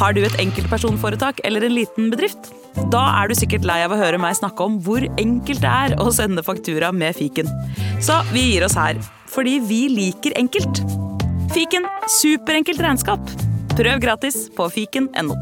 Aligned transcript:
Har 0.00 0.14
du 0.16 0.22
et 0.24 0.36
enkeltpersonforetak 0.40 1.42
eller 1.44 1.66
en 1.66 1.74
liten 1.76 2.08
bedrift? 2.12 2.48
Da 2.92 3.02
er 3.20 3.28
du 3.28 3.36
sikkert 3.36 3.66
lei 3.68 3.82
av 3.84 3.92
å 3.92 3.98
høre 4.00 4.20
meg 4.20 4.38
snakke 4.38 4.64
om 4.64 4.78
hvor 4.80 5.04
enkelt 5.20 5.60
det 5.60 5.68
er 5.68 5.96
å 6.00 6.08
sende 6.14 6.44
faktura 6.46 6.88
med 6.96 7.18
fiken. 7.18 7.50
Så 8.00 8.16
vi 8.30 8.46
gir 8.46 8.64
oss 8.64 8.78
her, 8.80 8.96
fordi 9.28 9.58
vi 9.60 9.82
liker 9.92 10.38
enkelt. 10.40 10.80
Fiken 11.52 11.84
superenkelt 12.16 12.80
regnskap. 12.80 13.20
Prøv 13.76 14.00
gratis 14.00 14.46
på 14.56 14.70
fiken.no. 14.72 15.36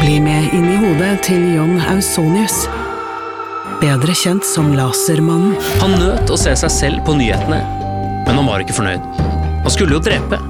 Bli 0.00 0.18
med 0.24 0.50
inn 0.56 0.66
i 0.66 0.78
hodet 0.82 1.14
til 1.28 1.46
John 1.54 1.78
Ausonius. 1.92 2.64
Bedre 3.78 4.18
kjent 4.18 4.42
som 4.44 4.74
Lasermannen. 4.74 5.54
Han 5.78 5.94
nøt 5.94 6.34
å 6.34 6.40
se 6.40 6.58
seg 6.64 6.74
selv 6.74 7.06
på 7.06 7.14
nyhetene, 7.22 7.62
men 8.26 8.34
han 8.34 8.48
var 8.50 8.66
ikke 8.66 8.80
fornøyd. 8.82 9.12
Han 9.62 9.70
skulle 9.70 9.94
jo 9.94 10.02
drepe. 10.02 10.49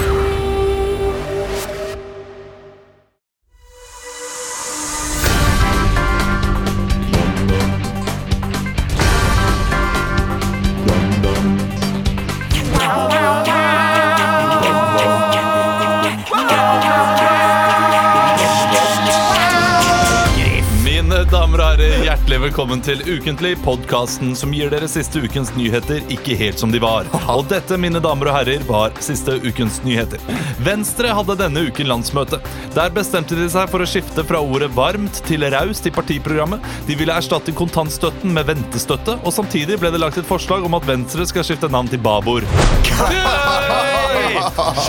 Velkommen 22.51 22.81
til 22.83 22.99
Ukentlig, 23.07 23.53
podkasten 23.63 24.33
som 24.35 24.51
gir 24.51 24.67
dere 24.73 24.87
siste 24.91 25.21
ukens 25.23 25.53
nyheter 25.55 26.01
ikke 26.11 26.35
helt 26.35 26.59
som 26.59 26.73
de 26.73 26.81
var. 26.83 27.07
Og 27.31 27.45
dette, 27.47 27.77
mine 27.79 28.01
damer 28.03 28.27
og 28.27 28.35
herrer, 28.35 28.65
var 28.67 28.91
siste 28.99 29.37
ukens 29.39 29.77
nyheter. 29.85 30.19
Venstre 30.59 31.13
hadde 31.15 31.37
denne 31.39 31.63
uken 31.69 31.87
landsmøte. 31.87 32.41
Der 32.75 32.91
bestemte 32.91 33.37
de 33.39 33.47
seg 33.53 33.71
for 33.71 33.79
å 33.79 33.87
skifte 33.87 34.25
fra 34.27 34.43
ordet 34.43 34.67
varmt 34.75 35.21
til 35.29 35.47
raust 35.53 35.87
i 35.87 35.93
partiprogrammet. 35.95 36.67
De 36.89 36.99
ville 36.99 37.15
erstatte 37.15 37.55
kontantstøtten 37.55 38.35
med 38.35 38.51
ventestøtte, 38.51 39.15
og 39.23 39.31
samtidig 39.31 39.79
ble 39.79 39.93
det 39.95 40.03
lagt 40.03 40.19
et 40.19 40.27
forslag 40.27 40.67
om 40.67 40.75
at 40.75 40.91
Venstre 40.91 41.29
skal 41.31 41.47
skifte 41.47 41.71
navn 41.71 41.87
til 41.87 42.03
Babord. 42.03 42.43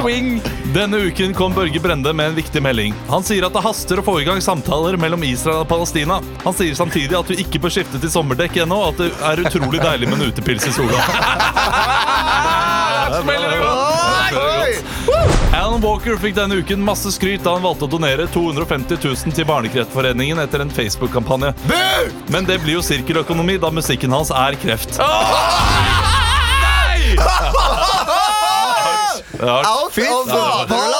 Swing! 0.00 0.42
Denne 0.72 0.96
uken 0.96 1.34
kom 1.34 1.54
Børge 1.54 1.80
Brende 1.80 2.12
med 2.12 2.26
en 2.26 2.34
viktig 2.34 2.62
melding. 2.62 2.94
Han 3.08 3.22
sier 3.22 3.44
at 3.44 3.52
det 3.52 3.60
haster 3.60 4.00
å 4.00 4.04
få 4.06 4.14
i 4.22 4.24
gang 4.24 4.40
samtaler 4.40 4.96
mellom 4.96 5.20
Israel 5.28 5.66
og 5.66 5.68
Palestina. 5.68 6.16
Han 6.46 6.54
sier 6.56 6.72
samtidig 6.78 7.12
at 7.18 7.28
du 7.28 7.36
ikke 7.36 7.60
bør 7.60 7.74
skifte 7.74 8.00
til 8.00 8.08
sommerdekk 8.12 8.56
ennå, 8.64 8.78
og 8.80 8.94
at 8.94 9.02
det 9.02 9.10
er 9.28 9.42
utrolig 9.44 9.82
deilig 9.82 10.08
med 10.08 10.16
en 10.16 10.32
utepils 10.32 10.64
i 10.70 10.72
sola. 10.72 10.96
Alan 15.52 15.84
Walker 15.84 16.16
fikk 16.22 16.38
denne 16.38 16.62
uken 16.64 16.80
masse 16.84 17.12
skryt 17.12 17.44
da 17.44 17.58
han 17.58 17.66
valgte 17.66 17.84
å 17.84 17.92
donere 17.92 18.24
250 18.32 18.96
000 19.04 19.36
til 19.36 19.48
Barnekreftforeningen 19.48 20.40
etter 20.40 20.64
en 20.64 20.72
Facebook-kampanje. 20.72 21.52
Men 22.32 22.48
det 22.48 22.62
blir 22.64 22.78
jo 22.78 22.86
sirkeløkonomi 22.86 23.60
da 23.60 23.68
musikken 23.74 24.16
hans 24.16 24.32
er 24.32 24.56
kreft. 24.64 24.96
Ja, 29.42 29.62
Fy 29.90 30.00
faen, 30.06 30.28
der 30.28 30.34
er 30.34 30.58
det 30.60 30.68
på! 30.68 30.91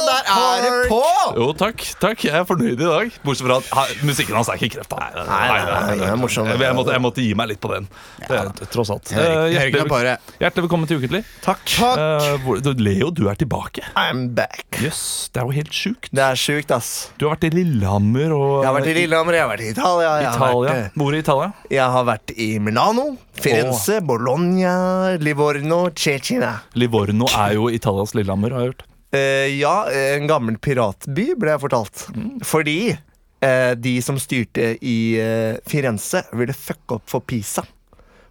Jo, 1.36 1.48
takk. 1.56 1.82
takk. 2.02 2.24
Jeg 2.26 2.34
er 2.40 2.44
fornøyd 2.48 2.74
i 2.80 2.88
dag. 2.88 3.12
Bortsett 3.24 3.46
fra 3.46 3.56
at 3.62 3.68
ha, 3.76 3.84
musikken 4.06 4.36
hans 4.38 4.48
er 4.52 4.58
ikke 4.60 4.76
kreft. 4.78 4.92
Nei, 4.98 5.08
Nei, 5.16 5.48
nei, 5.48 5.62
nei, 5.72 5.96
nei, 6.02 6.14
morsomt. 6.20 6.50
Jeg, 6.52 6.60
jeg, 6.62 6.76
måtte, 6.78 6.92
jeg 6.96 7.02
måtte 7.04 7.24
gi 7.24 7.32
meg 7.38 7.48
litt 7.52 7.60
på 7.62 7.70
den. 7.72 7.88
Det 8.28 8.68
tross 8.72 8.90
alt. 8.94 9.12
Eh, 9.12 9.52
hjertelig, 9.54 10.16
hjertelig 10.42 10.64
velkommen 10.66 10.90
til 10.90 11.00
Ukentlig. 11.02 11.22
Takk. 11.44 11.74
Eh, 11.82 12.28
hvor- 12.44 12.60
Leo, 12.82 13.10
du 13.14 13.28
er 13.30 13.34
tilbake. 13.38 13.84
I'm 13.96 14.28
back. 14.34 14.64
Jøss, 14.82 15.28
det 15.32 15.42
er 15.42 15.46
jo 15.46 15.56
helt 15.58 15.72
sjukt. 15.76 16.08
Det 16.12 16.22
er 16.24 16.38
sjukt, 16.40 16.70
ass. 16.74 17.10
Du 17.18 17.26
har 17.28 17.36
vært 17.36 17.44
i 17.50 17.52
Lillehammer 17.54 18.32
og 18.34 18.62
Jeg 18.62 18.70
har 18.70 18.78
vært 18.80 18.90
i 18.92 18.94
Lillehammer, 19.00 19.32
jeg 19.38 19.42
har 19.46 19.50
vært 19.56 19.66
i 19.66 19.70
Italia. 19.74 20.14
Italia. 20.32 20.72
vært, 20.72 20.96
Hvor 20.96 21.14
i 21.14 21.18
Italia? 21.22 21.52
eh, 21.52 21.74
jeg 21.76 21.90
har 21.96 22.04
vært 22.08 22.34
i 22.36 22.48
Milano, 22.58 23.16
Firenze, 23.42 24.00
Bologna, 24.04 25.16
Livorno, 25.18 25.90
Cecina. 25.94 26.60
Livorno 26.74 27.26
er 27.36 27.54
jo 27.54 27.68
Italias 27.68 28.14
Lillehammer, 28.14 28.50
har 28.52 28.60
jeg 28.66 28.72
hørt. 28.74 28.82
Eh, 29.12 29.58
ja, 29.60 29.74
en 29.92 30.26
gammel 30.30 30.56
piratby, 30.62 31.34
ble 31.36 31.52
jeg 31.52 31.60
fortalt. 31.60 32.06
Fordi 32.48 32.76
uh, 32.94 33.72
de 33.76 33.92
som 34.04 34.16
styrte 34.20 34.72
i 34.80 34.96
uh, 35.20 35.60
Firenze, 35.68 36.24
ville 36.32 36.56
fucke 36.56 36.96
opp 36.96 37.12
for 37.12 37.20
Pisa. 37.28 37.64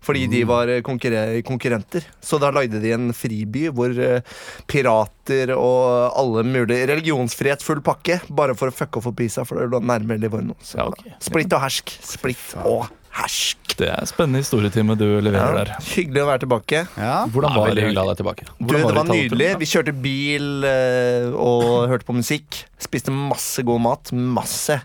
Fordi 0.01 0.23
de 0.25 0.39
var 0.49 0.65
konkurre- 0.81 1.43
konkurrenter. 1.45 2.01
Så 2.25 2.39
da 2.41 2.49
lagde 2.49 2.79
de 2.81 2.89
en 2.95 3.11
friby 3.13 3.67
hvor 3.69 3.93
pirater 4.65 5.51
og 5.53 6.17
alle 6.17 6.41
mulige 6.47 6.87
Religionsfrihet, 6.89 7.61
full 7.61 7.83
pakke, 7.85 8.17
bare 8.33 8.55
for 8.57 8.71
å 8.71 8.73
fucke 8.73 8.97
opp 8.97 9.05
for 9.05 9.13
Pisa, 9.19 9.45
for 9.45 9.61
det 9.61 9.67
lå 9.69 9.77
nærmere 9.85 10.23
Livorno. 10.23 10.57
Så 10.65 10.79
Ja, 10.81 10.87
okay. 10.89 11.13
Splitt 11.21 11.53
og 11.53 11.61
hersk. 11.61 11.93
Splitt 12.15 12.57
og 12.63 12.87
hersk. 13.17 13.57
Det 13.81 13.87
er 13.89 14.05
spennende 14.05 14.41
historietime 14.43 14.95
du 14.99 15.05
leverer 15.23 15.55
Ja, 15.55 15.63
der. 15.63 15.69
hyggelig 15.95 16.21
å 16.21 16.27
være 16.27 16.41
tilbake. 16.43 16.81
Ja, 16.99 17.25
Hvordan 17.31 17.55
var 17.55 17.71
det? 17.73 17.83
hyggelig 17.85 17.97
å 17.97 18.03
ha 18.03 18.11
deg 18.13 18.19
tilbake. 18.21 18.45
Du, 18.59 18.73
det 18.75 18.81
var 18.83 19.07
nydelig. 19.07 19.47
Vi 19.61 19.67
kjørte 19.71 19.93
bil 20.03 20.65
eh, 20.67 21.31
og 21.33 21.87
hørte 21.89 22.05
på 22.07 22.15
musikk. 22.17 22.59
Spiste 22.81 23.13
masse 23.13 23.63
god 23.65 23.81
mat. 23.81 24.11
Masse. 24.13 24.77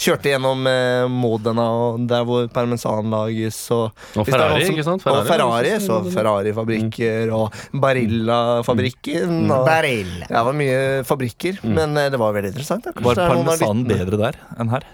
Kjørte 0.00 0.32
gjennom 0.32 0.64
eh, 0.66 1.04
Modena, 1.12 1.66
og 1.92 2.06
der 2.10 2.24
hvor 2.26 2.48
parmesan 2.54 3.10
lages. 3.12 3.60
Og, 3.74 3.92
Og 4.16 4.24
er 4.26 4.32
Ferrari, 4.32 4.64
som- 4.66 4.74
ikke 4.74 4.86
sant? 4.88 5.06
og 5.06 5.26
Ferrari, 5.28 5.74
så 5.84 6.00
Ferrari-fabrikker 6.12 7.32
og 7.36 7.52
Barilla-fabrikken. 7.72 9.28
Mm. 9.46 9.52
Barilla. 9.66 10.26
Ja, 10.28 10.40
det 10.40 10.46
var 10.48 10.58
mye 10.58 10.80
fabrikker, 11.08 11.60
men 11.66 11.96
eh, 11.96 12.10
det 12.12 12.18
var 12.20 12.34
veldig 12.36 12.52
interessant. 12.54 12.84
Da. 12.88 12.96
Var 13.04 13.22
parmesanen 13.22 13.86
bedre 13.88 14.18
der 14.26 14.40
enn 14.58 14.72
her? 14.74 14.88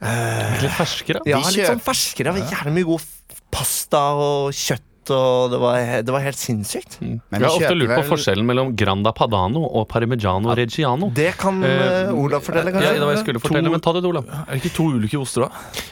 Litt 0.00 0.74
ferskere? 0.76 1.22
Ja, 1.28 1.38
litt 1.40 1.68
sånn 1.70 1.80
ferskere. 1.80 2.34
Det 2.36 2.42
var 2.44 2.52
Jævlig 2.58 2.74
mye 2.76 2.88
god 2.90 3.40
pasta 3.54 4.02
og 4.20 4.52
kjøtt, 4.56 4.84
og 5.14 5.50
det 5.52 5.58
var, 5.62 5.76
det 6.06 6.12
var 6.14 6.22
helt 6.24 6.38
sinnssykt. 6.40 6.98
Mm. 7.02 7.20
Jeg 7.32 7.40
har 7.42 7.50
ofte 7.50 7.74
lurt 7.76 7.90
på 7.92 8.00
vel- 8.00 8.08
forskjellen 8.10 8.46
mellom 8.48 8.72
Granda 8.78 9.12
Padano 9.16 9.62
og 9.66 9.86
Parmigiano 9.90 10.54
Reggiano. 10.56 11.10
Det 11.14 11.32
kan 11.40 11.62
eh, 11.64 12.10
Olav 12.14 12.42
fortelle, 12.46 12.72
Ja, 12.74 12.92
det 12.96 13.04
var 13.04 13.14
jeg 13.16 13.22
skulle 13.24 13.42
fortelle, 13.42 13.70
men 13.72 13.82
ta 13.84 13.92
det, 13.96 14.02
Olav. 14.08 14.26
Er 14.32 14.50
det 14.54 14.60
ikke 14.64 14.74
to 14.76 14.88
ulike 14.96 15.18
oster, 15.20 15.46
da? 15.46 15.50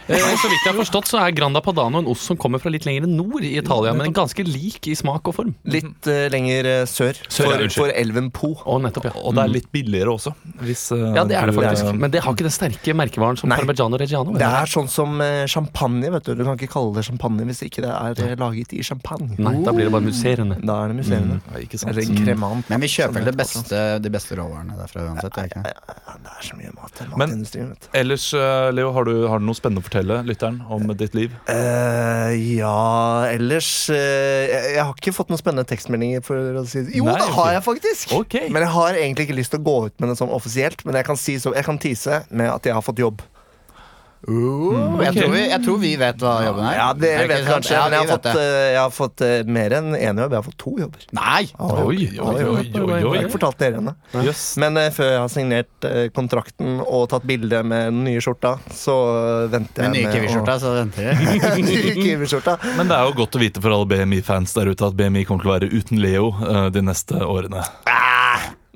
Eh, 0.08 0.18
så 0.18 0.50
vidt 0.50 0.64
jeg 0.64 0.72
har 0.72 0.78
forstått, 0.80 1.10
så 1.10 1.20
er 1.22 1.34
Granda 1.36 1.62
Padano 1.64 2.02
en 2.02 2.08
ost 2.10 2.26
som 2.30 2.38
kommer 2.40 2.62
fra 2.62 2.72
litt 2.74 2.86
lenger 2.88 3.06
nord 3.10 3.44
i 3.46 3.54
Italia, 3.58 3.94
men 3.96 4.12
ganske 4.16 4.44
lik 4.46 4.88
i 4.90 4.96
smak 4.98 5.30
og 5.30 5.36
form. 5.38 5.54
Litt 5.70 6.08
uh, 6.10 6.24
lenger 6.34 6.70
sør, 6.90 7.14
Sør, 7.28 7.54
for, 7.54 7.68
for 7.78 7.94
elven 7.94 8.30
Po. 8.34 8.54
Og 8.66 8.82
nettopp, 8.84 9.10
ja. 9.10 9.14
Og 9.22 9.36
det 9.36 9.44
er 9.44 9.52
litt 9.54 9.70
billigere 9.74 10.14
også. 10.16 10.34
Hvis, 10.64 10.86
uh, 10.94 11.12
Ja, 11.14 11.24
det 11.28 11.38
er 11.38 11.50
det 11.52 11.56
faktisk. 11.58 11.92
Men 11.94 12.10
det 12.14 12.24
har 12.24 12.34
ikke 12.34 12.48
den 12.48 12.54
sterke 12.56 12.96
merkevaren 12.96 13.38
som 13.38 13.52
Nei. 13.52 13.60
Parmigiano 13.62 14.00
Reggiano. 14.00 14.34
Det 14.38 14.48
er 14.48 14.70
sånn 14.70 14.90
som 14.90 15.20
champagne. 15.50 16.10
vet 16.14 16.26
Du 16.26 16.34
Du 16.34 16.44
kan 16.44 16.58
ikke 16.58 16.72
kalle 16.72 16.94
det 16.96 17.04
champagne 17.06 17.44
hvis 17.48 17.62
ikke 17.66 17.84
det 17.84 17.92
er 17.92 18.36
laget 18.40 18.72
i 18.74 18.82
champagne. 18.82 19.03
Nei, 19.04 19.58
da 19.64 19.72
blir 19.74 19.88
det 19.88 19.92
bare 19.92 20.06
musserende. 20.06 20.56
Da 20.64 20.78
er 20.84 20.92
det 20.92 20.96
museene. 21.02 21.38
ja, 21.52 21.60
ikke 21.60 21.80
sant. 21.80 21.92
Eller 21.92 22.24
kremant. 22.24 22.70
Men 22.72 22.80
vi 22.80 22.88
kjøper 22.88 23.26
det 23.26 23.34
beste, 23.36 23.80
de 24.00 24.12
beste 24.12 24.38
råvarene 24.38 24.78
derfra 24.78 25.04
uansett. 25.10 25.36
Ja, 25.54 25.74
det 26.24 26.32
er 26.32 26.46
så 26.46 26.56
mye 26.58 26.72
mat 26.76 27.02
i 27.02 27.08
matindustrien. 27.12 27.74
vet. 27.74 27.88
Ellers, 28.00 28.26
eh, 28.34 28.70
Leo, 28.72 28.92
har 28.96 29.08
du, 29.08 29.12
har 29.28 29.42
du 29.42 29.46
noe 29.48 29.58
spennende 29.58 29.84
å 29.84 29.86
fortelle 29.88 30.20
lytteren 30.24 30.62
om 30.72 30.88
ditt 30.96 31.16
liv? 31.16 31.34
Uh, 31.50 32.32
ja, 32.32 33.28
ellers 33.28 33.70
uh, 33.92 33.98
jeg, 33.98 34.80
har 34.80 34.94
ikke 34.96 35.14
fått 35.16 35.32
noen 35.32 35.42
spennende 35.42 35.68
tekstmeldinger. 35.68 36.24
For 36.24 36.60
å 36.60 36.64
si. 36.68 36.86
Jo, 36.96 37.08
Nei, 37.10 37.18
det 37.20 37.28
har 37.36 37.52
jeg 37.58 37.66
faktisk! 37.68 38.16
Okay. 38.24 38.48
Men 38.48 38.64
jeg 38.64 38.72
har 38.78 39.00
egentlig 39.02 39.28
ikke 39.28 39.38
lyst 39.42 39.54
til 39.54 39.60
å 39.60 39.68
gå 39.68 39.78
ut 39.90 40.00
med 40.00 40.12
det 40.14 40.18
sånn 40.20 40.32
offisielt. 40.32 40.84
Men 40.88 41.00
jeg 41.00 41.10
kan, 41.10 41.20
si 41.20 41.36
så, 41.42 41.52
jeg 41.56 41.68
kan 41.68 41.80
tease 41.82 42.24
med 42.32 42.52
at 42.54 42.66
jeg 42.68 42.76
har 42.76 42.84
fått 42.84 43.02
jobb. 43.04 43.20
Jeg, 44.24 45.12
tror 45.16 45.30
vi, 45.34 45.40
jeg 45.50 45.60
tror 45.64 45.78
vi 45.82 45.90
vet 46.00 46.22
hva 46.22 46.32
jobben 46.46 46.64
er. 46.64 46.74
Ja, 46.78 46.86
Er 46.90 47.00
Dere 47.02 47.24
det 47.24 47.28
vet 47.34 47.48
kanskje, 47.48 47.74
Ja, 47.76 47.82
men 47.84 47.94
jeg 47.96 48.00
har 48.00 48.10
fått, 48.14 48.28
eh, 48.30 48.68
jeg 48.72 48.78
har 48.80 48.94
fått 48.94 49.24
eh, 49.26 49.34
mer 49.56 49.74
enn 49.78 49.88
én 49.98 50.20
jobb. 50.22 50.34
Jeg 50.34 50.38
har 50.38 50.46
fått 50.46 50.58
to 50.62 50.72
jobber. 50.80 51.04
Nei! 51.18 51.42
Oi, 51.58 51.76
oi, 51.84 52.18
oi, 52.18 52.24
oi, 52.24 52.64
oi, 52.80 52.98
Jeg 52.98 53.04
har 53.04 53.18
ikke 53.20 53.34
fortalt 53.36 53.60
dere 53.60 53.80
ennå. 53.82 53.94
Yes. 54.24 54.44
Men 54.62 54.80
uh, 54.80 54.88
før 54.94 55.10
jeg 55.12 55.20
har 55.20 55.32
signert 55.34 55.88
uh, 55.88 56.00
kontrakten 56.16 56.80
og 56.84 57.06
tatt 57.12 57.26
bilde 57.28 57.62
med 57.66 57.90
den 57.92 58.02
nye 58.08 58.24
skjorta, 58.24 58.56
så 58.72 58.96
venter 59.52 59.86
jeg 59.86 59.94
Med 59.94 60.00
jeg 60.00 60.08
nye 60.08 60.16
Kiwi-skjorta, 60.16 60.58
så 60.62 60.74
venter 60.78 61.10
jeg. 61.10 61.94
Kiwi-skjorta. 62.04 62.56
Men 62.78 62.90
det 62.90 62.98
er 62.98 63.10
jo 63.10 63.16
godt 63.20 63.38
å 63.38 63.44
vite 63.44 63.64
for 63.64 63.76
alle 63.76 63.90
BMI-fans 63.92 64.56
der 64.56 64.72
ute 64.72 64.88
at 64.88 64.98
BMI 64.98 65.26
kommer 65.28 65.44
til 65.44 65.52
å 65.52 65.56
være 65.58 65.72
uten 65.74 66.00
Leo 66.02 66.32
de 66.74 66.84
neste 66.84 67.20
årene. 67.24 67.64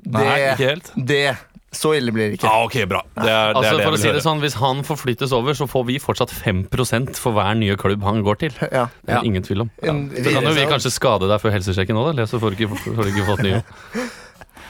Nei, 0.09 0.23
Det, 0.23 0.53
ikke 0.55 0.69
helt? 0.69 0.91
det 0.95 1.23
Så 1.71 1.91
ille 1.93 2.09
blir 2.11 2.31
det 2.31 2.39
ikke. 2.39 2.49
Ja, 2.49 2.63
ok, 2.65 2.75
bra. 2.89 3.01
Det 3.13 3.25
er 3.25 3.25
det, 3.25 3.33
er 3.33 3.53
Altså 3.59 3.77
det 3.77 3.85
for 3.85 3.93
å 3.93 3.99
si 4.01 4.11
det 4.15 4.23
sånn, 4.25 4.39
Hvis 4.41 4.55
han 4.57 4.79
forflyttes 4.87 5.33
over, 5.37 5.53
så 5.53 5.67
får 5.69 5.85
vi 5.85 5.99
fortsatt 6.01 6.31
5% 6.33 7.19
for 7.21 7.31
hver 7.37 7.53
nye 7.59 7.75
klubb 7.77 8.01
han 8.03 8.23
går 8.25 8.39
til. 8.41 8.55
Ja. 8.71 8.87
Det 9.05 9.13
er 9.13 9.19
Ja. 9.19 9.21
ingen 9.23 9.43
tvil 9.43 9.61
om. 9.67 9.69
Ja. 9.83 9.93
Så 9.93 10.33
kan 10.33 10.43
jo 10.49 10.55
vi 10.57 10.65
kanskje 10.65 10.91
skade 10.91 11.29
deg 11.29 11.39
før 11.41 11.51
helsesjekken 11.53 11.95
òg, 11.99 12.17
så 12.27 12.39
får 12.41 12.55
du 12.55 12.65
ikke, 12.65 12.73
får 12.95 13.03
du 13.05 13.11
ikke 13.13 13.27
fått 13.29 13.43
nye. 13.45 13.61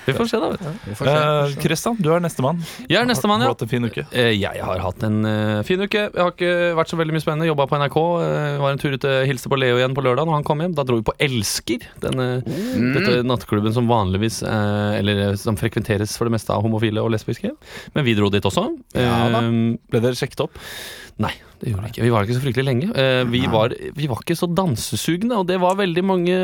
Vi 0.10 0.18
får 0.18 0.30
se, 0.32 0.40
da. 0.42 0.50
vet 0.54 0.64
du. 0.86 0.94
Får 1.00 1.10
Eh. 1.10 1.54
Kristian, 1.64 1.98
du 2.00 2.10
er 2.14 2.20
nestemann. 2.24 2.60
Jeg 2.90 3.00
er 3.02 3.06
nestemann, 3.10 3.42
Har 3.44 3.50
ja. 3.50 3.54
du 3.54 3.58
hatt 3.58 3.66
en 3.68 3.72
fin 3.72 3.86
uke? 3.88 4.06
Eh, 4.12 4.32
Jeg 4.40 4.62
har 4.66 4.80
hatt 4.84 5.04
en 5.08 5.20
eh, 5.26 5.62
fin 5.68 5.80
uke. 5.82 6.04
Jeg 6.10 6.20
har 6.20 6.32
ikke 6.34 6.52
vært 6.78 6.92
så 6.94 7.00
veldig 7.00 7.16
mye 7.16 7.24
spennende. 7.24 7.48
Jobba 7.50 7.68
på 7.72 7.80
NRK. 7.80 7.98
var 8.60 8.72
en 8.74 8.82
tur 8.82 8.94
ut 8.98 9.06
og 9.10 9.26
hilste 9.30 9.50
på 9.52 9.60
Leo 9.60 9.78
igjen 9.80 9.96
på 9.98 10.04
lørdag 10.06 10.26
når 10.28 10.40
han 10.40 10.48
kom 10.48 10.60
hjem. 10.64 10.76
Da 10.78 10.84
dro 10.88 11.00
vi 11.00 11.06
på 11.10 11.16
Elsker. 11.20 11.86
Denne, 12.04 12.30
Dette 12.46 13.24
nattklubben 13.24 13.74
som 13.74 13.88
vanligvis 13.90 14.42
Eller 14.44 15.36
som 15.40 15.58
frekventeres 15.60 16.18
for 16.18 16.26
det 16.30 16.36
meste 16.38 16.54
av 16.56 16.64
homofile 16.66 17.02
og 17.04 17.12
lesbiske. 17.14 17.52
Men 17.96 18.06
vi 18.06 18.16
dro 18.18 18.30
dit 18.34 18.44
også. 18.46 18.68
Ja 18.96 19.30
da. 19.34 19.42
Ble 19.90 20.02
dere 20.04 20.18
sjekket 20.18 20.46
opp? 20.48 20.58
Nei, 21.20 21.34
det 21.60 21.74
gjorde 21.74 21.84
vi 21.84 21.90
ikke. 21.92 22.04
Vi 22.06 22.12
var 22.14 22.24
ikke 22.24 22.36
så 22.38 22.42
fryktelig 22.46 22.64
lenge. 22.64 22.88
Eh, 22.96 23.26
vi, 23.28 23.42
var, 23.52 23.74
vi 23.96 24.06
var 24.08 24.22
ikke 24.24 24.38
så 24.40 24.48
dansesugne, 24.56 25.36
og 25.36 25.48
det 25.50 25.58
var 25.60 25.76
veldig 25.76 26.04
mange 26.08 26.38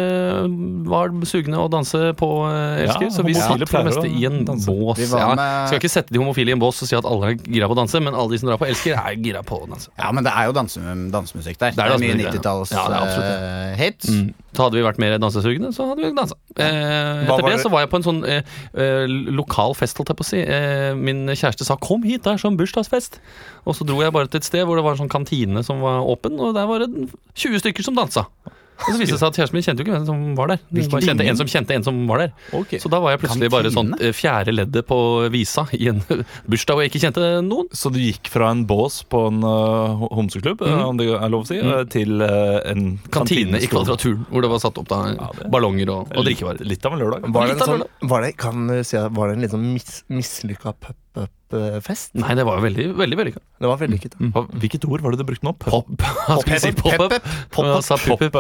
var 0.91 1.13
sugne 1.29 1.61
å 1.63 1.69
danse 1.71 2.01
på 2.19 2.29
eh, 2.49 2.83
Elsker. 2.83 3.07
Ja, 3.07 3.13
så 3.15 3.23
vi 3.23 3.35
satt 3.37 3.63
for 3.69 3.79
det 3.79 3.93
meste 3.93 4.09
i 4.11 4.25
en 4.27 4.41
danse. 4.47 4.67
bås. 4.67 4.99
Ja, 5.07 5.31
Skal 5.69 5.79
ikke 5.79 5.93
sette 5.93 6.11
de 6.11 6.19
homofile 6.19 6.51
i 6.51 6.57
en 6.57 6.59
bås 6.59 6.83
og 6.83 6.91
si 6.91 6.97
at 6.99 7.07
alle 7.07 7.31
er 7.31 7.39
gira 7.47 7.69
på 7.71 7.77
å 7.77 7.79
danse, 7.79 8.01
men 8.03 8.17
alle 8.17 8.35
de 8.35 8.41
som 8.43 8.51
drar 8.51 8.59
på 8.59 8.67
Elsker, 8.67 8.99
er 8.99 9.15
gira 9.23 9.43
på 9.47 9.61
å 9.63 9.69
danse. 9.71 9.93
Ja, 9.95 10.11
men 10.11 10.27
det 10.27 10.35
er 10.35 10.49
jo 10.49 10.57
danse, 10.59 10.83
dansemusikk 11.15 11.61
der. 11.63 11.77
Det 11.77 11.85
er 11.85 11.95
mye 11.95 12.17
dansemusikk, 12.17 12.25
ja. 12.27 12.35
90-talls 12.35 12.75
Ja, 12.75 12.87
det 12.91 12.99
absolutt 13.05 13.31
eh, 13.31 13.77
hits. 13.85 14.11
Mm. 14.11 14.33
Så 14.55 14.63
hadde 14.63 14.79
vi 14.79 14.83
vært 14.85 14.99
mer 15.03 15.17
dansesugne, 15.19 15.71
så 15.75 15.89
hadde 15.89 16.03
vi 16.03 16.11
dansa. 16.15 16.35
Eh, 16.55 17.25
etter 17.27 17.47
det 17.51 17.57
så 17.63 17.71
var 17.71 17.83
jeg 17.83 17.89
på 17.91 17.99
en 17.99 18.05
sånn 18.05 18.21
eh, 18.23 18.53
eh, 18.79 19.15
lokal 19.35 19.75
fest, 19.75 19.97
holdt 19.99 20.11
jeg 20.13 20.19
på 20.19 20.23
å 20.23 20.29
si. 20.29 20.39
Eh, 20.43 20.91
min 20.95 21.25
kjæreste 21.31 21.67
sa 21.67 21.75
'kom 21.75 22.03
hit, 22.07 22.23
det 22.23 22.35
er 22.35 22.43
sånn 22.43 22.55
bursdagsfest'. 22.59 23.19
Og 23.65 23.75
så 23.75 23.83
dro 23.87 23.99
jeg 23.99 24.13
bare 24.15 24.27
til 24.31 24.39
et 24.39 24.47
sted 24.47 24.64
hvor 24.67 24.79
det 24.79 24.85
var 24.85 24.95
en 24.95 25.03
sånn 25.05 25.11
kantine 25.11 25.63
som 25.65 25.81
var 25.85 26.05
åpen, 26.05 26.37
og 26.41 26.55
der 26.57 26.69
var 26.69 26.85
det 26.85 27.07
20 27.33 27.63
stykker 27.63 27.85
som 27.85 27.97
dansa. 27.97 28.27
Og 28.75 28.91
så 28.91 28.99
viste 28.99 29.15
det 29.15 29.21
seg 29.21 29.29
at 29.29 29.37
kjæresten 29.39 29.55
min 29.55 29.63
kjente 29.65 29.81
jo 29.81 29.85
ikke 29.85 29.93
hvem 29.95 30.07
som 30.07 30.23
var 30.37 30.49
der. 30.51 30.63
De 30.67 30.83
bare 30.91 31.07
kjente 31.07 31.25
en 31.29 31.37
som 31.39 31.49
kjente 31.49 31.75
en 31.77 31.85
som 31.85 31.99
var 32.09 32.23
der. 32.25 32.33
Så 32.81 32.91
da 32.91 32.99
var 33.03 33.13
jeg 33.13 33.21
plutselig 33.23 33.49
bare 33.53 33.71
sånn 33.73 33.93
eh, 33.97 34.11
fjerde 34.15 34.53
leddet 34.55 34.87
på 34.89 34.97
visa 35.33 35.63
i 35.75 35.87
en 35.93 36.01
bursdag 36.51 36.75
hvor 36.75 36.83
jeg 36.83 36.91
ikke 36.91 37.03
kjente 37.05 37.29
noen. 37.45 37.69
Så 37.75 37.91
du 37.93 38.01
gikk 38.01 38.29
fra 38.33 38.49
en 38.51 38.65
bås 38.67 38.99
på 39.11 39.21
en 39.29 39.39
uh, 39.47 40.03
homseklubb, 40.17 40.65
mm. 40.65 40.83
om 40.89 40.99
det 40.99 41.07
er 41.07 41.31
lov 41.31 41.45
å 41.45 41.49
si, 41.49 41.61
mm. 41.63 41.73
til 41.93 42.19
uh, 42.19 42.59
en. 42.67 42.97
Kantine 43.15 43.61
i. 43.61 43.71
Kvadraturen, 43.71 44.27
hvor 44.29 44.43
det 44.43 44.51
var 44.51 44.61
satt 44.63 44.81
opp 44.81 44.91
da 44.91 45.01
Ja, 45.13 45.31
det- 45.39 45.49
ballonger 45.53 45.93
og, 45.93 46.11
og 46.11 46.27
drikkevarer. 46.27 46.67
Litt 46.67 46.85
av 46.85 46.97
en 46.97 47.03
lørdag. 47.05 47.29
Var 47.35 47.47
det 47.47 47.55
en 47.55 47.63
sånn 47.63 48.09
Var 48.11 48.27
det, 48.27 48.35
kan 48.41 48.67
du 48.67 48.75
si, 48.83 48.99
var 48.99 49.31
det 49.31 49.37
en 49.37 49.47
litt 49.47 49.55
sånn 49.55 49.65
mis, 49.71 50.01
mislykka 50.11 50.75
pop-up-fest? 51.55 52.13
Nei, 52.19 52.35
det 52.37 52.45
var 52.47 52.59
jo 52.59 52.65
veldig 52.65 52.85
veldig 52.99 53.17
vellykka. 53.19 53.41
Det 53.61 53.69
var 53.69 53.79
vellykket. 53.81 54.17
Mm. 54.19 54.31
Hvilket 54.61 54.85
ord 54.89 55.03
var 55.03 55.15
det 55.15 55.19
du 55.21 55.25
brukte 55.27 55.47
nå? 55.47 55.53
Pop. 55.61 55.87
Pop-up. 56.81 58.35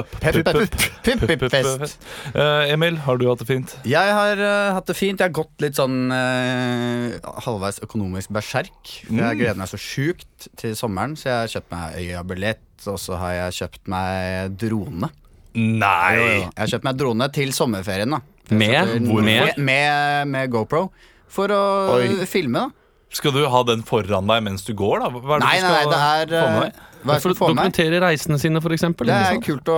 Eh, 2.35 2.73
Emil, 2.73 2.99
har 3.05 3.19
du 3.21 3.27
hatt 3.29 3.41
det 3.43 3.47
fint? 3.49 3.75
Jeg 3.87 4.15
har 4.19 4.41
eh, 4.41 4.73
hatt 4.75 4.87
det 4.89 4.97
fint. 4.97 5.19
Jeg 5.19 5.29
har 5.29 5.35
gått 5.35 5.63
litt 5.63 5.79
sånn 5.79 6.11
eh, 6.13 7.17
halvveis 7.47 7.81
økonomisk 7.85 8.33
berserk. 8.35 8.77
For 9.07 9.21
Jeg 9.21 9.41
gleder 9.41 9.59
meg 9.59 9.71
så 9.71 9.79
sjukt 9.81 10.49
til 10.59 10.75
sommeren, 10.77 11.17
så 11.19 11.31
jeg 11.31 11.37
har 11.41 11.53
kjøpt 11.57 11.75
meg 11.75 11.99
øyabillett. 12.03 12.63
Og 12.91 12.99
så 13.01 13.17
har 13.21 13.37
jeg 13.39 13.59
kjøpt 13.61 13.91
meg 13.91 14.57
drone. 14.61 15.11
Nei! 15.55 16.15
Jeg 16.19 16.49
har 16.59 16.71
kjøpt 16.75 16.87
meg 16.89 16.97
drone 16.99 17.29
til 17.35 17.53
sommerferien. 17.55 18.17
da 18.17 18.55
Med? 18.55 18.97
Med? 19.01 19.57
Med, 19.57 20.27
med 20.27 20.51
GoPro. 20.51 20.89
For 21.35 21.51
å 21.51 21.61
Oi. 21.97 22.25
filme, 22.29 22.67
da. 22.67 22.84
Skal 23.13 23.31
du 23.31 23.45
ha 23.47 23.63
den 23.63 23.83
foran 23.87 24.27
deg 24.27 24.43
mens 24.43 24.65
du 24.65 24.73
går, 24.73 24.99
da? 25.03 25.09
Hva 25.13 25.37
er 25.37 25.39
det 25.39 25.45
Nei, 25.45 25.55
du 25.59 25.65
nei, 25.65 25.79
skal 25.81 25.91
det 25.91 26.01
er 26.01 26.35
få 26.35 26.49
med 26.49 26.57
eh, 26.57 26.69
deg? 26.69 26.83
Hva 27.05 27.17
For 27.21 27.31
å 27.31 27.35
dokumentere 27.37 27.99
reisene 28.01 28.37
sine, 28.41 28.61
eksempel. 28.75 29.09
Det 29.09 29.15
er 29.15 29.37
kult 29.45 29.69
å, 29.69 29.77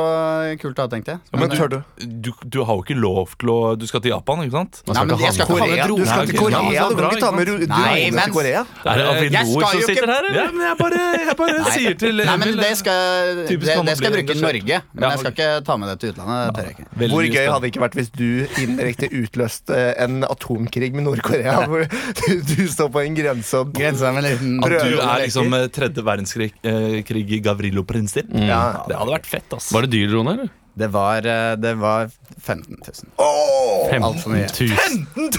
kult 0.61 0.77
å 0.79 0.85
ha, 0.85 0.89
tenkte 0.91 1.15
jeg. 1.15 1.19
Ja, 1.27 1.39
men 1.41 1.51
du? 1.51 1.77
Du, 2.23 2.29
du 2.55 2.59
har 2.63 2.77
jo 2.79 2.85
ikke 2.85 2.95
lov 2.95 3.33
til 3.35 3.51
å 3.51 3.57
Du 3.79 3.83
skal 3.89 4.03
til 4.03 4.13
Japan, 4.13 4.45
ikke 4.45 4.55
sant? 4.55 4.79
Nei, 4.87 5.03
men 5.03 5.23
jeg 5.25 5.35
skal 5.35 5.43
ikke 5.43 5.57
ha 5.57 5.67
med 5.67 5.73
Korea, 5.73 5.87
du 5.91 6.05
skal 6.07 6.29
til. 6.29 6.39
Korea, 6.39 6.61
Ja, 6.77 6.85
du 6.87 6.95
kan 7.01 7.09
ikke 7.11 7.23
ta 7.25 7.31
med 7.35 7.43
ikke 7.43 7.57
ro- 7.57 7.69
Nei, 7.73 8.11
men- 8.15 8.23
til 8.23 8.35
Korea. 8.37 8.61
Er 8.63 9.01
det 9.01 9.07
jeg 9.07 9.41
Avinor 9.43 9.65
som 9.67 9.81
sitter 9.89 10.13
her, 10.13 10.29
eller? 10.29 10.39
Ja, 10.39 10.45
men 10.55 10.63
jeg 10.67 10.77
bare, 10.79 11.01
jeg 11.27 11.37
bare 11.41 11.73
sier 11.75 11.97
til 12.05 12.23
Nei, 12.23 12.37
men 12.37 12.61
det 12.61 12.71
skal, 12.79 13.33
det, 13.43 13.59
det 13.59 13.97
skal 13.97 14.07
jeg 14.07 14.15
bruke 14.15 14.37
i. 14.37 14.41
Norge. 14.47 14.79
Men 14.93 15.09
jeg 15.09 15.19
skal 15.25 15.35
ikke 15.35 15.49
ta 15.67 15.77
med 15.81 15.91
det 15.91 15.97
til 15.99 16.13
utlandet. 16.15 16.39
Det 16.47 16.55
tør 16.55 16.69
jeg 16.69 16.77
ikke. 16.77 17.11
Hvor 17.11 17.27
gøy 17.35 17.47
hadde 17.51 17.61
det 17.65 17.71
ikke 17.73 17.83
vært 17.83 17.99
hvis 17.99 18.11
du 18.15 18.29
indirekte 18.63 19.11
utløste 19.11 19.81
en 20.05 20.23
atomkrig 20.29 20.93
med 20.95 21.07
Nord-Korea? 21.09 21.57
Hvor 21.67 21.83
du, 22.23 22.55
du 22.55 22.63
står 22.71 22.91
på 22.93 23.03
en 23.03 23.16
grense 23.17 23.63
Grensa 23.75 24.11
med 24.15 24.23
en 24.23 24.29
liten 24.31 24.55
At 24.63 24.75
du 24.85 25.01
er 25.01 25.25
liksom 25.25 25.57
eh, 25.57 25.67
tredje 25.73 26.05
verdenskrig 26.05 26.51
eh, 26.61 27.41
Gavrilo-prinsipp. 27.47 28.31
Ja. 28.37 28.85
Det 28.87 28.97
hadde 28.97 29.13
vært 29.17 29.29
fett, 29.29 29.57
ass. 29.57 29.71
Var 29.75 29.87
det 29.87 29.93
dyr 29.95 30.13
drone, 30.13 30.37
eller? 30.37 30.55
Det 30.77 30.91
var, 30.93 31.25
eh, 31.25 31.55
det 31.57 31.73
var 31.73 32.11
15 32.37 32.77
000. 32.85 32.93
Oh, 33.15 33.89
for 34.21 34.29
mye. 34.29 34.47
15 34.47 34.67
000. 34.69 34.77
15 34.77 35.23
000! 35.23 35.31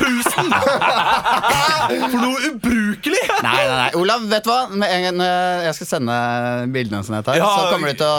For 2.11 2.19
noe 2.19 2.39
ubrukelig! 2.49 3.21
Nei, 3.45 3.53
nei, 3.55 3.77
nei. 3.77 3.93
Olav, 4.01 4.25
vet 4.33 4.43
du 4.43 4.51
hva? 4.51 4.67
Med 4.73 4.91
en 4.91 5.03
gang 5.07 5.21
eh, 5.23 5.63
jeg 5.69 5.75
skal 5.79 5.89
sende 5.93 6.17
bildene 6.75 7.05
som 7.07 7.15
jeg 7.21 7.25
tar, 7.29 7.39
Ja, 7.39 7.47
så 7.55 7.71
kommer 7.71 7.87
du 7.93 7.97
til 8.01 8.11
å 8.11 8.19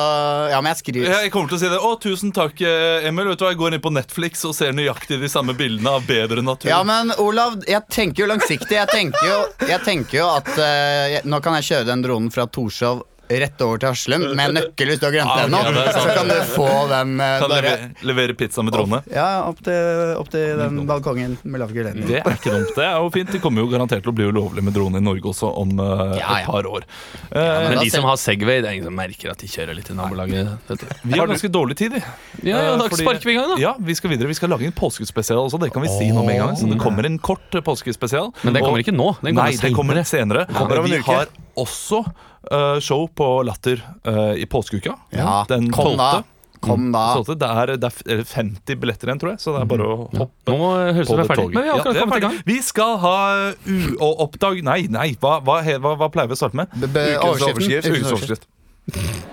Ja, 0.53 0.59
men 0.63 0.71
jeg 0.71 0.79
skriver 0.85 1.11
Jeg 1.25 1.33
kommer 1.35 1.49
til 1.51 1.59
å 1.59 1.61
si 1.65 1.69
det. 1.73 1.81
Å, 1.89 1.91
tusen 2.07 2.31
takk, 2.39 2.55
eh, 2.63 3.07
Emil. 3.11 3.27
Vet 3.33 3.39
du 3.43 3.45
hva, 3.45 3.51
Jeg 3.51 3.59
går 3.65 3.71
inn 3.75 3.83
på 3.83 3.91
Netflix 3.99 4.47
og 4.47 4.55
ser 4.55 4.71
nøyaktig 4.79 5.19
de 5.19 5.27
samme 5.31 5.51
bildene 5.59 5.91
av 5.99 6.07
bedre 6.07 6.39
natur. 6.45 6.71
Ja, 6.71 6.79
men 6.87 7.11
Olav, 7.19 7.59
jeg 7.67 7.83
tenker 7.91 8.23
jo 8.23 8.31
langsiktig. 8.31 8.79
Jeg 8.79 8.87
tenker 8.95 9.23
jo, 9.27 9.39
jeg 9.67 9.83
tenker 9.83 10.15
jo 10.21 10.27
at 10.39 10.47
uh, 10.55 11.03
jeg, 11.17 11.21
Nå 11.27 11.43
kan 11.43 11.51
jeg 11.59 11.67
kjøre 11.73 11.91
den 11.91 11.99
dronen 12.07 12.31
fra 12.31 12.47
Torshov 12.47 13.03
rett 13.29 13.61
over 13.61 13.77
til 13.81 13.89
Aslum 13.91 14.23
med 14.35 14.55
nøkkel 14.57 14.89
hvis 14.89 14.99
du 15.01 15.05
har 15.05 15.13
glemt 15.13 15.29
Ah, 15.29 15.43
den 15.45 15.51
nå. 15.53 15.83
Så 15.93 16.05
kan 16.17 16.29
du 16.31 16.35
få 16.49 16.67
den 16.89 17.11
eh, 17.21 17.35
Kan 17.43 17.51
bare 17.51 17.73
levere, 18.09 18.33
pizza 18.39 18.63
med 18.65 18.73
drone. 18.73 19.01
Ja, 19.13 19.27
opp 19.49 19.59
til, 19.65 20.13
opp 20.17 20.31
til 20.33 20.57
den 20.57 20.79
balkongen 20.89 21.37
med 21.43 21.61
lav 21.61 21.73
gulering. 21.75 22.05
Det 22.09 22.21
er 22.23 22.31
ikke 22.33 22.53
dumt. 22.55 22.73
Det 22.75 22.85
er 22.87 22.95
jo 22.97 23.11
fint. 23.13 23.29
Det 23.35 23.41
kommer 23.43 23.61
jo 23.61 23.69
garantert 23.69 24.01
til 24.05 24.11
å 24.13 24.15
bli 24.17 24.25
ulovlig 24.31 24.63
med 24.65 24.73
drone 24.73 24.97
i 24.97 25.05
Norge 25.05 25.29
også 25.29 25.51
om 25.61 25.75
uh, 25.77 26.15
Ja, 26.17 26.23
ja. 26.23 26.39
et 26.41 26.49
par 26.49 26.65
år. 26.69 26.87
Eh, 27.29 27.37
men 27.37 27.69
Men 27.75 27.77
de 27.83 27.89
ser- 27.89 27.99
som 27.99 28.09
har 28.09 28.17
Segway, 28.17 28.61
det 28.63 28.69
er 28.71 28.77
ingen 28.79 28.89
som 28.89 28.95
merker 28.97 29.31
at 29.35 29.37
de 29.43 29.47
kjører 29.51 29.75
litt 29.77 29.89
i 29.93 29.93
nabolaget. 29.93 30.57
vi 31.03 31.19
har 31.19 31.27
ganske 31.27 31.51
dårlig 31.53 31.77
tid, 31.77 31.93
vi. 31.99 32.03
Ja, 32.49 32.57
ja, 32.57 32.73
Eh, 32.73 32.77
da 32.77 32.89
sparker 32.95 33.25
vi 33.25 33.33
i 33.33 33.35
gang, 33.37 33.49
da. 33.53 33.59
Ja, 33.61 33.75
vi 33.79 33.93
skal 33.95 34.09
videre. 34.09 34.27
Vi 34.27 34.33
skal 34.37 34.49
lage 34.49 34.65
en 34.65 34.71
påskespesial 34.73 35.37
også. 35.45 35.59
Det 35.59 35.71
kan 35.73 35.81
vi 35.85 35.89
si 35.89 36.09
nå 36.11 36.23
med 36.25 36.35
en 36.39 36.47
gang. 36.47 36.55
Så 36.57 36.69
det 36.71 36.79
kommer 36.81 37.05
en 37.05 37.19
kort 37.19 37.53
eh, 37.53 37.61
påskespesial. 37.61 38.31
Men 38.43 38.53
den 38.57 38.63
kommer 38.63 38.79
ikke 38.81 38.95
nå. 38.95 39.13
Den 39.21 39.35
kommer 39.35 39.51
Nei, 39.53 39.57
det 39.61 39.73
kommer 39.75 40.03
senere. 40.03 40.47
Ja, 40.49 40.65
vi 40.81 40.97
har 41.05 41.27
også 41.59 41.99
eh, 42.05 42.38
show 42.81 43.07
på 43.15 43.29
Latter 43.45 43.81
eh, 44.05 44.33
i 44.41 44.45
påskeuka. 44.49 44.95
Ja, 45.15 45.45
Den 45.49 45.71
kom 45.71 45.95
12. 45.95 45.97
da. 45.97 46.23
Kom 46.59 46.89
da. 46.91 47.03
Mm. 47.15 47.23
Det 47.39 47.47
er, 47.47 47.69
det 47.79 47.87
er 47.87 47.93
f- 47.93 48.03
er 48.05 48.23
50 48.27 48.75
billetter 48.81 49.07
igjen, 49.07 49.19
tror 49.21 49.29
jeg. 49.31 49.39
Så 49.39 49.53
det 49.55 49.61
er 49.61 49.67
bare 49.71 49.85
å 49.87 49.97
hoppe 50.11 50.51
Nå 50.51 50.57
høres 50.97 51.07
på 51.07 51.15
vi 51.15 51.21
det 51.21 51.23
er 51.23 51.29
ferdig. 51.29 51.43
toget. 51.45 51.53
Men 51.55 51.63
vi 51.63 51.69
har 51.69 51.77
Ja, 51.77 51.81
akkurat 51.83 51.99
kommet 52.03 52.17
i 52.17 52.25
gang. 52.25 52.39
Vi 52.49 52.57
skal 52.67 52.97
ha 52.99 53.15
u- 53.63 53.97
og 54.03 54.23
oppdag... 54.27 54.59
Nei, 54.67 54.79
nei, 54.91 55.13
hva, 55.21 55.37
hva, 55.39 55.61
hva, 55.63 55.93
hva 56.01 56.09
pleier 56.11 56.27
vi 56.27 56.35
å 56.35 56.41
starte 56.41 56.59
med? 56.59 56.67
B- 56.75 56.87
b- 56.91 57.05
Ukens 57.15 57.45
overskrift. 57.47 57.87
Ukens 57.87 58.11
overskrift. 58.11 58.47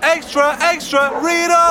Ekstra, 0.07 0.47
ekstra, 0.71 1.03
Rita! 1.19 1.61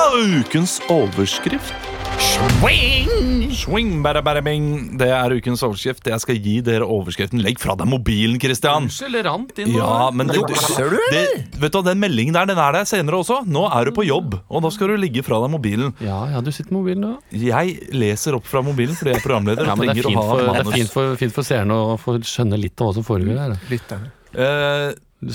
Ukens 0.43 0.77
overskrift. 0.93 1.73
Swing! 2.17 3.51
Swing, 3.53 4.01
bada, 4.03 4.21
bada, 4.25 4.41
bing. 4.41 4.97
Det 4.97 5.07
er 5.13 5.33
ukens 5.37 5.61
overskrift. 5.65 6.07
Jeg 6.09 6.21
skal 6.23 6.39
gi 6.41 6.55
dere 6.65 6.85
overskriften. 6.85 7.41
Legg 7.45 7.59
fra 7.61 7.75
deg 7.77 7.89
mobilen, 7.89 8.39
Christian. 8.41 8.87
Unnskyld, 8.87 9.19
rant 9.27 9.61
inn 9.61 9.75
Ja, 9.75 10.09
men 10.13 10.31
det, 10.31 10.39
Jukser 10.39 10.93
du, 10.93 10.97
det, 11.13 11.23
vet 11.61 11.75
du 11.75 11.79
Den 11.85 12.01
meldingen 12.01 12.37
der 12.37 12.49
den 12.49 12.61
er 12.61 12.73
der 12.79 12.89
senere 12.89 13.21
også. 13.21 13.43
Nå 13.45 13.67
er 13.69 13.89
du 13.89 13.93
på 13.97 14.05
jobb, 14.07 14.37
og 14.49 14.65
da 14.65 14.73
skal 14.73 14.93
du 14.93 14.97
ligge 15.01 15.23
fra 15.25 15.39
deg 15.43 15.53
mobilen. 15.53 15.93
Ja, 16.03 16.23
ja, 16.33 16.41
du 16.41 16.51
sitter 16.53 16.73
med 16.73 16.81
mobilen, 16.83 17.07
da. 17.07 17.41
Jeg 17.47 17.77
leser 17.93 18.37
opp 18.39 18.49
fra 18.49 18.63
mobilen 18.65 18.97
fordi 18.97 19.13
jeg 19.13 19.21
er 19.21 19.25
programleder. 19.25 19.69
Ja, 19.69 19.77
men 19.77 19.91
det 19.91 19.97
er 19.97 20.09
fint 20.09 20.21
for, 20.21 20.45
det 20.47 20.61
er 20.63 20.71
fint 20.73 20.93
for, 20.93 21.17
fint 21.21 21.37
for 21.37 21.47
seerne 21.53 21.81
å 21.93 21.97
få 22.01 22.17
skjønne 22.25 22.59
litt 22.61 22.77
av 22.81 22.89
hva 22.89 22.97
som 22.97 23.05
foregår 23.07 23.41
her. 23.45 23.57
Lytterne. 23.71 24.13
Eh, 24.37 24.89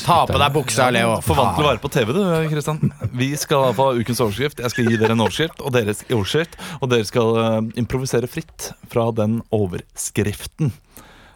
Ta 0.05 0.21
på 0.31 0.39
deg 0.39 0.53
buksa, 0.55 0.85
Leo. 0.95 1.17
For 1.27 1.35
vant 1.35 1.57
til 1.59 1.65
å 1.67 1.71
være 1.73 1.81
på 1.83 1.91
TV, 1.91 2.13
du, 2.15 2.21
Kristian. 2.53 2.93
Vi 3.19 3.33
skal 3.41 3.73
få 3.75 3.89
ukens 3.99 4.21
overskrift. 4.23 4.61
Jeg 4.63 4.71
skal 4.71 4.87
gi 4.87 4.97
dere 5.01 5.17
en 5.17 5.25
overskrift, 5.25 5.59
og 5.67 5.73
dere, 5.75 5.97
overskrift, 6.15 6.55
og 6.79 6.93
dere 6.93 7.09
skal 7.09 7.41
eh, 7.43 7.59
improvisere 7.83 8.31
fritt 8.31 8.69
fra 8.93 9.09
den 9.19 9.41
overskriften. 9.51 10.71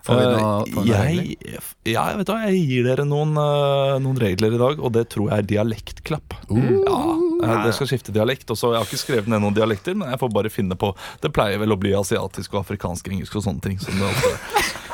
Får 0.07 0.15
vi 0.21 0.27
noe- 0.31 0.37
Eh, 0.39 0.71
får 0.71 0.85
vi 0.85 0.93
noe 0.93 1.03
jeg, 1.11 1.39
ja, 1.91 2.05
jeg 2.13 2.19
vet 2.21 2.31
hva, 2.31 2.37
jeg 2.47 2.61
gir 2.71 2.85
dere 2.87 3.05
noen, 3.11 3.33
eh, 3.35 3.97
noen 4.05 4.21
regler 4.23 4.55
i 4.55 4.61
dag, 4.63 4.79
og 4.79 4.93
det 4.95 5.09
tror 5.11 5.33
jeg 5.33 5.43
er 5.43 5.49
dialektklapp. 5.51 6.37
Ja, 6.55 7.01
Dere 7.43 7.73
skal 7.77 7.91
skifte 7.91 8.15
dialekt. 8.15 8.49
Også. 8.51 8.73
jeg 8.73 8.81
har 8.81 8.89
ikke 8.89 9.03
skrevet 9.03 9.31
ned 9.31 9.43
noen 9.45 9.57
dialekter, 9.57 9.97
men 9.99 10.11
jeg 10.13 10.21
får 10.23 10.33
bare 10.33 10.53
finne 10.53 10.79
på 10.79 10.93
Det 11.23 11.33
pleier 11.35 11.61
vel 11.61 11.75
å 11.75 11.81
bli 11.81 11.93
asiatisk 11.97 12.55
og 12.55 12.65
afrikansk 12.65 13.09
engelsk 13.13 13.37
og 13.39 13.47
sånne 13.47 13.65
ting. 13.65 13.79
Som 13.83 14.01
det. 14.01 14.35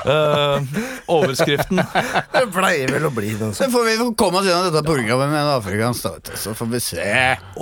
Eh, 0.02 0.80
overskriften 1.06 1.78
Det 2.34 2.46
pleier 2.54 2.90
vel 2.90 3.06
å 3.06 3.12
bli 3.14 3.32
det. 3.38 3.52
Så 3.54 3.68
får 3.70 3.86
vi 3.86 3.96
komme 4.18 4.40
oss 4.40 4.48
gjennom 4.48 4.66
dette 4.66 4.82
programmet 4.86 5.30
med 5.30 5.38
en 5.44 5.52
afrikansk 5.54 6.02
stat, 6.02 6.32
så 6.42 6.56
får 6.58 6.72
vi 6.72 6.82
se. 6.82 7.08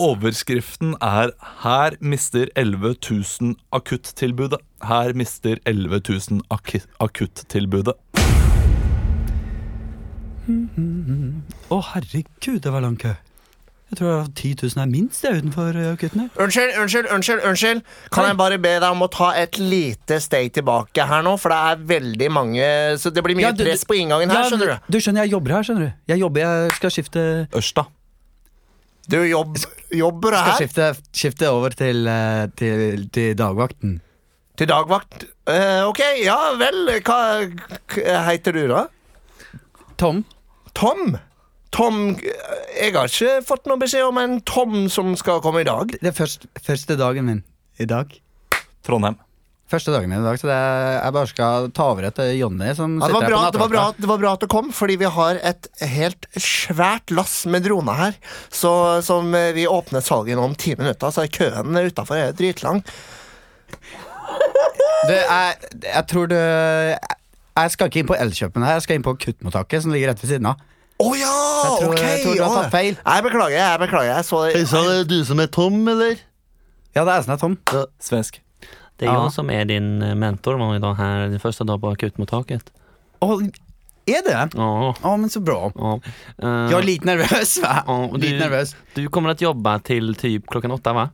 Overskriften 0.08 0.96
er 1.04 1.34
'Her 1.64 1.99
mister 2.00 2.49
11 2.56 2.96
000 3.04 3.56
akuttilbudet'. 3.76 4.64
Her 4.88 5.12
mister 5.12 5.60
11 5.66 6.00
000 6.08 6.40
ak 6.50 6.80
akuttilbudet. 7.00 7.96
Å, 11.70 11.76
herregud, 11.92 12.62
det 12.64 12.72
var 12.72 12.82
lang 12.82 12.96
kø. 12.99 13.12
Jeg 13.90 13.99
tror 13.99 14.26
10 14.38 14.50
000 14.62 14.82
er 14.85 14.87
minst 14.87 15.25
det 15.25 15.30
utenfor 15.40 15.75
eh, 15.75 15.99
her. 15.99 16.28
Unnskyld, 16.38 16.76
unnskyld, 16.78 17.09
unnskyld. 17.11 17.40
unnskyld 17.49 17.80
Kan 18.14 18.28
jeg 18.28 18.37
bare 18.38 18.59
be 18.62 18.75
deg 18.78 18.87
om 18.87 19.02
å 19.02 19.09
ta 19.11 19.32
et 19.35 19.59
lite 19.59 20.20
steg 20.23 20.52
tilbake 20.54 21.06
her 21.11 21.25
nå? 21.26 21.32
For 21.42 21.50
det 21.50 21.59
er 21.59 21.80
veldig 21.97 22.28
mange 22.30 22.68
Så 23.02 23.11
det 23.11 23.25
blir 23.26 23.35
mye 23.38 23.49
Ja, 23.49 23.50
du- 23.56 23.64
press 23.64 23.82
på 23.85 23.97
inngangen 23.99 24.30
her, 24.30 24.44
Ja, 24.44 24.50
skjønner 24.52 24.70
du. 24.70 24.92
Du 24.94 24.99
skjønner, 25.02 25.25
jeg 25.26 25.35
jobber 25.35 25.56
her, 25.56 25.66
skjønner 25.66 25.88
du. 25.88 25.92
Jeg 26.12 26.23
jobber, 26.23 26.40
jeg 26.47 26.76
skal 26.78 26.94
skifte 26.94 27.25
Ørsta. 27.50 27.87
Du 29.11 29.16
jobb, 29.26 29.56
jobber 29.90 30.37
Skal 30.37 30.47
her 30.52 30.61
skifte, 30.61 30.87
skifte 31.11 31.50
over 31.50 31.75
til, 31.75 32.06
eh, 32.06 32.47
til, 32.54 33.09
til 33.11 33.35
dagvakten. 33.35 33.99
til 34.61 34.68
dagvakt. 34.68 35.25
Uh, 35.49 35.88
ok, 35.88 35.99
ja 36.23 36.52
vel. 36.61 37.00
Hva 37.02 37.18
heter 38.28 38.52
du, 38.54 38.68
da? 38.68 38.85
Tom? 39.99 40.23
Tom? 40.78 41.16
Tom 41.70 42.16
Jeg 42.18 42.92
har 42.96 43.06
ikke 43.10 43.40
fått 43.46 43.68
noen 43.70 43.80
beskjed 43.82 44.06
om 44.08 44.18
en 44.18 44.38
Tom 44.48 44.88
som 44.90 45.12
skal 45.18 45.42
komme 45.44 45.62
i 45.62 45.68
dag. 45.68 45.92
Det 46.00 46.10
er 46.10 46.16
først, 46.16 46.48
første 46.66 46.96
dagen 46.98 47.28
min 47.28 47.42
i 47.80 47.86
dag. 47.88 48.10
Trondheim. 48.86 49.18
Første 49.70 49.92
dagen 49.94 50.10
min 50.10 50.18
i 50.18 50.26
dag, 50.26 50.34
så 50.40 50.48
det 50.50 50.54
er, 50.56 50.96
jeg 50.96 51.14
bare 51.14 51.28
skal 51.30 51.68
ta 51.76 51.84
over 51.92 52.08
etter 52.08 52.32
Jonny 52.34 52.72
som 52.74 52.96
Ja, 52.98 53.06
det, 53.06 53.12
sitter 53.12 53.14
var 53.14 53.22
her 53.22 53.30
bra, 53.30 53.42
på 53.44 53.52
det, 53.54 53.60
var 53.60 53.68
bra, 53.70 53.82
nattevakta. 53.84 54.02
det 54.02 54.08
var 54.10 54.18
bra 54.24 54.32
at 54.34 54.42
du 54.42 54.48
kom, 54.50 54.72
fordi 54.74 54.96
vi 54.98 55.10
har 55.14 55.38
et 55.52 55.68
helt 55.92 56.26
svært 56.42 57.14
lass 57.14 57.36
med 57.46 57.62
droner 57.68 58.00
her. 58.00 58.18
Så 58.50 58.72
som 59.06 59.30
eh, 59.38 59.52
vi 59.54 59.68
åpner 59.70 60.02
salget 60.02 60.40
nå 60.40 60.48
om 60.50 60.56
ti 60.58 60.74
minutter, 60.80 61.14
så 61.14 61.22
er 61.22 61.30
køen 61.30 61.78
utafor 61.78 62.34
dritlang. 62.34 62.82
Du, 65.06 65.14
jeg, 65.14 65.70
jeg 65.86 66.02
tror 66.10 66.26
det 66.28 66.40
Jeg 66.40 67.70
skal 67.72 67.88
ikke 67.88 68.02
inn 68.02 68.08
på 68.10 68.18
Elkjøpen 68.18 68.66
her, 68.66 68.76
jeg 68.78 68.84
skal 68.84 68.98
inn 68.98 69.06
på 69.06 69.14
akuttmottaket 69.14 69.84
som 69.86 69.94
ligger 69.94 70.10
rett 70.12 70.20
ved 70.24 70.34
siden 70.34 70.50
av. 70.50 70.66
Å 71.00 71.09
ja! 71.16 71.30
Jeg 71.64 71.78
tror- 71.80 71.95
ok! 71.95 72.00
jeg 72.04 72.23
tror 72.25 72.35
du 72.37 72.42
har 72.42 72.50
ja. 72.50 72.61
tatt 72.62 72.73
feil. 72.75 72.95
Jeg 73.00 73.25
beklager. 73.25 73.57
jeg 73.57 73.80
beklager 73.80 74.11
jeg 74.16 74.25
så, 74.28 74.83
det 74.90 75.09
du 75.09 75.19
som 75.25 75.40
er 75.40 75.47
Tom, 75.47 75.80
eller? 75.88 76.19
Ja, 76.95 77.04
det 77.07 77.14
er 77.14 77.23
sånn, 77.25 77.38
Tom. 77.40 77.57
Svensk. 78.02 78.40
Det 79.00 79.09
er 79.09 79.12
Ja. 79.14 79.23
jeg 79.25 79.33
som 79.33 79.49
er 79.50 79.64
din 79.64 80.02
eh, 80.02 80.14
mentor 80.14 80.59
var 80.61 80.75
idag 80.76 80.97
her, 80.99 81.28
din 81.33 81.38
første 81.40 81.64
dag 81.64 81.80
på 81.80 81.92
akuttmottaket. 81.95 82.69
Oh, 83.23 83.40
er 84.11 84.23
det? 84.26 84.35
Ja. 84.57 84.92
Oh, 85.04 85.16
men 85.16 85.30
så 85.33 85.40
bra. 85.45 85.71
ja. 85.73 85.95
Uh, 86.42 86.69
Jeg 86.69 86.76
er 86.80 86.85
litt 86.85 87.04
nervøs, 87.09 87.54
va? 87.62 87.83
ja, 87.87 87.95
och 87.95 88.19
Litt 88.19 88.37
du, 88.37 88.38
nervøs. 88.45 88.75
du 88.95 89.09
kommer 89.09 89.35
til 89.35 89.49
å 89.49 89.54
jobbe 89.54 89.83
til 89.85 90.14
typ 90.14 90.47
klockan 90.52 90.73
åtta 90.76 90.92
va? 90.92 91.09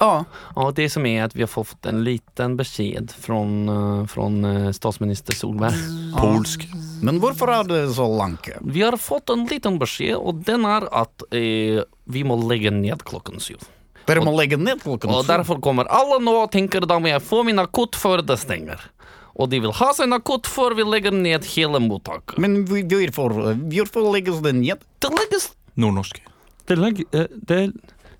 Ja. 0.00 0.24
Ja, 0.56 0.72
det 0.76 0.90
som 0.90 1.06
är 1.06 1.24
att 1.24 1.36
vi 1.36 1.42
har 1.42 1.46
fått 1.46 1.86
en 1.86 2.04
liten 2.04 2.56
besked 2.56 3.10
från, 3.20 3.68
eh, 3.68 4.06
från 4.06 4.44
eh, 4.44 4.72
statsminister 4.72 5.34
Solberg. 5.34 5.74
Polsk. 6.20 6.68
Men 7.02 7.20
hvorfor 7.20 7.52
er 7.52 7.64
det 7.68 7.94
så 7.94 8.06
langt? 8.16 8.48
Vi 8.60 8.82
har 8.82 8.96
fått 8.96 9.30
en 9.30 9.44
liten 9.44 9.76
beskjed, 9.78 10.16
og 10.16 10.40
den 10.44 10.64
er 10.64 10.88
at 10.92 11.26
eh, 11.32 11.82
vi 12.04 12.24
må 12.24 12.38
legge 12.48 12.72
ned 12.72 13.04
klokken 13.04 13.40
syv. 13.44 13.60
Dere 14.08 14.24
må 14.24 14.32
legge 14.38 14.56
ned 14.56 14.80
klokken 14.80 15.12
syv? 15.12 15.18
Og 15.18 15.28
derfor 15.28 15.60
kommer 15.60 15.88
alle 15.92 16.16
nå 16.24 16.32
og 16.46 16.50
tenker 16.52 16.88
da 16.88 16.96
må 16.98 17.12
jeg 17.12 17.20
få 17.24 17.44
min 17.44 17.60
akutt 17.60 18.00
før 18.00 18.24
det 18.24 18.40
stenger. 18.40 18.80
Og 19.36 19.52
de 19.52 19.60
vil 19.60 19.76
ha 19.76 19.92
sin 19.96 20.16
akutt 20.16 20.48
før 20.48 20.78
vi 20.80 20.88
legger 20.88 21.12
ned 21.12 21.44
hele 21.52 21.80
mottaket. 21.84 22.40
Men 22.40 22.62
hvorfor, 22.64 23.36
hvorfor 23.68 24.12
legges 24.16 24.40
det 24.44 24.56
ned? 24.64 24.80
Det 25.00 25.12
legges 25.12 25.52
Nordnorsk. 25.80 26.24
Det, 26.68 26.76
legges 26.76 27.06
det, 27.48 27.60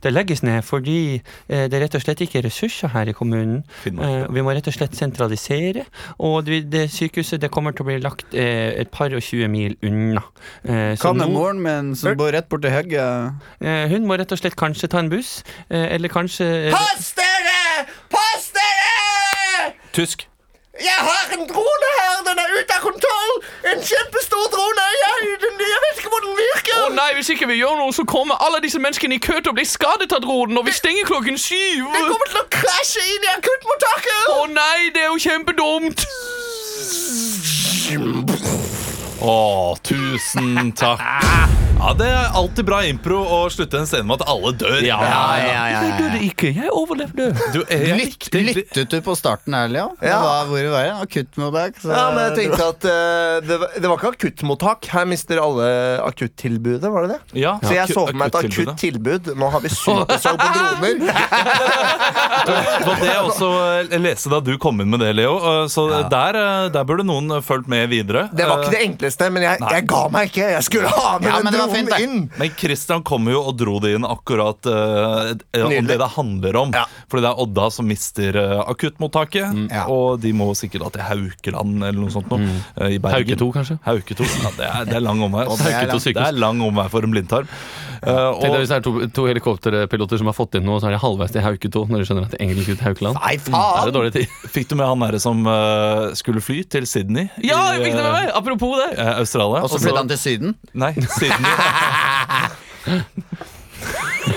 det 0.03 0.13
legges 0.13 0.43
ned 0.47 0.63
fordi 0.65 1.23
det 1.49 1.71
det 1.71 1.81
rett 1.83 1.95
og 1.95 2.03
slett 2.03 2.21
ikke 2.25 2.39
er 2.41 2.47
ressurser 2.49 2.89
her 2.95 3.09
i 3.11 3.13
kommunen. 3.17 3.63
Finnmark. 3.83 4.27
Eh, 4.29 4.35
Vi 4.35 4.43
må 4.47 4.55
rett 4.57 4.67
og 4.71 4.75
slett 4.75 4.95
sentralisere, 4.97 5.85
og 6.19 6.45
det, 6.47 6.63
det 6.73 6.87
sykehuset 6.91 7.41
det 7.43 7.51
kommer 7.53 7.73
til 7.77 7.85
å 7.85 7.89
bli 7.91 7.99
lagt 8.03 8.35
eh, 8.35 8.73
et 8.81 8.91
par 8.91 9.13
og 9.17 9.23
tjue 9.23 9.49
mil 9.49 9.77
unna. 9.83 10.23
Kan 10.65 10.97
så 10.97 11.13
moren, 11.29 11.61
men 11.63 11.93
min 11.93 11.97
som 11.97 12.17
bor 12.17 12.33
rett 12.33 12.49
borti 12.49 12.71
høgget. 12.73 13.35
eh, 13.61 13.87
hun 13.93 14.07
må 14.09 14.17
rett 14.21 14.33
og 14.33 14.39
slett 14.41 14.57
kanskje 14.57 14.89
ta 14.91 14.99
en 15.03 15.11
buss, 15.13 15.43
eh, 15.69 15.95
eller 15.95 16.09
kanskje 16.09 16.49
eh, 16.69 16.73
Pass 16.73 17.13
dere! 17.19 17.87
Pass 18.11 18.51
dere! 18.57 19.75
Tysk. 19.93 20.27
Jeg 20.81 20.97
har 20.97 21.35
en 21.37 21.43
drone 21.51 21.89
her! 21.99 22.21
Den 22.25 22.39
er 22.41 22.53
ute 22.61 22.77
av 22.77 22.81
kontroll! 22.81 22.90
En 23.65 23.83
kjempestor 23.85 24.45
drone! 24.55 24.85
Jeg, 25.05 25.17
jeg 25.73 25.81
vet 25.85 25.99
ikke 25.99 26.13
hvor 26.13 26.23
den 26.25 26.37
virker! 26.39 26.77
Å 26.81 26.89
nei, 26.97 27.11
hvis 27.19 27.29
ikke 27.35 27.49
vi 27.51 27.59
gjør 27.61 27.77
noe, 27.81 27.93
så 27.93 28.07
kommer 28.09 28.41
alle 28.47 28.63
disse 28.65 28.81
menneskene 28.81 29.19
i 29.19 29.23
kø 29.23 29.37
til 29.41 29.53
å 29.53 29.57
bli 29.59 29.67
skadet 29.69 30.13
av 30.17 30.23
dronen, 30.25 30.57
og 30.57 30.65
vi 30.69 30.73
stenger 30.77 31.09
klokken 31.11 31.37
syv! 31.39 31.85
Den 31.93 32.09
kommer 32.09 32.33
til 32.33 32.41
å 32.41 32.47
krasje 32.57 33.05
inn 33.15 33.29
i 33.29 33.33
akuttmottaket! 33.35 34.23
Å 34.37 34.47
nei, 34.55 34.91
det 34.97 35.05
er 35.05 35.11
jo 35.13 35.21
kjempedumt! 35.27 36.07
Å, 39.21 39.37
tusen 39.85 40.73
takk. 40.81 41.05
Ja, 41.81 41.95
Det 41.97 42.07
er 42.13 42.35
alltid 42.37 42.65
bra 42.69 42.79
impro 42.85 43.19
å 43.25 43.39
slutte 43.53 43.79
en 43.81 43.87
scene 43.89 44.05
med 44.05 44.21
at 44.21 44.29
alle 44.29 44.51
dør. 44.61 44.81
Ja, 44.85 44.99
Jeg 45.41 45.93
døde 45.97 46.19
ikke, 46.27 46.51
jeg 46.53 46.69
overlevde. 46.77 47.31
Du, 47.55 47.63
jeg 47.71 47.95
Lytt, 47.97 48.27
likte 48.35 48.43
lyttet 48.61 48.91
du 48.93 48.99
på 49.07 49.15
starten 49.17 49.55
her, 49.57 49.69
Leo? 49.73 49.87
Det 50.01 50.11
Ja. 50.11 50.19
var, 50.21 50.45
hvor 50.51 50.67
var 50.75 50.85
det? 50.85 50.93
Akuttmottak? 51.07 51.81
så- 51.81 51.89
Ja, 51.97 52.11
men 52.15 52.21
jeg 52.37 52.51
tenkte 52.51 52.69
at 52.69 52.85
eh, 52.85 53.41
det, 53.49 53.59
var, 53.61 53.69
det 53.81 53.89
var 53.89 53.97
ikke 53.97 54.13
akuttmottak. 54.13 54.85
Her 54.93 55.05
mister 55.07 55.41
alle 55.41 56.01
akuttilbudet, 56.05 56.91
var 56.93 57.07
det 57.09 57.17
det? 57.17 57.41
Ja, 57.41 57.59
Så 57.63 57.73
jeg 57.75 57.89
så 57.89 58.07
for 58.07 58.13
meg 58.13 58.29
et 58.29 58.35
akuttilbudet. 58.35 58.75
akuttilbud. 58.77 59.37
Nå 59.41 59.51
har 59.51 59.61
vi 59.61 59.69
supersalg 59.69 60.39
på 60.39 60.53
droner. 60.53 60.95
Det 62.41 62.87
var 62.87 62.97
det 63.01 63.09
jeg 63.11 63.25
også 63.25 63.49
eh, 63.93 63.99
leste 64.01 64.31
da 64.33 64.41
du 64.41 64.57
kom 64.59 64.81
inn 64.81 64.91
med 64.91 65.01
det, 65.01 65.15
Leo. 65.17 65.37
Eh, 65.39 65.67
Så 65.69 65.89
der, 66.11 66.37
eh, 66.37 66.69
der 66.73 66.85
burde 66.85 67.05
noen 67.05 67.31
eh, 67.37 67.41
fulgt 67.41 67.69
med 67.69 67.89
videre. 67.89 68.29
Det 68.33 68.45
var 68.47 68.59
ikke 68.61 68.69
Eh, 68.71 68.77
det 68.77 68.81
enkleste, 68.87 69.31
men 69.33 69.43
jeg, 69.43 69.59
jeg 69.61 69.87
ga 69.89 70.09
meg 70.13 70.29
ikke. 70.31 70.47
Jeg 70.57 70.63
skulle 70.67 70.89
ha 70.89 71.19
med 71.19 71.29
Ja, 71.31 71.41
den 71.43 71.53
det 71.53 71.61
var 71.61 71.70
dronen 71.71 71.91
fint, 71.95 72.05
inn. 72.05 72.27
Men 72.41 72.53
Christian 72.59 73.05
kom 73.07 73.29
jo 73.31 73.41
og 73.51 73.57
dro 73.61 73.79
det 73.83 73.95
inn 73.97 74.07
akkurat 74.07 74.67
eh, 74.71 75.33
om 75.65 75.89
det 75.89 75.99
det 76.01 76.11
handler 76.17 76.59
om. 76.61 76.75
Ja. 76.77 76.85
Fordi 77.11 77.25
det 77.25 77.31
er 77.33 77.43
Odda 77.45 77.69
som 77.75 77.89
mister 77.91 78.37
uh, 78.39 78.61
akuttmottaket. 78.71 79.57
Ja. 79.71 79.87
Og 79.91 80.21
de 80.23 80.33
må 80.37 80.51
sikkert 80.59 80.87
da 80.87 80.93
til 80.99 81.07
Haukeland 81.09 81.79
eller 81.81 82.01
noe 82.01 82.13
sånt. 82.15 82.31
Nå, 82.31 82.39
Uh, 82.81 82.87
I 82.91 82.99
Bergen. 83.03 83.27
Hauke 83.27 83.37
2, 83.41 83.47
kanskje? 83.55 83.75
Hauke 83.85 84.15
2. 84.17 84.25
Ja, 84.41 84.51
det, 84.57 84.67
er, 84.67 84.85
det 84.89 84.97
er 84.99 85.03
lang 85.05 85.21
omvei. 85.25 85.45
Og 85.51 85.59
det 85.61 85.71
er 85.71 85.77
Hauke 85.77 85.87
2 85.87 85.93
langt. 85.93 86.05
sykehus. 86.07 86.21
Det 86.21 86.29
er 86.33 86.39
lang 86.41 86.63
omvei 86.65 86.87
for 86.93 87.07
en 87.07 87.15
blindtarm. 87.15 87.51
Eh, 88.01 88.09
Tenk 88.09 88.41
deg 88.47 88.55
og, 88.55 88.59
hvis 88.63 88.71
det 88.71 88.77
er 88.79 88.85
to, 88.87 88.93
to 89.13 89.27
helikopterpiloter 89.29 90.21
som 90.21 90.31
har 90.31 90.37
fått 90.37 90.57
inn 90.57 90.65
noe, 90.65 90.81
så 90.81 90.89
er 90.89 90.97
de 90.97 91.03
halvveis 91.03 91.35
til 91.35 91.45
Hauke 91.45 91.69
2 91.73 91.83
når 91.91 92.01
de 92.01 92.09
skjønner 92.09 92.29
at 92.29 92.33
det 92.35 92.41
egentlig 92.41 92.65
ikke 92.65 92.77
er 92.79 92.87
Haukeland. 92.89 93.21
Nei, 93.21 93.35
er 93.37 93.43
faen! 93.45 93.93
det 93.99 94.13
tid. 94.17 94.27
fikk 94.57 94.73
du 94.73 94.75
med 94.81 94.89
han 94.89 95.05
derre 95.05 95.21
som 95.23 95.45
uh, 95.45 96.09
skulle 96.17 96.41
fly 96.45 96.63
til 96.65 96.89
Sydney? 96.89 97.29
Ja, 97.45 97.61
i, 97.61 97.77
jeg 97.77 97.91
fikk 97.91 98.01
det 98.01 98.05
med 98.07 98.15
meg! 98.17 98.33
Apropos 98.41 98.77
det. 98.81 98.91
Uh, 98.97 99.13
Australia. 99.21 99.65
Og 99.67 99.73
så 99.73 99.83
flyttet 99.83 100.01
han 100.01 100.13
til 100.15 100.21
Syden. 100.25 100.59
Nei, 100.73 100.95
Sydney. 101.21 101.55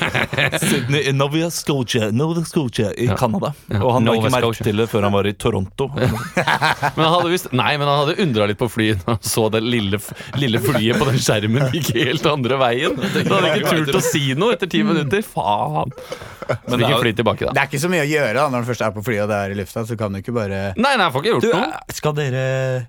Sydney 0.64 1.12
Nova 1.16 1.50
Scotia, 1.52 2.10
Nova 2.12 2.44
Scotia 2.46 2.92
i 2.94 3.08
Canada. 3.18 3.54
Ja, 3.68 3.82
Og 3.84 3.94
han 3.98 4.08
la 4.08 4.16
ikke 4.18 4.32
merke 4.34 4.66
til 4.68 4.82
det 4.82 4.88
før 4.92 5.08
han 5.08 5.16
var 5.16 5.30
i 5.30 5.34
Toronto. 5.34 5.90
Men 6.96 7.04
han 7.04 7.14
hadde 7.16 7.32
visst 7.32 7.52
Nei, 7.54 7.74
men 7.78 7.88
han 7.88 8.00
hadde 8.04 8.16
undra 8.24 8.48
litt 8.50 8.60
på 8.60 8.68
flyet 8.72 9.04
når 9.06 9.18
han 9.18 9.28
så 9.34 9.48
det 9.54 9.62
lille, 9.66 10.00
lille 10.42 10.62
flyet 10.64 11.00
på 11.00 11.08
den 11.10 11.20
skjermen 11.22 11.70
gikk 11.74 11.92
helt 11.98 12.26
andre 12.30 12.58
veien. 12.62 12.96
Da 12.98 13.22
hadde 13.22 13.42
han 13.42 13.60
ikke 13.62 13.76
turt 13.84 14.00
å 14.00 14.04
si 14.06 14.34
noe 14.38 14.56
etter 14.58 14.70
ti 14.72 14.84
minutter. 14.86 15.24
Faen. 15.26 15.94
Men 16.70 16.80
det 16.80 16.88
er 16.88 16.94
jo- 16.94 17.02
fly 17.04 17.14
tilbake, 17.18 17.46
da. 17.48 17.54
Det 17.56 17.62
er 17.64 17.70
ikke 17.72 17.82
så 17.84 17.90
mye 17.94 18.04
å 18.04 18.10
gjøre 18.10 18.34
da, 18.40 18.46
når 18.54 18.66
du 18.66 18.70
først 18.72 18.84
er 18.88 18.92
på 18.96 19.04
flyet 19.06 19.24
og 19.26 19.30
det 19.34 19.38
er 19.44 19.54
i 19.56 19.58
lufta. 19.60 19.84
Så 19.90 19.98
kan 20.00 20.12
du 20.16 20.20
ikke 20.22 20.34
bare 20.36 20.60
Nei, 20.78 20.94
nei, 20.98 21.06
jeg 21.08 21.14
får 21.16 21.24
ikke 21.24 21.34
gjort 21.36 21.46
Du, 21.46 21.50
noe. 21.54 21.70
eh, 21.70 21.96
skal 22.00 22.14
dere 22.18 22.44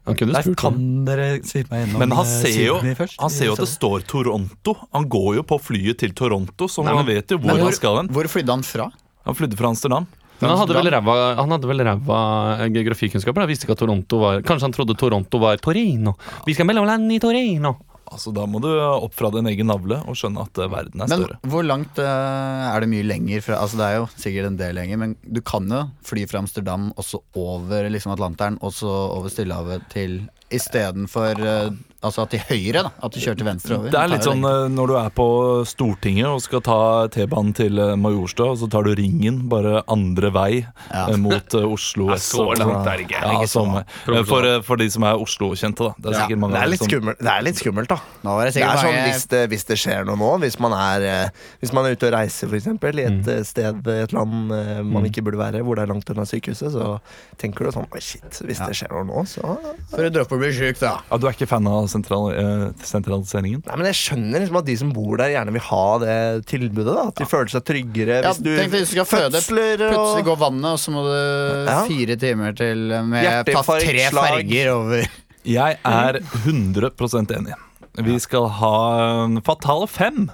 Han 0.09 0.19
kunne 0.21 0.33
Nei, 0.37 0.43
spurt 0.47 0.61
kan 0.65 0.81
dere 1.09 1.29
svipe 1.45 1.71
meg 1.75 1.85
gjennom 1.85 2.05
Men 2.05 2.17
han 2.19 2.27
eh, 2.27 2.35
ser 2.43 2.59
jo, 2.65 2.77
først? 3.01 3.17
han 3.21 3.31
ser 3.37 3.51
jo 3.51 3.55
at 3.59 3.65
det 3.65 3.71
står 3.75 4.05
Toronto. 4.11 4.77
Han 4.95 5.09
går 5.09 5.31
jo 5.41 5.47
på 5.55 5.61
flyet 5.61 5.99
til 6.05 6.13
Toronto, 6.17 6.69
så 6.71 6.85
Nei, 6.87 6.95
han 6.99 7.07
vet 7.09 7.31
jo 7.35 7.39
hvor 7.39 7.55
hvor, 7.55 7.65
han 7.69 7.79
skal 7.81 7.97
hen. 8.03 8.09
hvor 8.15 8.29
flydde 8.31 8.55
han 8.59 8.63
fra? 8.67 8.91
Han 9.25 9.35
flydde 9.39 9.57
fra 9.59 9.71
Amsterdam. 9.73 10.07
Men 10.41 10.51
han 10.51 10.59
hadde 10.59 10.75
vel 10.75 10.89
ræva, 10.91 11.13
han 11.39 11.53
hadde 11.55 11.69
vel 11.71 11.81
ræva 11.87 12.17
eh, 12.59 12.69
geografikunnskaper. 12.75 13.45
Han 13.45 13.49
visste 13.49 13.65
ikke 13.69 13.77
at 13.77 13.83
Toronto 13.85 14.19
var 14.21 14.41
Kanskje 14.45 14.67
han 14.67 14.75
trodde 14.75 14.97
Toronto 14.99 15.39
var 15.41 15.57
Torino. 15.63 16.17
Vi 16.45 16.53
skal 16.57 16.67
mellomlande 16.69 17.15
i 17.15 17.21
Torino. 17.23 17.77
Altså, 18.13 18.33
Da 18.37 18.45
må 18.47 18.61
du 18.63 18.69
opp 18.75 19.15
fra 19.17 19.31
din 19.35 19.47
egen 19.51 19.67
navle 19.71 20.01
og 20.05 20.17
skjønne 20.19 20.45
at 20.45 20.59
eh, 20.61 20.71
verden 20.71 21.01
er 21.05 21.09
Men 21.11 21.25
større. 21.25 21.39
hvor 21.51 21.65
langt 21.67 21.99
uh, 21.99 22.69
er 22.75 22.81
det 22.85 22.91
mye 22.93 23.07
lenger 23.07 23.41
fra 23.47 23.61
Altså 23.63 23.81
Det 23.81 23.87
er 23.89 23.97
jo 24.01 24.09
sikkert 24.17 24.51
en 24.51 24.59
del 24.61 24.75
lenger, 24.79 25.01
men 25.01 25.17
du 25.25 25.41
kan 25.41 25.69
jo 25.71 25.83
fly 26.05 26.27
fra 26.31 26.43
Amsterdam 26.45 26.91
også 27.01 27.23
over 27.41 27.89
liksom 27.91 28.13
Atlanteren, 28.15 28.59
og 28.61 28.73
så 28.77 28.91
over 28.91 29.33
Stillehavet 29.33 29.89
til 29.93 30.21
istedenfor 30.59 31.43
uh, 31.45 31.75
Altså 32.05 32.27
til 32.29 32.43
høyre, 32.51 32.83
da. 32.85 32.91
At 33.07 33.15
du 33.15 33.21
kjører 33.23 33.39
til 33.41 33.47
venstre 33.49 33.77
over. 33.79 33.93
Det 33.93 33.97
er 33.97 34.11
litt 34.13 34.27
sånn 34.27 34.45
eh, 34.45 34.67
når 34.73 34.91
du 34.91 34.95
er 35.01 35.13
på 35.17 35.27
Stortinget 35.69 36.29
og 36.29 36.43
skal 36.45 36.61
ta 36.65 36.79
T-banen 37.15 37.55
til 37.57 37.81
eh, 37.81 37.95
Majorstua, 38.01 38.51
og 38.53 38.59
så 38.61 38.69
tar 38.73 38.85
du 38.85 38.93
ringen 38.99 39.45
bare 39.51 39.81
andre 39.91 40.31
vei 40.35 40.51
Ja. 40.65 41.07
eh, 41.09 41.17
mot 41.21 41.57
eh, 41.57 41.65
Oslo 41.65 42.11
S. 42.17 42.29
så 42.35 42.45
langt 42.61 42.91
er 42.91 43.01
det 43.01 43.07
ikke. 43.07 43.23
Ja, 43.25 43.47
som, 43.49 43.79
eh, 43.81 44.21
for, 44.29 44.45
eh, 44.45 44.61
for 44.67 44.81
de 44.81 44.91
som 44.93 45.07
er 45.09 45.21
Oslo-kjente, 45.21 45.89
da. 45.89 45.95
Det 45.97 46.11
er 46.11 46.17
Ja, 46.19 46.27
sikkert 46.27 46.43
mange 46.45 46.59
det, 46.59 46.63
er 46.67 46.73
litt 46.75 46.83
som 46.83 46.91
skummelt, 46.91 47.23
det 47.25 47.33
er 47.33 47.47
litt 47.49 47.63
skummelt, 47.63 47.95
da. 47.95 47.99
Nå 48.27 48.37
er 48.37 48.51
det 48.51 48.55
Det 48.59 48.67
er 48.69 48.83
sånn 48.85 49.01
hvis 49.01 49.27
det, 49.33 49.43
hvis 49.55 49.67
det 49.71 49.81
skjer 49.81 50.09
noe 50.11 50.21
nå, 50.21 50.31
hvis 50.45 50.61
man 50.61 50.77
er, 50.77 51.09
eh, 51.09 51.49
hvis 51.65 51.73
man 51.77 51.89
er 51.89 51.97
ute 51.97 52.11
og 52.11 52.15
reiser 52.19 52.53
eksempel, 52.61 53.01
i 53.01 53.09
et 53.09 53.25
mm. 53.33 53.49
sted, 53.49 53.81
et 53.95 54.13
land 54.13 54.53
eh, 54.53 54.83
man 54.85 55.09
ikke 55.09 55.25
burde 55.25 55.41
være, 55.41 55.65
hvor 55.65 55.81
det 55.81 55.87
er 55.87 55.95
langt 55.95 56.13
unna 56.13 56.29
sykehuset, 56.29 56.77
så 56.77 56.99
tenker 57.41 57.65
du 57.65 57.73
sånn 57.79 57.89
Oi, 57.95 58.01
shit, 58.05 58.43
hvis 58.45 58.61
det 58.61 58.77
skjer 58.77 58.93
noe 58.93 59.09
nå, 59.09 59.25
så 59.29 59.57
For 59.93 60.05
å 60.05 60.13
å 60.25 60.29
bli 60.45 60.53
sjuk, 60.57 60.79
da. 60.81 60.93
Ja, 61.11 61.17
du 61.19 61.27
er 61.29 61.35
ikke 61.37 61.49
fan 61.51 61.67
av 61.71 61.87
sentral, 61.93 62.29
eh, 62.33 62.65
sentraliseringen? 62.87 63.65
Nei, 63.67 63.77
men 63.81 63.87
Jeg 63.91 63.99
skjønner 64.01 64.41
liksom 64.45 64.59
at 64.61 64.69
de 64.69 64.77
som 64.81 64.93
bor 64.95 65.17
der, 65.21 65.33
gjerne 65.35 65.53
vil 65.57 65.65
ha 65.71 65.99
det 66.05 66.47
tilbudet. 66.47 66.95
da 66.95 67.07
At 67.09 67.15
de 67.21 67.25
føler 67.31 67.51
seg 67.55 67.65
tryggere. 67.65 68.23
Ja, 68.23 68.33
Hvis 68.33 68.43
du 68.45 68.51
tenk 68.57 68.71
deg 68.71 68.81
hvis 68.81 68.93
du 68.95 68.95
skal 69.01 69.09
føde, 69.11 69.41
fødsler 69.41 69.85
og- 69.89 69.95
plutselig 69.95 70.25
går 70.31 70.39
vannet, 70.45 70.71
og 70.73 70.79
så 70.79 70.95
må 70.95 71.05
du 71.09 71.71
Ja. 71.71 71.85
fire 71.89 72.17
timer 72.17 72.57
til 72.57 72.77
med 73.05 73.25
tatt 73.25 73.47
Hjerteinfarkt, 73.47 73.85
tre 73.89 74.09
slag. 74.11 74.31
ferger 74.31 74.73
over. 74.75 75.07
Jeg 75.45 75.79
er 75.85 76.21
100% 76.45 77.31
enig. 77.37 77.55
Vi 77.97 78.19
skal 78.19 78.49
ha 78.49 79.25
en 79.25 79.41
Fatale 79.43 79.87
fem. 79.89 80.31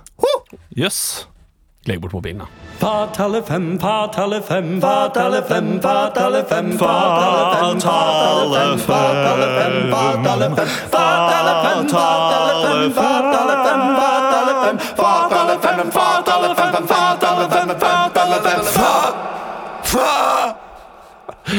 Jøss. 0.77 1.27
Legg 1.87 2.01
bort 2.01 2.13
mobilen, 2.13 2.39
da. 2.39 2.47
Fatale 2.81 3.43
fem, 3.43 3.79
fatale 3.79 4.41
fem, 4.41 4.81
fatale 4.81 5.43
fem, 5.43 5.81
fatale 5.83 6.43
fem, 6.45 6.79
fatale 6.79 7.57
fem, 7.61 7.81
fatale 7.81 8.57
fem, 8.57 8.79
fatale 8.81 9.47
fem, 9.57 9.91
fatale 9.91 10.57
fem, 10.89 10.89
fatale 10.91 11.55
fem, 11.63 11.89
fatale 11.91 12.55
fem, 12.73 12.95
fatale 12.97 13.55
fem, 13.65 13.83
fatale 13.97 14.55
fem, 14.63 14.79
fatale 14.97 15.59
fem, 15.67 15.91
fatale 15.91 16.55
fem, 16.55 16.87
fatale 16.87 17.45
fem, 17.53 17.69
fatale 17.85 18.39
fem, 18.45 18.63
fa- 18.65 19.15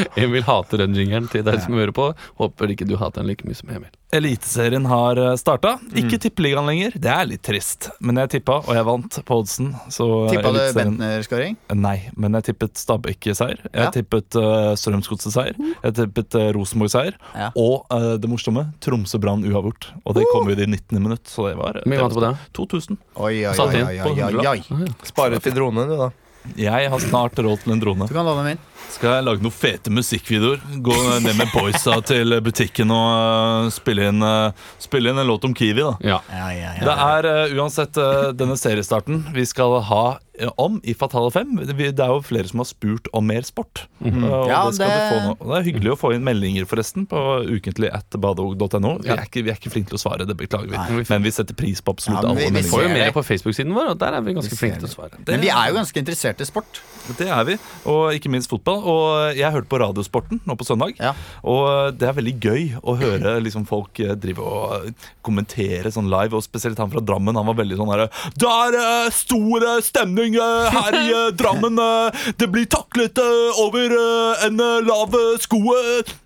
Emil 0.22 0.42
hater 0.46 0.82
den 0.84 0.94
jingeren 0.98 1.28
til 1.32 1.44
deg 1.46 1.60
som 1.64 1.74
hører 1.78 1.92
på. 1.96 2.10
Håper 2.40 2.72
ikke 2.74 2.86
du 2.88 2.96
hater 3.00 3.22
den 3.22 3.30
like 3.32 3.44
mye 3.48 3.58
som 3.58 3.70
Emil. 3.70 3.90
Eliteserien 4.12 4.84
har 4.90 5.16
starta. 5.40 5.78
Ikke 5.96 6.18
Mm. 6.18 6.22
tippeligaen 6.26 6.66
lenger. 6.68 6.92
Det 7.00 7.08
er 7.08 7.24
litt 7.30 7.42
trist. 7.42 7.88
Men 8.04 8.18
jeg 8.20 8.28
tippa, 8.34 8.58
og 8.60 8.74
jeg 8.76 8.84
vant 8.84 9.16
på 9.24 9.38
oddsen. 9.40 9.70
Så 9.88 10.04
Tippa 10.28 10.52
du 10.52 10.58
Bentner-skåring? 10.76 11.56
Nei, 11.72 12.10
men 12.20 12.36
jeg 12.36 12.50
tippet 12.50 12.76
Stabæk-seier. 12.76 13.56
Jeg 13.72 13.86
Ja. 13.86 13.90
tippet 13.94 14.36
uh, 14.36 14.74
Strømsgodset-seier. 14.76 15.56
Jeg 15.82 15.94
tippet 15.96 16.36
uh, 16.36 16.52
Rosenborg-seier. 16.52 17.16
Ja. 17.34 17.48
Og 17.56 17.86
uh, 17.90 18.18
det 18.20 18.28
morsomme 18.28 18.66
Tromsø-Brann 18.84 19.46
uavgjort. 19.48 19.88
Og 20.04 20.14
det 20.18 20.26
kom 20.32 20.44
jo 20.50 20.52
i 20.52 20.60
det 20.60 20.68
19. 20.68 21.00
minutt, 21.02 21.24
så 21.32 21.48
det 21.48 21.56
var 21.56 21.80
det 21.80 21.88
var 21.88 22.04
vant 22.04 22.18
på 22.20 22.26
det? 22.26 22.34
2000. 22.52 22.98
Oi, 23.16 23.32
oi, 23.48 23.56
oi, 23.56 23.80
oi, 23.80 23.96
oi, 24.12 24.44
oi, 24.44 24.60
oi. 24.76 24.90
Spare 25.08 25.40
til 25.40 25.56
drone, 25.56 25.86
du, 25.88 25.96
da. 25.96 26.10
Jeg 26.58 26.90
har 26.90 27.00
snart 27.00 27.38
råd 27.38 27.62
til 27.64 27.74
en 27.74 27.80
drone. 27.82 28.08
Du 28.10 28.14
kan 28.14 28.26
låne 28.26 28.44
min. 28.46 28.62
Skal 28.92 29.14
jeg 29.16 29.24
lage 29.24 29.44
noen 29.44 29.54
fete 29.54 29.92
musikkvideoer? 29.94 30.60
Gå 30.84 30.96
ned 31.24 31.36
med 31.38 31.48
boysa 31.54 31.96
til 32.04 32.34
butikken 32.44 32.92
og 32.92 33.08
eh, 33.14 33.70
spille, 33.72 34.10
inn, 34.10 34.20
eh, 34.26 34.66
spille 34.82 35.12
inn 35.12 35.22
en 35.22 35.30
låt 35.30 35.46
om 35.48 35.54
Kiwi, 35.56 35.80
da. 35.80 35.94
Ja. 36.04 36.18
Ja, 36.28 36.50
ja, 36.52 36.74
ja. 36.76 36.84
Det 36.84 36.96
er 37.06 37.30
eh, 37.30 37.54
uansett 37.56 38.00
denne 38.36 38.58
seriestarten 38.60 39.24
vi 39.32 39.46
skal 39.48 39.78
ha 39.88 40.04
om 40.56 40.78
i 40.88 40.94
Fatale 40.96 41.28
5. 41.30 41.50
Det 41.76 42.00
er 42.00 42.08
jo 42.08 42.22
flere 42.24 42.48
som 42.48 42.62
har 42.62 42.68
spurt 42.70 43.08
om 43.12 43.26
mer 43.28 43.42
sport. 43.44 43.82
Mm. 44.00 44.22
og 44.24 44.48
Ja, 44.48 44.62
det, 44.66 44.74
skal 44.78 44.88
det- 44.88 44.96
du 44.96 45.34
få 45.36 45.48
det 45.52 45.58
er 45.58 45.66
hyggelig 45.72 45.90
å 45.92 45.98
få 46.00 46.14
inn 46.16 46.24
meldinger 46.24 46.64
forresten 46.66 47.04
på 47.06 47.20
ukentlig 47.52 47.90
at 47.92 48.08
badeog.no. 48.10 48.98
Vi, 49.02 49.10
er 49.12 49.26
ikke- 49.26 49.44
vi 49.44 49.50
er 49.52 49.56
ikke 49.60 49.70
flinke 49.74 49.90
til 49.92 49.98
å 49.98 50.02
svare, 50.02 50.26
det 50.26 50.36
beklager 50.36 50.70
vi. 50.70 50.76
Nei. 50.76 51.04
Men 51.08 51.22
vi 51.22 51.30
setter 51.30 51.54
pris 51.54 51.80
på 51.82 51.92
absolutt 51.92 52.22
Ja, 52.22 52.28
alle 52.30 52.34
meldinger. 52.40 52.62
vi 52.62 52.68
får 52.70 52.82
jo 52.82 52.88
mer 52.88 53.12
på 53.12 53.22
Facebook-siden 53.28 53.74
vår, 53.76 53.90
og 53.90 53.98
der 53.98 54.14
er 54.14 54.20
vi 54.22 54.32
ganske 54.34 54.50
Vi 54.50 54.56
flinke 54.56 54.80
til 54.80 54.88
å 54.88 54.94
svare. 54.96 55.10
Men 55.26 55.40
vi 55.40 55.48
er 55.48 55.68
jo 55.68 55.74
ganske 55.76 56.00
interessert 56.00 56.40
i 56.40 56.44
sport. 56.48 56.80
Det 57.18 57.28
er 57.28 57.44
vi, 57.44 57.58
og 57.84 58.12
ikke 58.14 58.30
minst 58.30 58.48
fotball. 58.48 58.82
Og 58.84 59.36
jeg 59.36 59.52
hørte 59.52 59.68
på 59.68 59.78
Radiosporten 59.80 60.40
nå 60.46 60.56
på 60.56 60.64
søndag. 60.64 60.94
Ja. 60.98 61.12
Og 61.44 61.98
det 61.98 62.08
er 62.08 62.12
veldig 62.14 62.40
gøy 62.40 62.80
å 62.82 62.96
høre 62.96 63.36
liksom, 63.44 63.66
folk 63.66 63.98
eh, 64.00 64.14
drive 64.14 64.38
og 64.38 64.86
eh, 64.86 64.92
kommentere 65.22 65.92
sånn 65.92 66.08
live. 66.08 66.32
Og 66.38 66.42
spesielt 66.42 66.78
han 66.78 66.90
fra 66.90 67.00
Drammen. 67.04 67.34
Han 67.36 67.46
var 67.46 67.54
veldig 67.62 67.76
sånn 67.76 67.90
herre 67.92 68.08
Der 68.38 68.72
er 68.78 69.06
eh, 69.06 69.82
eh, 70.22 70.38
eh, 70.38 70.70
her 70.78 70.98
i 70.98 71.06
eh, 71.12 71.30
Drammen. 71.36 71.78
eh, 71.78 72.32
det 72.38 72.48
blir 72.54 72.66
taklet 72.70 73.18
eh, 73.18 73.60
over 73.62 73.90
eh, 73.98 74.46
en 74.46 74.60
eh, 74.60 74.80
lav 74.86 75.14
eh, 75.18 75.38
sko. 75.42 75.58
eh». 75.76 76.18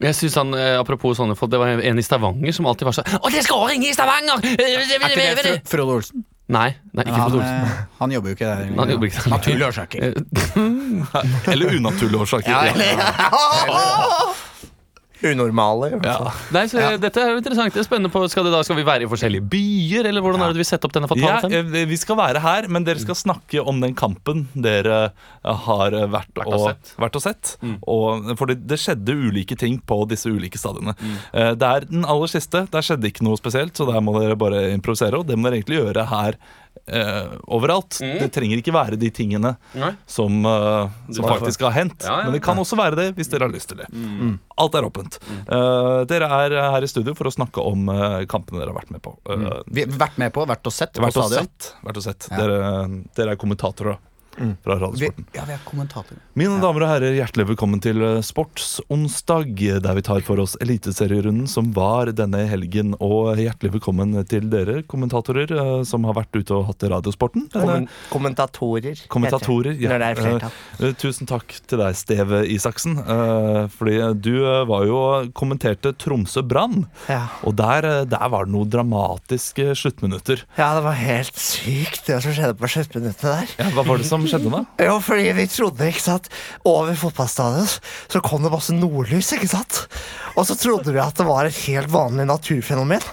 Jeg 0.00 0.14
synes 0.16 0.34
han, 0.38 0.54
eh, 0.56 0.78
Apropos 0.80 1.18
sånne 1.18 1.34
folk, 1.36 1.50
det 1.52 1.58
var 1.60 1.68
en 1.84 1.98
i 1.98 2.02
Stavanger 2.02 2.52
som 2.56 2.64
alltid 2.70 2.86
var 2.88 2.94
sånn 2.96 3.10
Å, 3.20 3.28
det 3.28 3.42
er 3.42 3.44
skåring 3.44 3.82
i 3.84 3.90
Stavanger! 3.92 4.40
Er 4.54 4.80
ikke 4.80 5.00
det 5.18 5.32
Fro- 5.44 5.56
Frode 5.74 5.96
Olsen? 5.98 6.22
Nei, 6.50 6.70
nei 6.96 7.04
ikke 7.04 7.18
Han, 7.20 7.34
Olsen. 7.36 7.66
eh, 7.66 7.82
han 8.00 8.10
jobber 8.14 8.32
jo 8.32 8.34
ikke 8.38 8.48
der. 8.48 8.70
Han 8.78 8.90
jobber 8.90 9.06
ikke 9.10 9.20
der. 9.22 9.30
Naturlige 9.36 9.66
årsaker. 9.68 9.98
Eh, 10.02 11.52
Eller 11.52 11.76
unaturlige 11.76 12.22
årsaker. 12.24 12.50
Ja, 12.50 12.60
eller- 12.72 14.48
Unormale. 15.26 15.90
i 15.90 15.98
hvert 15.98 16.16
fall. 16.22 16.30
Nei, 16.56 16.62
så 16.70 16.84
Dette 17.00 17.20
er 17.22 17.32
jo 17.34 17.40
interessant. 17.40 17.74
Det 17.74 17.82
er 17.82 17.86
spennende 17.86 18.10
på, 18.12 18.22
skal, 18.32 18.46
det 18.46 18.52
da, 18.54 18.62
skal 18.66 18.78
vi 18.78 18.84
være 18.88 19.04
i 19.04 19.10
forskjellige 19.10 19.44
byer, 19.52 20.08
eller 20.10 20.24
hvordan 20.24 20.44
er 20.46 20.54
det 20.54 20.62
vi 20.62 20.66
setter 20.68 20.88
opp 20.88 20.94
denne 20.96 21.08
Ja, 21.10 21.14
fatale 21.36 21.50
fem? 21.50 21.74
eh, 21.82 21.86
vi 21.90 21.98
skal 22.00 22.16
være 22.20 22.40
her, 22.44 22.68
men 22.72 22.86
dere 22.88 23.02
skal 23.02 23.18
snakke 23.18 23.64
om 23.64 23.80
den 23.84 23.94
kampen 23.98 24.46
dere 24.54 25.00
eh, 25.10 25.64
har 25.66 25.92
eh, 25.98 26.06
vært, 26.12 26.32
Vært 26.40 26.46
og 26.48 26.56
og, 26.60 26.66
sett. 26.70 26.94
vært 27.04 27.18
og 27.20 27.24
sett. 27.26 27.52
Og, 27.86 28.32
for 28.40 28.46
det, 28.52 28.60
det 28.70 28.80
skjedde 28.80 29.18
ulike 29.28 29.58
ting 29.60 29.80
på 29.84 30.00
disse 30.10 30.30
ulike 30.32 30.58
stadiene. 30.60 30.96
Eh, 31.34 31.52
Det 31.60 31.68
er 31.68 31.88
den 31.90 32.04
aller 32.08 32.30
siste. 32.32 32.64
Der 32.72 32.86
skjedde 32.86 33.10
ikke 33.12 33.26
noe 33.26 33.36
spesielt, 33.40 33.76
så 33.76 33.86
der 33.90 34.00
må 34.04 34.16
dere 34.20 34.38
bare 34.40 34.70
improvisere. 34.74 35.20
Og 35.20 35.26
det 35.28 35.36
må 35.38 35.48
dere 35.50 35.60
egentlig 35.60 35.82
gjøre 35.82 36.06
her 36.10 36.40
eh, 36.92 37.30
overalt. 37.48 37.98
Det 38.00 38.28
trenger 38.34 38.60
ikke 38.60 38.74
være 38.74 38.98
de 39.00 39.10
tingene 39.14 39.54
Nei. 39.78 39.92
som, 40.10 40.40
eh, 40.46 40.88
som 41.14 41.28
faktisk 41.30 41.64
har 41.66 41.74
hendt. 41.78 42.04
Ja, 42.04 42.18
ja. 42.20 42.24
Men 42.28 42.36
det 42.36 42.42
kan 42.44 42.58
også 42.60 42.78
være 42.80 42.98
det 42.98 43.08
hvis 43.18 43.30
dere 43.32 43.46
har 43.48 43.54
lyst 43.54 43.70
til 43.72 43.80
det. 43.82 43.88
Alt 44.60 44.74
er 44.76 44.88
åpent. 44.88 45.18
Eh, 45.46 46.04
dere 46.10 46.28
er 46.40 46.56
her 46.74 46.82
i 46.86 46.90
studio 46.90 47.14
for 47.18 47.30
å 47.30 47.34
snakke 47.34 47.62
om 47.64 47.88
eh, 47.94 48.20
kampene 48.30 48.60
dere 48.60 48.74
har 48.74 48.80
vært 48.82 48.90
med 48.94 49.02
på. 49.06 49.14
Eh, 49.30 49.48
Vi 49.70 49.86
har 49.86 49.96
vært 50.06 50.18
med 50.20 50.34
på, 50.36 50.44
vært 50.50 50.66
og 50.66 50.74
sett 50.76 51.00
vært 51.00 51.16
og 51.16 51.30
sett. 51.32 51.72
Vært 51.86 51.96
og 52.02 52.06
sett. 52.10 52.28
Ja. 52.30 52.36
Dere, 52.42 53.02
dere 53.16 53.34
er 53.36 53.40
kommentatorer 53.40 53.98
da, 54.40 54.76
Radiosporten. 54.80 55.26
Vi, 55.32 55.38
ja, 55.38 55.44
vi 55.48 55.54
er 55.54 55.62
kommentatorer. 55.66 56.20
Mine 56.38 56.58
damer 56.62 56.84
og 56.86 56.90
herrer, 56.92 57.16
hjertelig 57.16 57.50
velkommen 57.52 57.82
til 57.84 58.00
eh, 58.04 58.20
Sportsonsdag, 58.24 59.52
der 59.84 59.98
vi 59.98 60.04
tar 60.06 60.22
for 60.26 60.40
oss 60.42 60.56
Eliteserierunden 60.62 61.48
som 61.50 61.70
var 61.76 62.12
denne 62.16 62.42
helgen. 62.50 62.94
Og 63.02 63.38
hjertelig 63.40 63.74
velkommen 63.76 64.16
til 64.30 64.48
dere 64.52 64.80
kommentatorer 64.88 65.52
eh, 65.52 65.72
som 65.88 66.06
har 66.08 66.16
vært 66.18 66.40
ute 66.40 66.56
og 66.56 66.68
hatt 66.70 66.86
Radiosporten. 66.90 67.48
Denne, 67.52 67.84
Kommen 68.10 68.34
kommentatorer. 68.36 68.96
heter 68.96 69.66
det. 69.68 69.90
Når 69.90 70.02
det 70.04 70.08
er 70.08 70.20
flertall. 70.20 70.56
Eh, 70.80 70.96
tusen 71.00 71.30
takk 71.30 71.56
til 71.68 71.82
deg, 71.82 71.98
Steve 71.98 72.42
Isaksen. 72.50 72.96
Uh, 73.00 73.66
fordi 73.72 73.98
du 74.22 74.32
uh, 74.44 74.62
var 74.68 74.86
jo 74.88 74.98
kommenterte 75.36 75.92
Tromsø 76.00 76.42
Brann. 76.46 76.86
Ja. 77.10 77.26
Og 77.46 77.56
der, 77.58 78.06
der 78.08 78.26
var 78.32 78.48
det 78.48 78.54
noen 78.54 78.70
dramatiske 78.70 79.74
sluttminutter. 79.78 80.44
ja, 80.56 80.72
det 80.76 80.84
var 80.86 80.96
helt 80.98 81.36
sykt, 81.36 82.06
det 82.08 82.20
som 82.24 82.34
skjedde 82.36 82.56
på 82.60 82.70
sluttminuttene 82.70 83.36
der. 83.40 83.54
Ja, 83.60 83.68
hva 83.74 83.84
var 83.86 84.00
det 84.00 84.08
som 84.08 84.24
skjedde 84.30 84.52
da? 84.52 84.62
Jo, 84.86 84.96
fordi 85.04 85.30
vi 85.36 85.46
trodde, 85.50 85.88
ikke 85.90 86.04
sant 86.04 86.30
Over 86.68 86.96
fotballstadion 86.98 87.68
så 88.10 88.22
kom 88.24 88.44
det 88.44 88.52
masse 88.52 88.74
nordlys, 88.74 89.32
ikke 89.36 89.50
sant? 89.50 89.84
Og 90.38 90.46
så 90.48 90.56
trodde 90.58 90.94
vi 90.94 91.02
at 91.02 91.18
det 91.18 91.26
var 91.28 91.48
et 91.48 91.58
helt 91.66 91.90
vanlig 91.92 92.26
naturfenomen 92.30 93.04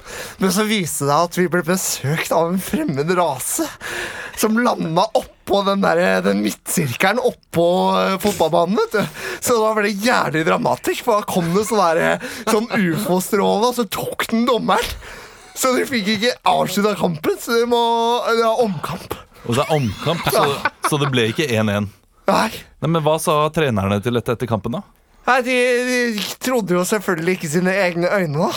Men 0.41 0.53
så 0.53 0.67
viste 0.67 1.07
det 1.07 1.11
seg 1.11 1.25
at 1.29 1.39
vi 1.39 1.47
ble 1.51 1.63
besøkt 1.65 2.33
av 2.35 2.51
en 2.51 2.61
fremmed 2.61 3.11
rase 3.17 3.67
Som 4.37 4.59
landet 4.61 5.17
oppå 5.17 5.63
den, 5.67 5.83
der, 5.83 6.21
den 6.25 6.43
midtsirkelen 6.45 7.21
Oppå 7.23 7.67
eh, 7.97 8.15
fotballbanen, 8.21 8.77
vet 8.81 8.97
du. 8.97 9.21
Så 9.41 9.57
da 9.61 9.73
ble 9.75 9.87
det 9.87 10.07
jævlig 10.07 10.43
dramatisk 10.47 11.07
For 11.07 11.21
da 11.21 11.29
kom 11.29 11.53
det 11.55 11.67
sånn 11.69 11.83
der 11.83 12.27
Sånn 12.49 12.67
ufo-stråle 12.71 13.71
Og 13.71 13.79
så 13.79 13.87
tok 13.91 14.27
den 14.33 14.47
dommeren. 14.49 14.97
Så 15.57 15.71
de 15.73 15.87
fikk 15.89 16.11
ikke 16.17 16.35
avslutta 16.47 16.97
kampen 16.99 17.39
Så 17.41 17.61
de 17.61 17.69
må 17.69 17.79
Det 18.29 18.43
var 18.43 18.65
omkamp 18.65 19.23
Og 19.47 19.55
det 19.55 19.63
er 19.63 19.73
omkamp, 19.77 20.25
så, 20.33 20.43
så 20.89 20.99
det 21.01 21.09
ble 21.13 21.29
ikke 21.31 21.47
1-1. 21.47 21.87
Nei 22.27 22.47
Nei, 22.51 22.89
Men 22.91 23.01
hva 23.05 23.15
sa 23.23 23.37
trenerne 23.55 24.01
til 24.03 24.17
dette 24.19 24.33
etter 24.35 24.49
kampen, 24.51 24.75
da? 24.75 24.81
Nei, 25.27 25.37
de, 25.45 25.55
de 25.87 26.25
trodde 26.43 26.75
jo 26.75 26.83
selvfølgelig 26.87 27.37
ikke 27.37 27.49
sine 27.51 27.71
egne 27.87 28.09
øyne, 28.11 28.47
da. 28.47 28.51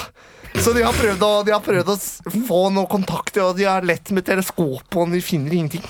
Så 0.60 0.72
de 0.74 0.82
har 0.82 0.94
prøvd 0.98 1.22
å, 1.22 1.30
de 1.46 1.52
har 1.54 1.62
prøvd 1.62 1.92
å 1.92 1.94
s- 1.96 2.18
få 2.48 2.64
noe 2.74 2.90
kontakt, 2.90 3.36
og 3.42 3.54
de 3.58 3.68
har 3.70 3.86
lett 3.86 4.10
med 4.14 4.26
teleskop, 4.26 4.82
og 4.98 5.12
de 5.14 5.20
finner 5.22 5.54
ingenting. 5.54 5.86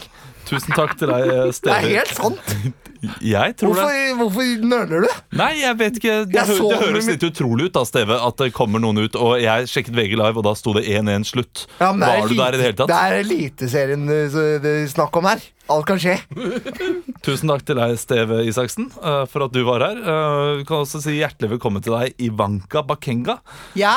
Tusen 0.48 0.76
takk 0.76 0.96
til 1.00 1.08
deg, 1.08 1.28
eh, 1.32 1.46
Det 1.48 1.56
Steve. 1.56 1.76
er 1.78 1.88
helt 1.96 2.14
sant. 2.16 2.54
Jeg 3.24 3.54
tror 3.60 3.72
Hvorfor, 3.74 3.92
det. 3.94 4.16
hvorfor 4.18 4.64
nøler 4.70 5.06
du? 5.06 5.20
Nei, 5.40 5.52
jeg 5.62 5.78
vet 5.80 6.00
ikke. 6.00 6.16
Det, 6.30 6.44
hø 6.50 6.56
det 6.70 6.80
høres 6.82 7.08
litt 7.08 7.24
utrolig 7.30 7.70
ut, 7.70 7.74
da, 7.78 7.84
Steve, 7.88 8.18
at 8.20 8.36
det 8.42 8.50
kommer 8.56 8.82
noen 8.82 9.00
ut. 9.06 9.16
Og 9.16 9.38
jeg 9.40 9.70
sjekket 9.72 9.96
VG 9.96 10.18
Live, 10.20 10.36
og 10.36 10.44
da 10.48 10.52
sto 10.58 10.74
det 10.76 10.84
1-1 10.90 11.24
slutt. 11.30 11.64
Ja, 11.80 11.92
men 11.92 12.04
Var 12.08 12.28
du 12.28 12.36
der 12.36 12.58
i 12.58 12.60
det 12.60 12.66
hele 12.70 12.88
Det 12.90 12.98
er 13.00 13.16
Eliteserien 13.22 14.04
eh, 14.10 14.36
det 14.60 14.74
er 14.82 14.92
snakk 14.92 15.16
om 15.20 15.30
her. 15.30 15.40
Alt 15.70 15.86
kan 15.86 16.00
skje. 16.02 16.16
Tusen 17.24 17.50
takk 17.52 17.62
til 17.68 17.78
deg, 17.78 17.92
Steve 18.00 18.40
Isaksen, 18.48 18.88
eh, 18.98 19.20
for 19.30 19.44
at 19.46 19.52
du 19.54 19.60
var 19.68 19.84
her. 19.84 20.00
Eh, 20.02 20.50
Vi 20.60 20.64
kan 20.66 20.82
også 20.82 20.98
si 21.04 21.14
hjertelig 21.20 21.52
velkommen 21.54 21.84
til 21.84 21.94
deg, 21.94 22.16
Ivanka 22.26 22.82
Bakenga. 22.86 23.38
Ja! 23.78 23.94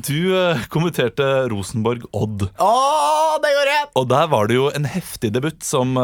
Du 0.00 0.16
kommenterte 0.72 1.26
Rosenborg-Odd. 1.50 2.46
Å, 2.62 2.70
det 3.42 3.50
gjorde 3.56 3.74
jeg! 3.74 3.88
Og 3.98 4.06
der 4.10 4.28
var 4.32 4.48
det 4.48 4.56
jo 4.60 4.68
en 4.76 4.86
heftig 4.88 5.32
debut 5.34 5.58
som 5.66 5.96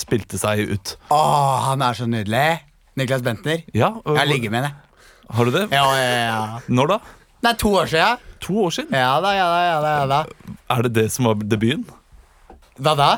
spilte 0.00 0.40
seg 0.40 0.66
ut. 0.74 0.94
Å, 1.14 1.20
han 1.70 1.82
er 1.86 1.96
så 1.98 2.06
nydelig. 2.10 2.44
Niklas 2.98 3.22
Bentner. 3.22 3.62
Ja, 3.74 3.92
og- 4.04 4.16
Jeg 4.18 4.28
ligger 4.28 4.50
med 4.50 4.62
henne. 4.64 4.74
Har 5.30 5.44
du 5.46 5.50
det? 5.54 5.68
Ja, 5.70 5.84
ja, 5.94 6.10
ja. 6.26 6.58
Når 6.68 6.86
da? 6.90 6.98
Det 7.42 7.50
er 7.50 7.56
to 7.62 7.70
år 7.80 7.86
siden. 7.88 8.18
To 8.40 8.64
år 8.66 8.70
siden? 8.74 8.92
Ja 8.92 9.20
da, 9.22 9.30
ja 9.36 9.46
da, 9.46 9.60
ja 9.64 9.80
da. 9.80 9.90
ja 10.00 10.06
da 10.06 10.76
Er 10.76 10.82
det 10.82 10.92
det 10.94 11.06
som 11.12 11.24
var 11.30 11.34
debuten? 11.34 11.86
Hva 12.80 12.94
da? 12.96 13.08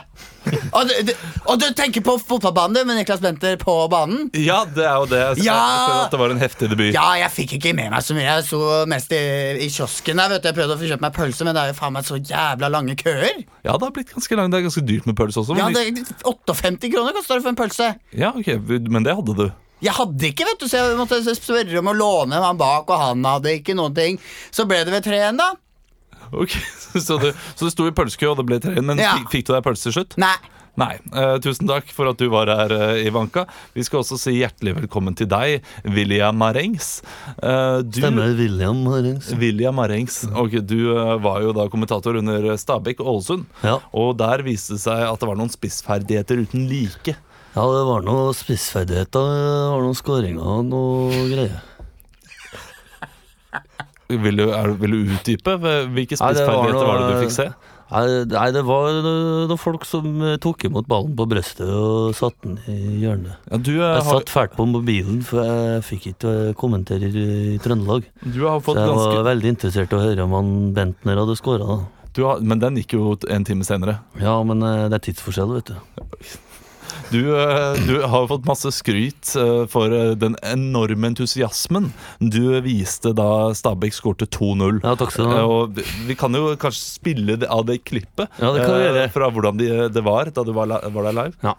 Og 0.74 0.88
du, 0.88 0.92
du, 1.06 1.10
og 1.46 1.58
du 1.62 1.68
tenker 1.78 2.02
på 2.02 2.16
fotballbanen 2.18 2.74
du, 2.74 2.80
med 2.88 2.96
Niklas 2.98 3.20
Benter 3.22 3.54
på 3.60 3.76
banen? 3.92 4.24
Ja, 4.34 4.64
det 4.66 4.82
er 4.82 4.96
jo 4.98 5.06
det. 5.06 5.20
Jeg, 5.38 5.44
Ja! 5.46 5.54
jeg 5.54 5.84
føler 5.86 6.00
at 6.08 6.14
det 6.16 6.20
var 6.22 6.34
en 6.34 6.42
heftig 6.42 6.70
debut. 6.72 6.88
Ja, 6.96 7.04
jeg 7.20 7.30
fikk 7.36 7.54
ikke 7.60 7.74
med 7.78 7.92
meg 7.94 8.02
så 8.02 8.16
mye. 8.18 8.26
Jeg 8.26 8.46
så 8.48 8.60
mest 8.90 9.14
i, 9.14 9.22
i 9.62 9.70
kiosken 9.70 10.18
der. 10.18 10.34
vet 10.34 10.42
du 10.42 10.50
Jeg 10.50 10.58
prøvde 10.58 10.74
å 10.76 10.80
få 10.82 10.90
kjøpt 10.90 11.06
meg 11.06 11.14
pølse, 11.16 11.46
men 11.46 11.54
det 11.56 11.62
er 11.62 11.72
jo 11.72 11.78
faen 11.78 11.94
meg 11.94 12.08
så 12.10 12.18
jævla 12.18 12.72
lange 12.74 12.98
køer. 12.98 13.42
Ja, 13.62 13.76
det 13.78 13.86
har 13.86 13.94
blitt 13.94 14.10
ganske 14.16 14.38
langt. 14.40 14.50
Det 14.54 14.60
er 14.62 14.66
ganske 14.66 14.86
dyrt 14.90 15.06
med 15.10 15.18
pølse 15.22 15.44
også. 15.44 15.58
Ja, 15.62 15.70
det 15.70 15.86
det, 16.00 16.06
58 16.26 16.90
kroner 16.90 17.14
koster 17.20 17.38
det 17.38 17.46
for 17.46 17.54
en 17.54 17.60
pølse. 17.62 17.92
ja, 18.18 18.34
ok, 18.34 18.50
Men 18.90 19.06
det 19.06 19.14
hadde 19.20 19.38
du. 19.38 19.46
Jeg 19.82 19.94
hadde 19.96 20.28
ikke, 20.28 20.44
vet 20.46 20.60
du, 20.62 20.68
så 20.70 20.78
jeg 20.78 20.98
måtte 20.98 21.18
spørre 21.34 21.80
om 21.80 21.88
å 21.90 21.94
låne 21.98 22.38
han 22.38 22.58
bak, 22.58 22.90
og 22.90 23.00
han 23.02 23.24
hadde 23.26 23.56
ikke 23.58 23.74
noen 23.78 23.94
ting. 23.96 24.18
Så 24.54 24.66
ble 24.70 24.82
det 24.86 24.94
ved 24.94 25.06
tre 25.06 25.18
igjen, 25.18 25.38
da. 25.40 25.48
Ok, 26.32 26.56
Så 27.06 27.18
du, 27.20 27.30
så 27.56 27.68
du 27.68 27.70
sto 27.72 27.86
i 27.88 27.92
pølsekø, 27.96 28.32
og 28.32 28.40
det 28.40 28.48
ble 28.48 28.58
tre, 28.60 28.74
men 28.84 28.98
Ja. 29.00 29.14
fikk, 29.20 29.30
fikk 29.36 29.46
du 29.48 29.54
deg 29.56 29.62
pølse 29.64 29.88
til 29.90 29.96
slutt? 30.00 30.16
Nei. 30.20 30.34
Nei. 30.80 30.94
Eh, 31.12 31.34
tusen 31.44 31.68
takk 31.68 31.90
for 31.92 32.08
at 32.08 32.16
du 32.16 32.30
var 32.32 32.48
her, 32.48 32.72
eh, 32.72 33.02
Ivanka. 33.04 33.42
Vi 33.76 33.82
skal 33.84 34.00
også 34.00 34.16
si 34.16 34.38
hjertelig 34.38 34.72
velkommen 34.78 35.12
til 35.18 35.28
deg, 35.28 35.60
William 35.84 36.38
Marengs. 36.40 37.02
Eh, 37.36 37.82
du, 37.84 37.98
Stemmer 38.00 38.32
William 38.38 38.80
Harings. 38.88 39.28
William 39.36 39.76
Marengs. 39.76 40.22
Ok, 40.32 40.56
du 40.64 40.78
eh, 40.96 41.18
var 41.20 41.42
jo 41.44 41.52
da 41.52 41.66
kommentator 41.68 42.16
under 42.22 42.48
Stabæk 42.56 43.04
Ålesund. 43.04 43.44
Ja. 43.60 43.76
Og 43.92 44.14
der 44.22 44.40
viste 44.48 44.78
det 44.78 44.84
seg 44.86 45.04
at 45.10 45.20
det 45.20 45.28
var 45.28 45.36
noen 45.42 45.52
spissferdigheter 45.52 46.40
uten 46.46 46.64
like. 46.72 47.18
ja, 47.52 47.66
det 47.68 47.84
var 47.90 48.00
noe 48.08 48.32
spissferdigheter, 48.32 49.28
det 49.28 49.68
var 49.74 49.84
noen 49.84 49.98
skåringer 50.00 50.40
og 50.56 50.64
noe 50.72 51.26
greier. 51.28 51.60
Vil 54.20 54.42
du, 54.42 54.48
er, 54.52 54.72
vil 54.80 54.96
du 54.96 55.14
utdype? 55.16 55.56
Hvilke 55.62 56.18
spissferdigheter 56.18 56.80
var 56.80 56.90
var 56.90 57.04
det 57.04 57.14
du 57.14 57.22
fikk 57.26 57.36
se? 57.36 57.52
Nei, 57.92 58.46
det 58.54 58.62
var 58.64 58.94
noen 59.04 59.58
folk 59.60 59.84
som 59.84 60.06
eh, 60.24 60.38
tok 60.40 60.64
imot 60.68 60.86
ballen 60.88 61.12
på 61.16 61.26
brøstet 61.28 61.68
og 61.68 62.14
satte 62.16 62.48
den 62.48 62.60
i 62.72 63.02
hjørnet. 63.02 63.34
Ja, 63.50 63.58
du, 63.58 63.72
eh, 63.74 63.82
Jeg 63.82 64.04
har, 64.06 64.20
satt 64.20 64.32
fælt 64.32 64.54
på 64.56 64.66
mobilen, 64.68 65.20
for 65.28 65.44
jeg 65.44 65.82
fikk 65.90 66.06
ikke 66.14 66.36
eh, 66.48 66.54
kommentere 66.58 67.10
i, 67.10 67.58
Trøndelag. 67.62 68.06
du 68.24 68.46
har 68.46 68.62
Så 68.64 68.76
jeg 68.78 68.86
var 68.86 68.94
ganske 68.94 69.26
veldig 69.28 69.52
interessert 69.52 69.92
i 69.92 69.98
å 69.98 70.04
høre 70.06 70.24
om 70.24 70.38
han 70.38 70.54
Bentner 70.76 71.20
hadde 71.20 71.36
skåra. 71.36 71.82
Men 72.40 72.60
den 72.60 72.80
gikk 72.80 72.96
jo 72.96 73.12
en 73.28 73.44
time 73.44 73.64
senere. 73.64 73.98
Ja, 74.20 74.38
men 74.44 74.64
det 74.64 74.96
er 74.96 75.04
tidsforskjell, 75.10 75.52
vet 75.60 75.74
du. 75.74 76.40
Du, 77.12 77.20
eh, 77.36 77.74
du 77.86 77.94
har 78.08 78.26
fått 78.30 78.46
masse 78.48 78.70
skryt 78.72 79.34
eh, 79.36 79.64
for 79.72 79.92
eh, 79.92 80.14
den 80.18 80.36
enorme 80.42 81.10
entusiasmen 81.12 81.90
du 82.20 82.60
viste 82.64 83.12
da 83.16 83.50
Stabæk 83.56 83.92
skårte 83.96 84.26
2-0. 84.32 84.80
Ja, 84.84 84.94
takk 84.96 85.12
skal 85.12 85.28
du 85.28 85.34
ha. 85.36 85.42
Og 85.44 85.76
vi- 86.06 86.16
kan 86.22 86.32
jo 86.34 86.54
kanskje 86.56 86.84
spille 87.00 87.36
av 87.48 87.66
det 87.66 87.80
klippet 87.84 88.28
Ja, 88.40 88.52
det 88.54 88.64
kan 88.66 88.78
vi 88.78 88.86
gjøre. 88.86 89.10
fra 89.12 89.30
hvordan 89.30 89.56
det 89.92 90.04
var 90.04 90.30
da 90.30 90.44
du 90.44 90.52
var, 90.52 90.66
var 90.68 91.02
der 91.10 91.12
live. 91.22 91.34
Ja. 91.42 91.54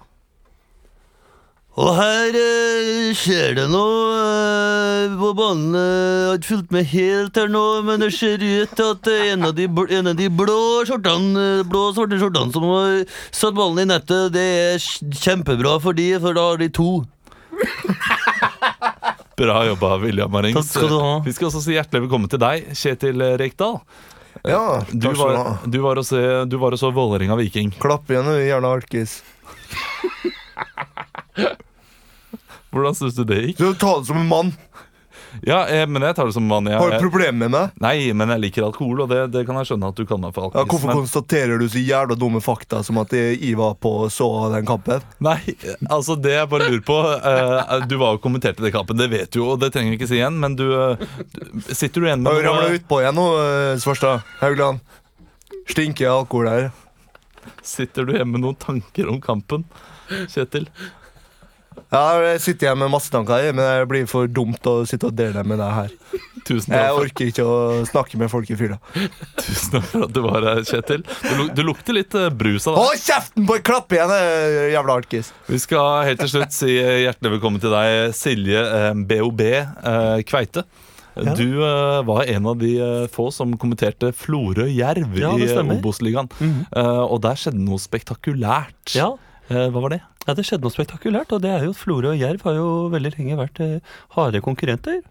Og 1.76 1.96
her 1.98 2.36
skjer 3.18 3.56
det 3.58 3.64
noe 3.74 4.18
eh, 5.04 5.16
på 5.20 5.30
banen. 5.38 5.76
eh, 5.76 5.82
Jeg 5.84 6.30
har 6.30 6.38
ikke 6.40 6.52
fulgt 6.52 6.72
med 6.76 6.86
helt 6.94 7.34
her 7.42 7.50
nå, 7.54 7.64
men 7.88 7.96
det 8.04 8.12
ser 8.16 8.38
ut 8.44 8.72
til 8.78 8.88
at 8.96 9.04
eh, 9.12 9.26
en 9.34 9.42
av 9.50 9.54
de, 9.58 9.66
bl 9.68 9.84
en 10.00 10.08
av 10.14 10.18
de 10.20 10.28
blå 10.30 10.60
skjortene 10.90 11.48
eh, 11.60 11.64
Blå 11.70 11.82
svarte 11.96 12.20
skjortene 12.22 12.52
som 12.56 12.64
har 12.72 12.90
satt 13.36 13.56
ballen 13.58 13.84
i 13.84 13.88
nettet, 13.94 14.24
det 14.36 14.44
er 14.44 14.78
kjempebra 15.24 15.74
for 15.84 15.94
de, 15.98 16.08
for 16.24 16.32
da 16.38 16.44
har 16.52 16.58
de 16.64 16.70
to. 16.74 16.90
Bra 19.38 19.64
jobba, 19.66 19.96
William 19.98 20.30
Marings. 20.32 20.56
Takk 20.60 20.66
skal 20.70 20.90
du 20.92 20.98
ha. 21.02 21.14
Vi 21.26 21.32
skal 21.34 21.48
også 21.50 21.62
si 21.66 21.74
hjertelig 21.74 22.04
velkommen 22.06 22.30
til 22.30 22.38
deg, 22.44 22.68
Kjetil 22.78 23.18
Rekdal. 23.42 23.80
Ja, 24.46 24.84
Du 24.92 25.08
takk 25.08 25.16
skal 25.16 25.16
du 25.16 25.22
var, 25.24 25.38
ha. 25.40 25.56
du 25.74 25.78
var, 25.82 25.98
og 26.02 26.06
så, 26.06 26.20
du 26.50 26.58
var 26.62 26.72
og 26.76 26.80
så 26.82 26.92
Vålerenga 26.94 27.36
Viking. 27.40 27.72
Klapp 27.82 28.10
igjen, 28.14 28.28
du, 28.30 28.38
gjerne 28.46 28.70
alkis. 28.78 29.12
Hvordan 32.74 32.96
syns 32.98 33.18
du 33.18 33.24
det 33.30 33.40
gikk? 33.48 33.60
Du 33.62 33.74
tar 33.78 34.00
det 34.02 34.08
som 34.10 34.18
en 34.22 34.30
mann. 34.30 34.50
Ja, 35.42 35.64
eh, 35.68 35.84
men 35.90 36.06
jeg 36.06 36.16
tar 36.16 36.30
det 36.30 36.36
som 36.36 36.48
vanlig. 36.50 36.74
Jeg, 36.74 36.80
Har 36.84 36.94
du 36.94 37.04
problemer 37.04 37.38
med 37.46 37.52
meg? 37.56 37.72
nei, 37.84 37.96
men 38.14 38.30
jeg 38.36 38.44
liker 38.44 38.68
alkohol, 38.68 39.04
og 39.06 39.10
det, 39.12 39.20
det 39.34 39.44
kan 39.48 39.58
jeg 39.60 39.72
skjønne 39.72 39.90
at 39.90 39.98
du 39.98 40.06
kan 40.10 40.22
meg 40.22 40.36
for 40.36 40.54
Ja, 40.54 40.64
hvorfor 40.70 40.94
konstaterer 40.94 41.60
du 41.62 41.66
så 41.72 41.82
jævla 41.82 42.18
dumme 42.20 42.42
fakta 42.44 42.84
som 42.86 43.00
at 43.02 43.14
jeg 43.18 43.56
var 43.60 43.76
på 43.82 43.94
og 44.06 44.12
så 44.14 44.30
den 44.54 44.68
kampen? 44.70 45.04
Nei, 45.24 45.40
altså 45.90 46.16
det 46.20 46.36
jeg 46.38 46.52
bare 46.54 46.70
lurer 46.70 46.86
på 46.86 47.00
eh, 47.18 47.76
Du 47.90 47.98
var 48.02 48.18
jo 48.18 48.24
kommentert 48.24 48.62
i 48.62 48.68
den 48.68 48.76
kampen, 48.76 49.00
det 49.00 49.10
vet 49.12 49.34
du 49.34 49.42
jo, 49.42 49.52
og 49.56 49.62
det 49.64 49.74
trenger 49.74 49.96
jeg 49.96 50.02
ikke 50.02 50.12
si 50.14 50.20
igjen, 50.22 50.40
men 50.44 50.58
du, 50.60 50.68
eh, 50.78 51.04
du 51.34 51.74
Sitter 51.74 52.04
du 52.04 52.10
igjen 52.10 52.24
med 52.24 52.38
du 52.38 52.46
ramla 52.48 52.70
noe 52.70 52.80
utpå 52.80 53.02
igjen 53.04 53.18
nå, 53.18 53.28
eh, 53.42 53.76
Svarstad? 53.82 54.26
Haugland? 54.44 54.84
Stinker 55.70 56.12
alkohol 56.12 56.50
her. 56.52 56.66
Sitter 57.64 58.06
du 58.06 58.14
igjen 58.16 58.30
med 58.32 58.44
noen 58.44 58.60
tanker 58.60 59.10
om 59.12 59.22
kampen, 59.24 59.64
Kjetil? 60.32 60.68
Ja, 61.94 62.04
jeg 62.26 62.40
sitter 62.42 62.68
igjen 62.68 62.80
med 62.82 62.90
masse 62.90 63.12
tanker, 63.14 63.44
jeg, 63.44 63.54
men 63.54 63.68
det 63.68 63.88
blir 63.92 64.08
for 64.10 64.26
dumt 64.26 64.66
å 64.66 64.80
sitte 64.90 65.12
og 65.12 65.18
dele 65.18 65.44
med 65.46 65.60
deg 65.62 65.76
her. 65.78 65.92
Tusen 66.44 66.74
Jeg 66.74 66.82
takk, 66.82 66.88
for, 66.90 67.04
orker 67.06 67.30
ikke 67.30 67.44
å 67.46 67.58
snakke 67.88 68.20
med 68.20 68.32
folk 68.34 68.50
i 68.50 68.58
fylla. 68.60 68.80
tusen 69.38 69.76
takk 69.76 69.86
for 69.92 70.08
at 70.08 70.16
du 70.16 70.22
var 70.26 70.48
her, 70.50 70.64
Kjetil. 70.68 71.04
Du, 71.06 71.44
du 71.54 71.62
lukter 71.68 71.96
litt 72.00 72.18
eh, 72.18 72.32
brus 72.34 72.66
av 72.66 72.80
det. 72.80 72.86
Hold 72.88 73.04
kjeften 73.04 73.46
på 73.50 73.60
klapp 73.70 73.94
igjen, 73.94 74.16
eh, 74.18 74.72
jævla 74.74 74.98
alkis! 75.04 75.30
Vi 75.52 75.62
skal 75.62 76.08
helt 76.10 76.24
til 76.26 76.34
slutt 76.34 76.56
si 76.56 76.74
eh, 76.82 77.04
hjertelig 77.06 77.38
velkommen 77.38 77.62
til 77.64 77.76
deg, 77.76 78.10
Silje 78.18 78.66
eh, 78.66 78.90
BOB 79.14 79.46
eh, 79.54 80.26
Kveite. 80.28 80.66
Du 81.14 81.62
uh, 81.62 82.02
var 82.02 82.26
en 82.26 82.48
av 82.50 82.58
de 82.58 82.72
uh, 82.82 83.04
få 83.14 83.28
som 83.34 83.52
kommenterte 83.62 84.10
Florø-Jerv 84.18 85.20
Ja, 85.20 85.30
i 85.38 85.46
Obos-ligaen. 85.46 85.52
stemmer. 85.52 85.78
Obos-ligaen. 85.78 86.32
Eh, 86.74 87.04
og 87.04 87.22
der 87.22 87.38
skjedde 87.38 87.62
noe 87.62 87.82
spektakulært. 87.82 88.96
Ja. 88.98 89.12
Hva 89.46 89.82
var 89.84 89.92
det? 89.92 90.00
Ja, 90.28 90.36
det 90.38 90.46
skjedde 90.48 90.64
noe 90.64 90.72
spektakulært, 90.72 91.34
og 91.36 91.42
det 91.44 91.52
er 91.52 91.66
jo 91.68 91.74
at 91.74 91.80
Florø 91.82 92.14
og 92.14 92.22
Jerv 92.22 92.46
har 92.48 92.56
jo 92.56 92.70
veldig 92.94 93.16
lenge 93.18 93.40
vært 93.42 93.60
eh, 93.64 93.98
harde 94.16 94.40
konkurrenter. 94.46 95.02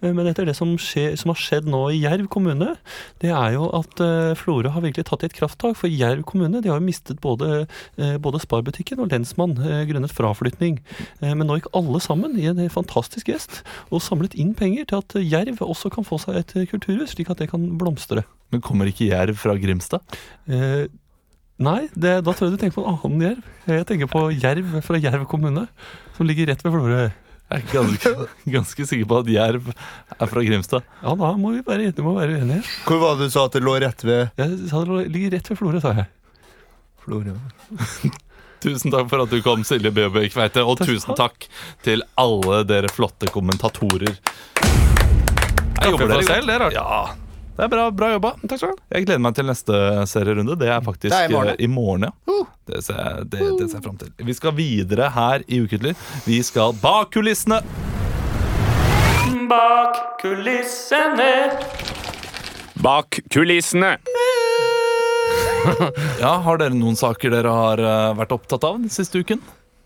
Eh, 0.00 0.12
Men 0.12 0.28
etter 0.30 0.46
det 0.48 0.54
som, 0.56 0.70
skje, 0.80 1.10
som 1.20 1.32
har 1.34 1.40
skjedd 1.40 1.68
nå 1.68 1.82
i 1.92 1.98
Jerv 2.00 2.30
kommune, 2.32 2.70
det 3.20 3.28
er 3.34 3.58
jo 3.58 3.66
at 3.76 4.00
eh, 4.00 4.32
Florø 4.40 4.72
har 4.72 4.84
virkelig 4.84 5.04
tatt 5.10 5.26
i 5.26 5.28
et 5.28 5.36
krafttak. 5.36 5.76
For 5.76 5.92
Jerv 5.92 6.24
kommune 6.28 6.62
de 6.64 6.72
har 6.72 6.80
jo 6.80 6.86
mistet 6.86 7.20
både, 7.24 7.66
eh, 8.00 8.16
både 8.16 8.40
Sparbutikken 8.40 9.04
og 9.04 9.12
lensmann 9.12 9.52
eh, 9.60 9.84
grunnet 9.90 10.14
fraflytning. 10.16 10.80
Men 11.20 11.44
nå 11.44 11.58
gikk 11.60 11.70
alle 11.76 12.00
sammen 12.00 12.40
i 12.40 12.48
en 12.48 12.64
fantastisk 12.72 13.28
gest 13.28 13.60
og 13.90 14.00
samlet 14.04 14.36
inn 14.40 14.54
penger 14.56 14.88
til 14.88 15.04
at 15.04 15.20
Jerv 15.20 15.60
også 15.64 15.92
kan 15.92 16.08
få 16.08 16.20
seg 16.24 16.40
et 16.40 16.56
kulturhus, 16.72 17.12
slik 17.12 17.32
at 17.32 17.44
det 17.44 17.50
kan 17.52 17.68
blomstre. 17.80 18.24
Men 18.52 18.64
kommer 18.64 18.88
ikke 18.88 19.10
Jerv 19.12 19.36
fra 19.40 19.56
Grimstad? 19.60 20.04
Eh, 20.48 20.86
nei, 21.62 21.88
det, 21.94 22.16
da 22.26 22.32
tror 22.32 22.48
jeg 22.48 22.56
du 22.56 22.62
tenker 22.62 22.80
på 22.80 22.84
en 22.84 22.96
annen 22.96 23.20
jerv. 23.28 23.50
Jeg 23.70 23.86
tenker 23.90 24.10
på 24.10 24.24
Jerv 24.34 24.72
fra 24.84 24.98
Jerv 25.00 25.26
kommune, 25.30 25.66
som 26.16 26.26
ligger 26.26 26.50
rett 26.50 26.64
ved 26.64 26.74
Florø. 26.74 27.04
Jeg 27.54 27.60
er 27.60 27.64
ganske, 27.70 28.10
ganske 28.48 28.86
sikker 28.88 29.06
på 29.06 29.18
at 29.20 29.28
Jerv 29.30 29.68
er 29.70 30.30
fra 30.30 30.42
Grimstad. 30.42 30.86
Ja, 31.04 31.12
da 31.20 31.32
må 31.38 31.52
vi 31.52 31.60
være 31.66 31.84
enige 31.90 32.02
Må 32.02 32.14
være 32.16 32.38
uenige. 32.40 32.64
Hvor 32.88 33.02
var 33.02 33.18
det 33.20 33.28
du 33.28 33.34
sa 33.34 33.44
at 33.46 33.54
det 33.54 33.62
lå 33.62 33.76
rett 33.84 34.04
ved 34.06 34.40
Jeg 34.40 34.70
sa 34.70 34.80
det 34.88 35.04
ligger 35.12 35.36
rett 35.36 35.50
ved 35.52 35.60
Florø, 35.60 35.82
sa 35.84 35.92
jeg. 36.00 36.08
Florø? 37.04 37.36
Tusen 38.64 38.94
takk 38.94 39.10
for 39.10 39.26
at 39.26 39.30
du 39.30 39.42
kom, 39.44 39.60
Silje 39.68 39.92
BOB 39.92 40.16
Kveite. 40.32 40.64
Og 40.64 40.78
Takk 40.80 40.88
tusen 40.88 41.18
takk 41.18 41.46
til 41.84 42.02
alle 42.16 42.62
dere 42.64 42.88
flotte 42.88 43.28
kommentatorer. 43.28 44.16
Jeg 45.84 45.92
for 45.92 46.08
dere 46.08 46.24
selv, 46.24 46.48
det 46.48 46.56
er 46.56 46.64
rart. 46.64 46.78
Ja, 46.78 47.23
det 47.56 47.62
er 47.64 47.68
bra, 47.70 47.84
bra 47.94 48.08
jobba. 48.14 48.32
Takk 48.42 48.58
skal 48.58 48.72
du 48.72 48.74
ha. 48.74 48.82
Jeg 48.96 49.06
gleder 49.06 49.22
meg 49.22 49.34
til 49.38 49.46
neste 49.46 49.80
serierunde. 50.10 50.56
Det 50.58 50.68
er 50.74 50.80
faktisk 50.82 51.12
Det 51.14 51.20
er 51.20 51.30
i 51.30 51.34
morgen. 51.34 51.54
eh, 51.54 51.64
i 51.64 51.68
morgen. 51.70 52.08
ja. 52.08 52.40
Det 52.66 52.78
ser 52.86 52.96
jeg, 52.96 53.24
det, 53.28 53.38
det 53.60 53.66
ser 53.70 53.76
jeg 53.76 53.84
fram 53.84 53.96
til. 54.00 54.12
Vi 54.24 54.32
skal 54.34 54.54
videre 54.56 55.10
her 55.12 55.42
i 55.52 55.58
Ukentlig. 55.60 55.92
Vi 56.24 56.38
skal 56.42 56.72
bak 56.80 57.10
kulissene. 57.12 57.58
Bak 59.50 59.98
kulissene. 60.22 61.30
Bak 62.82 63.20
kulissene. 63.30 63.96
Ja, 66.20 66.32
Har 66.44 66.58
dere 66.60 66.74
noen 66.76 66.96
saker 66.98 67.32
dere 67.32 67.52
har 67.52 67.80
eh, 67.80 68.14
vært 68.18 68.32
opptatt 68.36 68.64
av 68.68 68.80
den 68.80 68.90
siste 68.92 69.20
uken? 69.22 69.40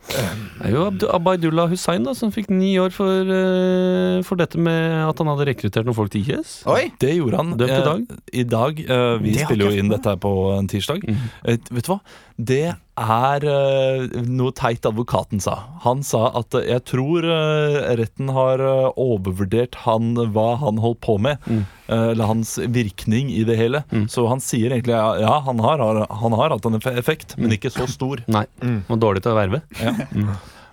Det 0.09 0.65
er 0.65 0.73
jo 0.73 0.85
Abdu- 0.89 1.09
Abaydullah 1.13 1.69
Hussein 1.71 2.05
da, 2.07 2.15
som 2.17 2.31
fikk 2.33 2.49
ni 2.51 2.73
år 2.81 2.91
for, 2.97 3.29
eh, 3.29 4.23
for 4.27 4.41
dette 4.41 4.57
med 4.59 5.05
at 5.09 5.19
han 5.21 5.29
hadde 5.31 5.47
rekruttert 5.51 5.85
noen 5.89 5.95
folk 5.99 6.11
til 6.15 6.25
IS. 6.33 6.63
Oi! 6.67 6.89
Det 6.99 7.13
gjorde 7.19 7.37
han 7.43 7.53
Døpt 7.61 7.71
i 7.71 7.77
eh, 7.77 7.85
dag? 7.85 8.19
i 8.33 8.45
dag. 8.49 8.81
Eh, 8.81 9.19
vi 9.23 9.33
Det 9.35 9.43
har 9.43 9.51
spiller 9.53 9.67
ikke 9.67 9.71
jo 9.71 9.77
jeg 9.77 9.85
inn 9.85 9.91
fått 9.93 9.99
dette 9.99 10.15
her 10.15 10.21
på 10.25 10.33
en 10.59 10.69
tirsdag. 10.73 11.05
Mhm. 11.09 11.31
Eh, 11.45 11.59
vet 11.71 11.85
du 11.85 11.93
hva? 11.93 12.01
Det 12.39 12.63
er 12.99 13.45
eh, 13.49 14.23
noe 14.27 14.53
teit 14.57 14.87
advokaten 14.89 15.41
sa. 15.43 15.57
Han 15.85 16.03
sa 16.07 16.29
at 16.39 16.57
eh, 16.59 16.67
jeg 16.73 16.85
tror 16.91 17.27
eh, 17.27 17.79
retten 18.01 18.33
har 18.35 18.63
overvurdert 18.93 19.79
han, 19.85 20.15
hva 20.35 20.51
han 20.63 20.81
holdt 20.83 21.03
på 21.07 21.19
med. 21.23 21.39
Mm. 21.49 21.67
eller 21.89 22.29
hans 22.29 22.59
virkning 22.69 23.31
i 23.33 23.45
det 23.49 23.55
hele. 23.57 23.81
Så 24.13 24.27
han 24.29 24.43
sier 24.45 24.75
egentlig 24.75 24.93
ja, 24.93 25.15
ja 25.23 25.39
han, 25.47 25.61
har, 25.65 25.81
han 25.81 26.35
har 26.37 26.53
hatt 26.53 26.67
en 26.69 26.77
effekt, 26.77 27.33
men 27.41 27.55
ikke 27.57 27.73
så 27.73 27.87
stor. 27.89 28.21
Nei, 28.29 28.45
Og 28.93 29.01
dårlig 29.01 29.25
til 29.25 29.33
å 29.33 29.39
verve. 29.39 29.63
Ja. 29.81 29.95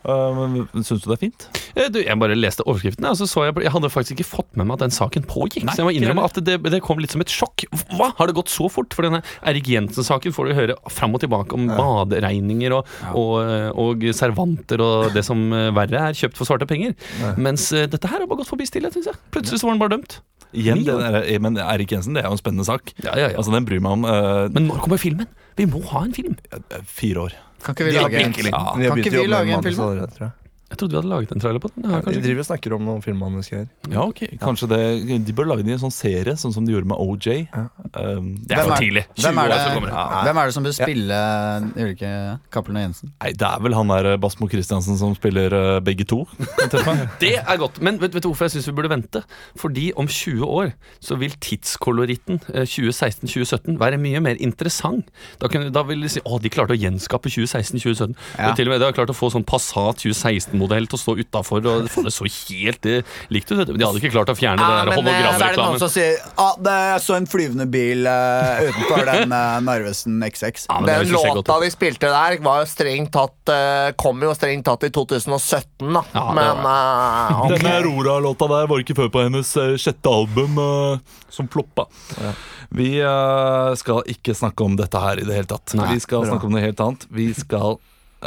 Uh, 0.06 0.36
men 0.38 0.84
Syns 0.86 1.02
du 1.02 1.08
det 1.10 1.16
er 1.16 1.22
fint? 1.24 1.48
Eh, 1.76 1.90
Du, 1.92 2.00
jeg 2.00 2.16
bare 2.20 2.36
leste 2.38 2.64
overskriftene, 2.66 3.12
og 3.12 3.18
så 3.20 3.28
så 3.28 3.46
jeg 3.48 3.56
Jeg 3.66 3.72
hadde 3.74 3.90
faktisk 3.92 4.16
ikke 4.18 4.28
fått 4.30 4.52
med 4.56 4.68
meg 4.68 4.78
at 4.78 4.86
den 4.86 4.96
saken 4.96 5.26
pågikk. 5.28 5.66
så 5.72 5.84
jeg 5.84 5.88
må 5.88 5.94
innrømme 5.96 6.24
at 6.24 6.40
det, 6.44 6.58
det 6.72 6.82
kom 6.86 7.00
litt 7.00 7.12
som 7.12 7.22
et 7.22 7.32
sjokk. 7.32 7.66
Hva? 7.96 8.14
Har 8.18 8.28
det 8.28 8.36
gått 8.38 8.50
så 8.54 8.70
fort? 8.72 8.94
For 8.96 9.04
denne 9.08 9.22
Erik 9.44 9.68
Jensen-saken 9.68 10.36
får 10.36 10.48
du 10.50 10.54
høre 10.56 10.76
fram 10.92 11.16
og 11.18 11.24
tilbake 11.24 11.54
om 11.58 11.68
baderegninger 11.68 12.76
og, 12.78 12.88
og, 13.14 13.36
og 13.76 14.06
servanter 14.16 14.82
og 14.84 15.12
det 15.16 15.26
som 15.28 15.42
eh, 15.54 15.72
verre 15.76 16.10
er 16.10 16.18
kjøpt 16.18 16.40
for 16.40 16.48
svarte 16.48 16.68
penger. 16.70 16.96
Mens 17.38 17.72
eh, 17.76 17.88
dette 17.92 18.08
her 18.12 18.24
har 18.24 18.30
bare 18.30 18.44
gått 18.44 18.52
forbi 18.54 18.68
stille, 18.70 18.92
syns 18.94 19.12
jeg. 19.12 19.20
Plutselig 19.36 19.60
så 19.62 19.68
var 19.70 19.76
han 19.76 19.84
bare 19.84 19.96
dømt. 19.98 20.20
Igjen, 20.56 20.86
det 20.88 20.96
der, 20.96 21.18
men 21.44 21.58
Erik 21.60 21.92
Jensen, 21.92 22.16
det 22.16 22.24
er 22.24 22.30
jo 22.30 22.38
en 22.38 22.40
spennende 22.40 22.64
sak. 22.68 22.94
Ja, 23.04 23.12
ja, 23.20 23.28
ja. 23.34 23.36
Altså, 23.36 23.52
Den 23.52 23.66
bryr 23.68 23.82
meg 23.84 23.98
om 23.98 24.06
uh, 24.08 24.46
Men 24.56 24.70
når 24.70 24.86
kommer 24.86 25.02
filmen? 25.02 25.28
Vi 25.60 25.68
må 25.68 25.82
ha 25.92 26.06
en 26.06 26.16
film. 26.16 26.38
fire 26.88 27.26
år. 27.28 27.36
Kan 27.66 27.76
ikke 27.76 27.90
vi 27.90 27.96
lage 27.98 28.22
en 28.22 28.34
Ja. 28.46 28.64
Kan 28.72 29.02
ikke 29.02 29.12
vi 29.18 29.28
lage 29.28 29.56
en 29.58 29.64
film, 29.66 29.82
allerede, 29.82 30.32
jeg. 30.76 30.82
Trodde 30.84 30.96
vi 30.96 31.00
hadde 31.02 31.12
laget 31.12 31.34
en 31.34 31.44
trailer 31.44 31.64
på 31.64 31.72
den. 31.74 31.88
Ja, 31.90 32.02
De 32.06 32.22
driver 32.22 32.44
og 32.44 32.48
snakker 32.50 32.76
om 32.76 32.86
noen 32.86 33.02
filmmanusker. 33.06 33.66
Ja, 33.90 34.06
ok. 34.06 34.22
Kanskje 34.42 34.70
det 34.72 34.82
De 35.26 35.36
bør 35.36 35.50
lage 35.50 35.64
den 35.64 35.74
i 35.74 35.76
en 35.78 35.82
sånn 35.82 35.94
serie, 35.94 36.36
sånn 36.40 36.54
som 36.56 36.66
de 36.68 36.76
gjorde 36.76 36.90
med 36.92 37.00
OJ. 37.02 37.48
Um, 37.96 38.36
Det 38.46 38.58
er 38.58 38.68
for 38.68 38.82
tidlig. 38.82 39.06
Hvem 39.20 39.42
er, 39.42 39.54
det, 39.54 39.60
hvem 40.28 40.42
er 40.42 40.50
det 40.50 40.56
som 40.56 40.66
bør 40.66 40.76
spille 40.76 41.20
ja. 41.20 41.60
ulike 41.76 42.12
Cappelen 42.54 42.80
og 42.80 42.86
Jensen? 42.88 43.14
Nei, 43.24 43.32
det 43.38 43.48
er 43.48 43.64
vel 43.64 43.78
han 43.78 43.94
der 43.94 44.12
eh, 44.14 44.20
Basmo 44.22 44.50
Christiansen 44.52 45.00
som 45.00 45.16
spiller 45.18 45.56
uh, 45.56 45.80
begge 45.86 46.08
to. 46.08 46.24
Det 47.22 47.36
er 47.40 47.58
godt. 47.60 47.80
Men 47.84 47.98
vet, 48.02 48.14
vet 48.16 48.24
du 48.24 48.30
hvorfor 48.30 48.48
jeg 48.48 48.56
syns 48.56 48.68
vi 48.70 48.76
burde 48.78 48.92
vente? 48.92 49.22
Fordi 49.60 49.90
om 50.00 50.08
20 50.10 50.44
år 50.46 50.74
så 51.04 51.18
vil 51.20 51.34
tidskoloritten 51.42 52.42
uh, 52.52 52.64
2016-2017 52.68 53.80
være 53.82 54.00
mye 54.02 54.22
mer 54.24 54.40
interessant. 54.44 55.10
Da, 55.42 55.50
kunne, 55.52 55.72
da 55.74 55.86
vil 55.88 56.04
de 56.04 56.12
si 56.12 56.24
å, 56.26 56.40
de 56.42 56.52
klarte 56.52 56.76
å 56.76 56.80
gjenskape 56.80 57.32
2016-2017. 57.32 58.16
Ja. 58.38 58.50
Og 58.50 58.60
til 58.60 58.70
og 58.70 58.76
med 58.76 58.84
de 58.84 58.90
har 58.90 58.98
klart 58.98 59.14
å 59.14 59.18
få 59.18 59.32
sånn 59.34 59.46
Passat 59.46 60.02
2016-modell 60.66 60.88
til 60.90 60.98
å 60.98 61.02
stå 61.02 61.16
utafor. 61.20 61.64
Det 61.64 62.14
så 62.14 62.28
helt 62.30 62.86
eh, 62.90 63.16
likt 63.34 63.52
ut. 63.52 63.58
vet 63.60 63.68
du. 63.68 63.74
Men 63.74 63.82
De 63.82 63.88
hadde 63.88 64.02
ikke 64.02 64.14
klart 64.14 64.32
å 64.32 64.38
fjerne 64.38 64.66
Ja, 64.66 64.84
det 64.86 64.98
hologramreklamen. 64.98 65.76
eh, 65.76 65.82
så 65.82 65.90
er 65.90 65.94
sier 65.96 66.18
ah, 66.42 66.56
det 66.60 66.76
er 66.76 67.04
så 67.04 67.18
en 67.18 67.28
flyvende 67.30 67.68
bil 67.72 68.06
uh, 68.10 68.64
utenfor 68.66 69.06
den 69.12 69.36
uh, 69.36 69.60
Narvesen 69.66 70.20
XX. 70.26 70.68
Ja, 70.70 70.80
Den 70.86 71.14
låta 71.14 71.60
vi 71.62 71.72
spilte 71.74 72.12
der, 72.12 72.38
var 72.46 72.64
jo 72.64 72.70
strengt 72.70 73.14
tatt 73.16 73.54
uh, 73.54 73.92
kom 74.00 74.22
jo 74.24 74.34
strengt 74.38 74.66
tatt 74.68 74.86
i 74.88 74.92
2017, 74.94 75.92
da. 75.94 76.04
Ja, 76.16 76.26
Men 76.36 76.66
uh, 76.66 77.46
okay. 77.46 77.58
Denne 77.58 77.78
Aurora-låta 77.80 78.50
der 78.52 78.70
var 78.72 78.84
ikke 78.84 78.98
før 78.98 79.12
på 79.14 79.26
hennes 79.26 79.56
eh, 79.60 79.76
sjette 79.82 80.12
album, 80.12 80.60
eh, 80.62 81.18
som 81.34 81.50
floppa. 81.52 81.88
Vi 82.76 82.96
eh, 83.00 83.72
skal 83.80 84.04
ikke 84.12 84.36
snakke 84.38 84.66
om 84.66 84.78
dette 84.80 85.02
her 85.02 85.22
i 85.22 85.28
det 85.28 85.36
hele 85.38 85.50
tatt. 85.50 85.76
Nei, 85.78 85.94
vi 85.96 86.04
skal 86.04 86.24
bra. 86.24 86.34
snakke 86.34 86.50
om 86.50 86.56
noe 86.56 86.64
helt 86.64 86.82
annet. 86.84 87.06
Vi 87.14 87.30
skal 87.38 87.78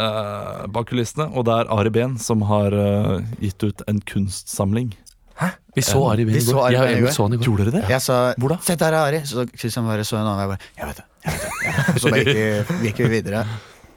eh, 0.05 0.63
bak 0.75 0.89
kulissene, 0.91 1.27
og 1.35 1.45
det 1.49 1.55
er 1.59 1.71
Ari 1.75 1.93
Behn 1.95 2.17
som 2.23 2.43
har 2.49 2.75
uh, 2.75 3.19
gitt 3.43 3.63
ut 3.67 3.83
en 3.91 4.01
kunstsamling. 4.09 4.93
Hæ? 5.39 5.51
Vi 5.77 5.85
så 5.87 6.01
Ari 6.11 6.25
Behn 6.29 6.39
i 6.39 6.45
går. 6.47 6.71
Jeg 6.75 7.03
i 7.03 7.13
så 7.15 7.27
han 7.27 7.37
i 7.37 7.41
går. 7.41 7.47
Gjorde 7.47 7.67
dere 7.69 7.75
det? 7.81 7.83
Jeg 7.93 8.03
sa 8.03 8.19
Hvor 8.39 8.55
da? 8.55 8.59
Se 8.67 8.77
der 8.81 8.97
er 8.99 9.09
Ari. 9.11 9.21
Så 9.29 9.45
Christian 9.55 9.87
bare 9.87 10.07
så 10.07 10.19
en 10.19 10.27
annen. 10.27 10.41
Jeg 10.43 10.49
bare 10.49 10.59
Jeg 10.79 10.89
vet 10.89 11.03
det. 11.03 11.07
Jeg 11.25 11.35
vet 11.35 11.43
det, 11.43 11.53
jeg 11.67 11.75
vet 11.75 11.85
det. 11.85 11.95
Og 11.95 12.01
så 12.01 12.11
bare 12.15 12.25
gikk 12.25 12.39
vi- 12.39 12.89
gikk 12.89 13.03
vi 13.05 13.13
videre 13.19 13.45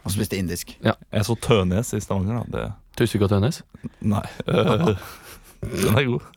og 0.04 0.12
spiste 0.14 0.38
indisk. 0.38 0.76
Jeg 0.82 1.26
så 1.26 1.36
Tønes 1.42 1.94
i 1.94 2.00
Stavanger. 2.02 2.44
da 2.50 2.58
det, 2.58 2.68
Tusvik 2.98 3.26
og 3.26 3.30
Tønes? 3.30 3.62
Nei. 4.02 4.26
Uh, 4.48 4.96
den 5.86 5.98
er 5.98 6.06
god. 6.14 6.30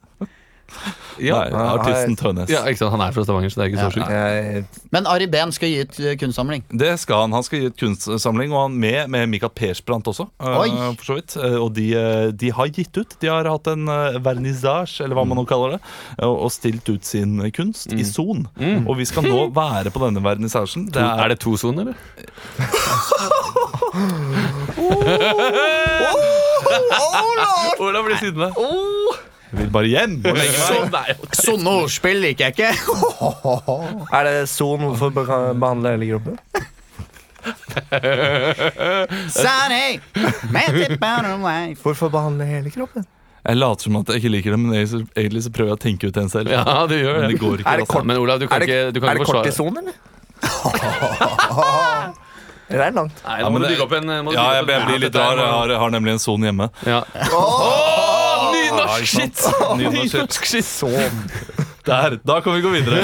Ja. 1.23 1.45
Nei, 1.47 1.63
artisten 1.79 2.17
Tønnes. 2.19 2.49
ja, 2.51 2.65
ikke 2.67 2.79
sant. 2.81 2.91
Han 2.91 3.01
er 3.05 3.13
fra 3.15 3.23
Stavanger, 3.23 3.49
så 3.53 3.57
det 3.61 3.65
er 3.65 3.69
ikke 3.71 3.83
så 3.85 3.91
sjukt. 3.95 4.11
Jeg, 4.11 4.65
Men 4.91 5.07
Ari 5.07 5.27
Behn 5.31 5.53
skal 5.55 5.69
gi 5.71 5.77
ut 5.85 5.95
eh, 6.03 6.17
kunstsamling. 6.19 6.63
Det 6.75 6.97
skal 6.99 7.21
han. 7.25 7.33
Han 7.37 7.45
skal 7.47 7.61
gi 7.61 7.67
ut 7.71 7.77
kunstsamling, 7.79 8.51
og 8.53 8.59
han 8.65 8.75
med, 8.83 9.07
med 9.15 9.29
Mikael 9.31 9.53
Persbrandt 9.55 10.07
også. 10.11 10.27
eh, 10.43 10.59
Oi. 10.65 10.71
for 10.99 11.05
så 11.13 11.17
vidt. 11.21 11.37
Eh, 11.39 11.55
Og 11.63 11.71
de, 11.77 11.87
eh, 11.95 12.33
de 12.35 12.51
har 12.57 12.67
gitt 12.75 12.97
ut. 12.99 13.15
De 13.23 13.27
har 13.31 13.45
hatt 13.47 13.67
en 13.71 13.87
vernissage 14.25 14.99
eller 15.05 15.15
hva 15.15 15.25
man 15.29 15.37
nå 15.39 15.45
kaller 15.47 15.71
det, 15.77 15.81
og 16.27 16.35
og 16.45 16.51
stilt 16.53 16.89
ut 16.91 17.05
sin 17.07 17.39
kunst 17.55 17.93
i 17.95 18.03
Son. 18.05 18.49
Og 18.89 18.97
vi 18.99 19.05
skal 19.07 19.23
nå 19.29 19.47
være 19.55 19.91
på 19.95 20.01
denne 20.03 20.21
vernissasjen. 20.25 20.89
Det 20.91 21.01
Er 21.01 21.23
er, 21.25 21.29
det 21.37 21.41
to 21.45 21.55
soner, 21.57 21.83
eller? 21.87 21.95
Ola 27.79 28.03
blir 28.03 28.17
sittende. 28.17 28.53
Jeg 29.55 29.63
vil 29.63 29.71
bare 29.75 29.87
hjem 29.91 30.15
og 30.27 30.35
legge 30.35 30.59
meg. 30.59 30.67
Sånn 30.67 30.95
er 30.99 31.15
Sånne 31.39 31.75
ordspill 31.85 32.19
liker 32.25 32.51
jeg 32.51 32.55
ikke. 32.55 32.71
er 34.19 34.25
det 34.29 34.49
Son 34.51 34.81
hvorfor 34.91 35.11
beha- 35.15 35.55
behandle 35.55 35.95
hele 35.95 36.07
kroppen? 36.15 36.39
Down. 41.01 41.77
Hvorfor 41.83 42.09
behandle 42.11 42.45
hele 42.49 42.71
kroppen? 42.75 43.05
Jeg 43.45 43.57
later 43.61 43.83
som 43.85 43.97
at 44.01 44.09
jeg 44.09 44.23
ikke 44.23 44.31
liker 44.33 44.51
det, 44.55 44.59
men 44.59 44.73
egentlig 44.73 44.89
så- 44.89 45.07
egentlig 45.21 45.43
så 45.45 45.51
prøver 45.53 45.69
jeg 45.69 45.77
å 45.77 45.83
tenke 45.85 46.09
ut 46.09 46.17
en 46.17 46.29
selv. 46.33 46.49
Ja, 46.51 46.87
du 46.89 46.95
gjør 46.97 47.21
Men 47.21 47.29
det. 47.29 47.29
det 47.35 47.41
går 47.41 47.59
ikke. 47.61 47.67
Er 47.69 47.77
det 47.77 47.83
altså. 47.85 47.93
kort- 47.93 48.07
Men 48.07 48.17
Olav, 48.17 48.39
du 48.41 48.47
kan 48.49 48.57
Er 48.57 48.61
det, 48.65 48.69
ikke, 48.69 48.93
du 48.95 49.01
kan 49.01 49.09
er 49.11 49.15
det 49.19 49.27
kort 49.27 49.47
i 49.47 49.51
sonen, 49.53 49.77
eller? 49.79 49.93
Eller 52.71 52.81
er 52.81 52.91
det 52.91 52.95
langt? 52.97 53.13
Nei, 53.27 53.41
Ja, 53.41 53.49
må 53.51 53.59
du 53.61 53.65
det- 53.67 53.77
bygge 53.77 53.83
opp 53.85 53.93
en 53.93 54.07
må 54.25 54.33
Ja, 54.33 54.53
jeg, 54.55 54.67
jeg 54.67 54.87
blir 54.87 54.99
litt 54.99 55.15
rar. 55.15 55.37
Jeg 55.37 55.47
har, 55.47 55.69
jeg 55.69 55.79
har 55.79 55.91
nemlig 55.91 56.13
en 56.13 56.19
son 56.19 56.41
hjemme. 56.41 56.71
Ja. 56.87 57.05
Nynorsk 58.75 59.07
skitt! 59.07 59.45
Nynorsk 59.79 60.45
shit. 60.45 60.71
Der, 61.85 62.15
Da 62.25 62.39
kan 62.41 62.55
vi 62.57 62.63
gå 62.65 62.71
videre. 62.73 62.97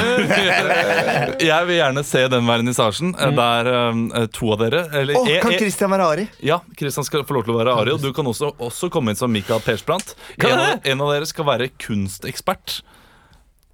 Jeg 1.50 1.66
vil 1.68 1.76
gjerne 1.76 2.04
se 2.06 2.22
den 2.32 2.46
vernissasjen 2.48 3.10
Mm. 3.12 3.34
der 3.36 3.68
um, 3.90 4.00
to 4.32 4.52
av 4.54 4.62
dere 4.62 4.80
eller, 4.96 5.18
oh, 5.20 5.26
jeg- 5.28 5.42
kan 5.42 5.52
jeg- 5.52 5.60
Christian 5.60 5.90
være 5.92 6.06
Ari? 6.14 6.24
Ja, 6.42 6.60
Kristian 6.78 7.04
skal 7.04 7.24
få 7.28 7.34
lov 7.36 7.44
til 7.44 7.54
å 7.54 7.58
være 7.60 7.74
Ari, 7.76 7.92
og 7.92 8.00
du 8.00 8.12
kan 8.16 8.24
også, 8.30 8.54
også 8.58 8.88
komme 8.90 9.12
inn 9.12 9.16
som 9.20 9.30
Mikael 9.32 9.60
Persbrandt. 9.60 10.14
En, 10.40 10.80
en 10.84 11.00
av 11.04 11.12
dere 11.12 11.26
skal 11.28 11.44
være 11.44 11.68
kunstekspert. 11.78 12.80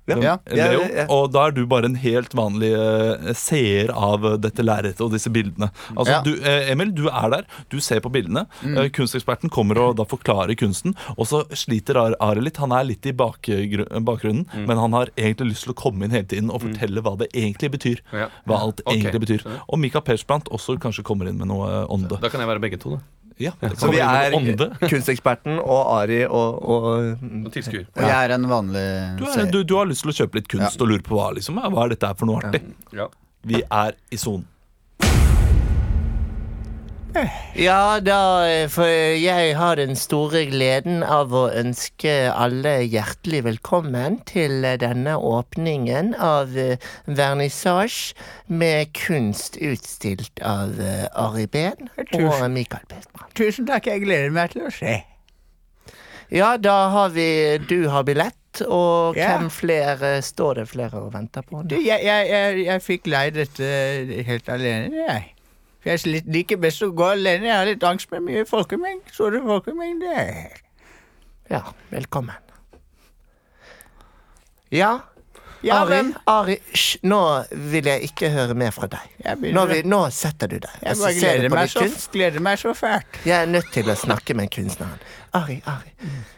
Ja. 0.07 0.37
Ja. 0.55 0.67
Leo. 0.71 0.83
Og 1.11 1.33
da 1.35 1.47
er 1.49 1.55
du 1.57 1.65
bare 1.67 1.89
en 1.91 1.97
helt 1.99 2.33
vanlig 2.39 2.71
uh, 2.79 3.33
seer 3.35 3.91
av 3.91 4.23
dette 4.41 4.63
lerretet 4.63 5.01
og 5.03 5.11
disse 5.13 5.31
bildene. 5.35 5.71
Altså, 5.97 6.13
Ja. 6.13 6.21
du, 6.23 6.33
eh, 6.43 6.71
Emil, 6.71 6.93
du 6.95 7.09
er 7.09 7.31
der. 7.31 7.45
Du 7.73 7.81
ser 7.81 8.01
på 8.01 8.13
bildene. 8.15 8.47
Mm. 8.63 8.77
Uh, 8.79 8.89
kunsteksperten 8.95 9.51
kommer 9.51 9.79
og 9.83 9.97
da 9.99 10.05
forklarer 10.05 10.55
kunsten. 10.57 10.95
Og 11.19 11.27
så 11.27 11.43
sliter 11.57 11.97
Ar- 11.99 12.17
Ari 12.21 12.41
litt. 12.47 12.57
Han 12.63 12.73
er 12.73 12.85
litt 12.85 13.05
i 13.07 13.13
bakgrunnen, 13.13 14.47
Mm. 14.55 14.67
men 14.67 14.77
han 14.79 14.93
har 14.93 15.07
egentlig 15.17 15.51
lyst 15.53 15.65
til 15.67 15.75
å 15.75 15.77
komme 15.77 16.05
inn 16.05 16.11
hele 16.15 16.25
tiden 16.31 16.51
og 16.51 16.63
fortelle 16.63 17.03
hva 17.03 17.17
det 17.19 17.29
egentlig 17.33 17.71
betyr. 17.75 18.01
Ja. 18.13 18.29
Hva 18.47 18.61
alt 18.63 18.81
okay. 18.87 19.01
egentlig 19.01 19.21
betyr. 19.27 19.47
Og 19.69 19.79
Mika 19.79 20.01
Persbrandt 20.01 20.49
også 20.55 20.79
kanskje 20.79 21.03
kommer 21.05 21.29
inn 21.29 21.39
med 21.39 21.49
noe 21.49 21.87
ånde. 21.91 22.21
Da 22.21 22.29
kan 22.29 22.41
jeg 22.41 22.49
være 22.49 22.61
begge 22.63 22.79
to, 22.81 22.97
da. 22.97 23.01
Ja, 23.39 23.53
det 23.61 23.75
Så 23.77 23.91
vi 23.93 23.99
er 24.01 24.33
kunsteksperten 24.89 25.59
og 25.61 25.81
Ari 25.99 26.23
og, 26.25 26.63
og 26.65 26.87
Og 27.45 27.51
tilskuer. 27.53 27.85
Og 27.93 28.03
jeg 28.07 28.17
er 28.31 28.33
en 28.39 28.47
vanlig 28.49 28.85
Du, 29.19 29.25
er, 29.27 29.33
seer. 29.35 29.51
du, 29.53 29.59
du 29.63 29.75
har 29.77 29.89
lyst 29.91 30.07
til 30.07 30.13
å 30.15 30.17
kjøpe 30.23 30.41
litt 30.41 30.49
kunst 30.49 30.81
og 30.81 30.89
lure 30.89 31.05
på 31.05 31.19
hva, 31.19 31.27
liksom, 31.37 31.61
hva 31.61 31.85
er 31.85 31.93
dette 31.93 32.09
er 32.09 32.17
for 32.17 32.31
noe 32.31 32.41
artig. 32.41 32.63
Ja. 32.97 33.11
Vi 33.47 33.61
er 33.63 33.99
i 34.11 34.17
sonen. 34.21 34.47
Ja, 37.57 37.99
da 38.05 38.19
For 38.69 38.85
jeg 39.17 39.55
har 39.57 39.79
den 39.81 39.97
store 39.97 40.43
gleden 40.51 41.01
av 41.01 41.33
å 41.33 41.47
ønske 41.57 42.13
alle 42.33 42.75
hjertelig 42.85 43.43
velkommen 43.47 44.19
til 44.29 44.67
denne 44.83 45.15
åpningen 45.17 46.13
av 46.21 46.57
eh, 46.61 46.77
vernissasje 47.09 48.17
med 48.53 48.93
kunst 48.97 49.57
utstilt 49.57 50.43
av 50.45 50.77
eh, 50.83 51.07
Ari 51.17 51.47
Behn 51.49 51.89
og 51.97 52.43
Mikael 52.53 52.85
Pestmann. 52.91 53.31
Tusen 53.39 53.69
takk, 53.69 53.89
jeg 53.89 54.05
gleder 54.05 54.35
meg 54.37 54.53
til 54.53 54.67
å 54.69 54.73
se. 54.75 54.99
Ja, 56.35 56.57
da 56.59 56.89
har 56.91 57.15
vi 57.15 57.29
Du 57.69 57.89
har 57.93 58.05
billett, 58.05 58.61
og 58.67 59.17
Ja. 59.17 59.37
hvem 59.37 59.49
flere 59.53 60.19
står 60.25 60.61
det 60.61 60.69
flere 60.69 61.01
og 61.07 61.15
venter 61.15 61.45
på? 61.47 61.63
Du, 61.65 61.77
jeg, 61.77 62.03
jeg, 62.05 62.29
jeg, 62.29 62.67
jeg 62.67 62.85
fikk 62.85 63.09
leid 63.09 63.41
dette 63.41 63.73
helt 64.29 64.53
alene, 64.53 65.07
jeg. 65.07 65.33
Jeg 65.87 66.23
liker 66.27 66.59
best 66.59 66.83
å 66.83 66.91
gå 66.91 67.05
alene. 67.15 67.47
Jeg 67.47 67.55
har 67.55 67.69
litt 67.69 67.85
angst 67.87 68.11
med 68.11 68.25
mye 68.27 68.47
folkemengde. 68.49 69.13
Store 69.15 69.39
folkemengder. 69.45 70.57
Ja, 71.53 71.63
velkommen. 71.93 72.35
Ja, 74.75 74.97
Ja, 75.65 75.79
Ari, 75.81 75.95
men 75.97 76.11
Ari 76.29 76.59
hysj, 76.69 76.99
nå 77.09 77.19
vil 77.73 77.87
jeg 77.89 78.11
ikke 78.11 78.29
høre 78.31 78.55
mer 78.59 78.75
fra 78.77 78.87
deg. 78.93 79.15
Nå, 79.57 79.65
vil, 79.71 79.87
nå 79.89 80.03
setter 80.15 80.51
du 80.53 80.59
deg. 80.61 80.75
Jeg 80.85 80.99
du 81.01 81.07
gleder 81.17 81.55
meg, 81.55 81.71
så, 81.73 81.87
gleder 82.13 82.45
meg 82.45 82.61
så 82.61 82.75
fælt. 82.77 83.19
Jeg 83.27 83.47
er 83.47 83.49
nødt 83.51 83.73
til 83.75 83.89
å 83.91 83.97
snakke 83.99 84.37
med 84.37 84.53
kunstneren. 84.53 85.01
Ari, 85.35 85.63
Ari, 85.67 85.95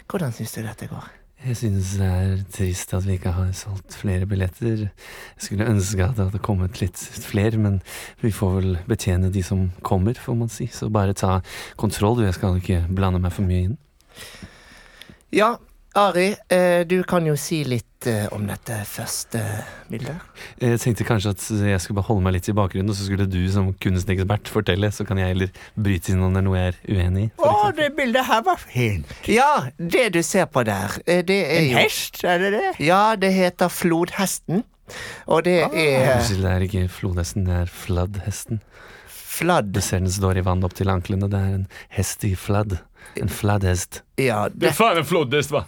hvordan 0.09 0.33
syns 0.37 0.55
du 0.55 0.63
dette 0.63 0.89
går? 0.89 1.18
Jeg 1.47 1.57
synes 1.57 1.93
det 2.01 2.07
er 2.07 2.41
trist 2.51 2.93
at 2.97 3.05
vi 3.07 3.15
ikke 3.15 3.31
har 3.37 3.53
solgt 3.55 3.95
flere 4.01 4.27
billetter. 4.27 4.89
Jeg 4.89 5.45
skulle 5.45 5.69
ønske 5.71 6.03
at 6.03 6.17
det 6.17 6.25
hadde 6.27 6.41
kommet 6.43 6.81
litt 6.83 6.99
flere, 6.99 7.61
men 7.63 7.79
vi 8.25 8.33
får 8.35 8.57
vel 8.57 8.79
betjene 8.91 9.31
de 9.31 9.45
som 9.47 9.69
kommer, 9.87 10.19
får 10.19 10.35
man 10.35 10.51
si. 10.51 10.67
Så 10.67 10.91
bare 10.91 11.15
ta 11.15 11.39
kontroll, 11.79 12.19
du. 12.19 12.25
Jeg 12.27 12.35
skal 12.35 12.59
ikke 12.59 12.83
blande 12.91 13.23
meg 13.23 13.37
for 13.37 13.47
mye 13.47 13.69
inn. 13.69 13.79
Ja, 15.31 15.55
Ari, 15.97 16.35
eh, 16.53 16.85
du 16.87 17.03
kan 17.09 17.25
jo 17.27 17.33
si 17.41 17.63
litt 17.65 18.07
eh, 18.07 18.27
om 18.37 18.45
dette 18.47 18.77
første 18.87 19.41
bildet. 19.89 20.21
Jeg 20.61 20.79
tenkte 20.83 21.07
kanskje 21.09 21.33
at 21.33 21.47
jeg 21.73 21.81
skulle 21.81 21.97
bare 21.99 22.09
holde 22.11 22.23
meg 22.27 22.37
litt 22.37 22.49
i 22.53 22.55
bakgrunnen, 22.55 22.93
og 22.93 22.99
så 22.99 23.07
skulle 23.09 23.27
du 23.27 23.41
som 23.51 23.73
kunstekspert 23.83 24.51
fortelle, 24.53 24.91
så 24.95 25.07
kan 25.09 25.19
jeg 25.19 25.33
heller 25.33 25.51
bryte 25.75 26.13
inn 26.13 26.23
om 26.23 26.37
det 26.37 26.43
er 26.43 26.47
noe 26.47 26.61
jeg 26.61 26.75
er 26.75 26.79
uenig 27.01 27.25
i. 27.25 27.31
Å, 27.41 27.71
det 27.75 27.89
bildet 27.99 28.29
her 28.29 28.45
var 28.47 28.61
fint. 28.63 29.15
Ja, 29.27 29.49
det 29.81 30.11
du 30.15 30.21
ser 30.23 30.47
på 30.53 30.63
der, 30.69 30.99
eh, 31.07 31.25
det 31.27 31.41
er 31.49 31.63
En 31.65 31.79
hest, 31.81 32.21
er 32.23 32.39
det 32.45 32.53
det? 32.55 32.75
Ja, 32.87 33.17
det 33.17 33.33
heter 33.35 33.73
flodhesten. 33.73 34.63
Og 35.27 35.43
det 35.45 35.59
er 35.67 36.15
Unnskyld, 36.15 36.45
det 36.47 36.53
er 36.53 36.63
ikke 36.69 36.85
flodhesten, 36.93 37.49
det 37.49 37.57
er 37.65 37.73
fladdhesten. 37.73 38.63
fladd. 39.11 39.73
Du 39.75 39.81
ser 39.85 40.01
den 40.01 40.11
står 40.11 40.39
i 40.41 40.45
vann 40.47 40.65
opp 40.67 40.73
til 40.75 40.89
anklene. 40.91 41.29
Det 41.31 41.39
er 41.39 41.59
en 41.59 41.67
hest 41.95 42.25
i 42.25 42.33
fladd. 42.35 42.79
En 43.15 43.29
fladdhest. 43.29 44.03
Ja, 44.17 44.49
det, 44.55 44.73
fan 44.73 44.99
en 44.99 45.05
flodhäst 45.05 45.51
va? 45.51 45.65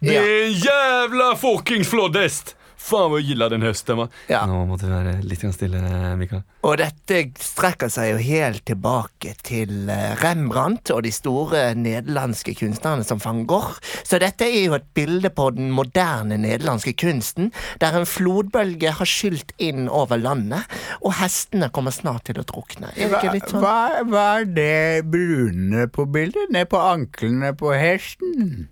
Det 0.00 0.16
er 0.16 0.46
en 0.46 0.52
jævla 0.52 1.36
fucking 1.36 1.84
flodhäst! 1.86 2.56
Fan 2.84 3.08
hvor 3.08 3.20
jag 3.22 3.30
gillar 3.30 3.48
den 3.52 3.62
høsten 3.64 3.96
var. 3.96 4.10
ja. 4.28 4.42
Nå 4.46 4.58
måtte 4.68 4.84
vi 4.84 4.92
være 4.92 5.14
litt 5.24 5.40
grann 5.40 5.54
stille, 5.56 5.80
Mikael. 6.20 6.42
Og 6.68 6.76
dette 6.80 7.22
strekker 7.40 7.88
seg 7.92 8.10
jo 8.10 8.18
helt 8.20 8.64
tilbake 8.68 9.32
til 9.44 9.88
eh, 9.92 10.12
Rembrandt 10.20 10.92
og 10.92 11.00
de 11.06 11.12
store 11.14 11.62
nederlandske 11.80 12.52
kunstnerne 12.58 13.06
som 13.08 13.22
van 13.24 13.44
Gogh. 13.48 13.78
Så 14.04 14.20
dette 14.20 14.44
er 14.48 14.66
jo 14.66 14.76
et 14.76 14.90
bilde 14.96 15.30
på 15.32 15.48
den 15.56 15.72
moderne 15.72 16.36
nederlandske 16.40 16.92
kunsten, 17.00 17.50
der 17.80 17.96
en 17.96 18.08
flodbølge 18.08 18.92
har 18.98 19.08
skylt 19.08 19.56
inn 19.62 19.88
over 19.88 20.20
landet, 20.20 20.68
og 21.00 21.16
hestene 21.22 21.70
kommer 21.72 21.94
snart 21.94 22.28
til 22.28 22.40
å 22.40 22.46
drukne. 22.48 22.92
Er 22.96 23.08
det 23.08 23.22
ikke 23.22 23.34
litt 23.38 23.48
sånn? 23.52 23.64
hva, 23.64 24.04
hva 24.12 24.26
er 24.42 24.48
det 24.60 25.08
brune 25.08 25.88
på 25.92 26.04
bildet? 26.04 26.52
Ned 26.52 26.68
på 26.72 26.80
anklene 26.84 27.54
på 27.56 27.72
hesten? 27.72 28.68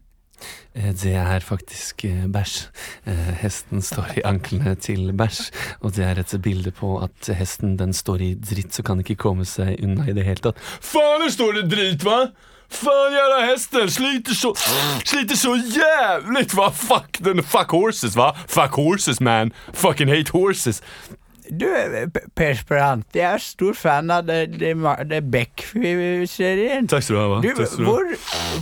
Eh, 0.74 0.92
Det 1.02 1.14
er 1.14 1.40
faktisk 1.44 2.04
eh, 2.04 2.24
bæsj. 2.32 2.68
Eh, 3.06 3.32
Hesten 3.42 3.82
står 3.82 4.14
i 4.16 4.22
anklene 4.24 4.74
til 4.74 5.12
bæsj, 5.12 5.50
og 5.80 5.94
det 5.96 6.04
er 6.04 6.18
et 6.22 6.34
bilde 6.42 6.70
på 6.70 6.94
at 7.04 7.28
hesten 7.36 7.76
den 7.78 7.92
står 7.92 8.20
i 8.24 8.34
dritt, 8.34 8.72
så 8.74 8.82
kan 8.82 9.00
ikke 9.02 9.18
komme 9.20 9.44
seg 9.44 9.76
unna 9.84 10.08
i 10.08 10.14
det 10.16 10.24
hele 10.24 10.40
tatt. 10.48 10.56
Faen, 10.80 11.22
det 11.26 11.32
står 11.34 11.52
det 11.60 11.66
dritt, 11.74 12.02
hva? 12.06 12.30
Faen, 12.72 13.12
jævla 13.12 13.40
hester! 13.50 13.86
sliter 13.92 14.32
så, 14.34 14.54
sliter 15.04 15.36
så 15.36 15.52
jævlig, 15.60 16.46
hva? 16.56 16.70
Fuck 16.72 17.20
den, 17.20 17.42
fuck 17.44 17.70
horses 17.76 18.16
hva? 18.16 18.30
Fuck 18.48 18.78
horses 18.80 19.20
man, 19.20 19.52
fucking 19.76 20.08
hate 20.08 20.32
horses. 20.32 20.80
Du, 21.50 21.66
Per 22.38 22.52
Sprant, 22.54 23.06
jeg 23.16 23.26
er 23.26 23.42
stor 23.42 23.74
fan 23.74 24.10
av 24.14 24.26
det, 24.28 24.60
det, 24.60 24.72
det 25.10 25.18
Beck-serien. 25.32 26.86
Takk 26.90 27.02
skal 27.02 27.16
du 27.16 27.20
ha? 27.20 27.40
Du, 27.42 27.48
du 27.50 27.62
ha. 27.62 27.86
hvor, 27.88 28.12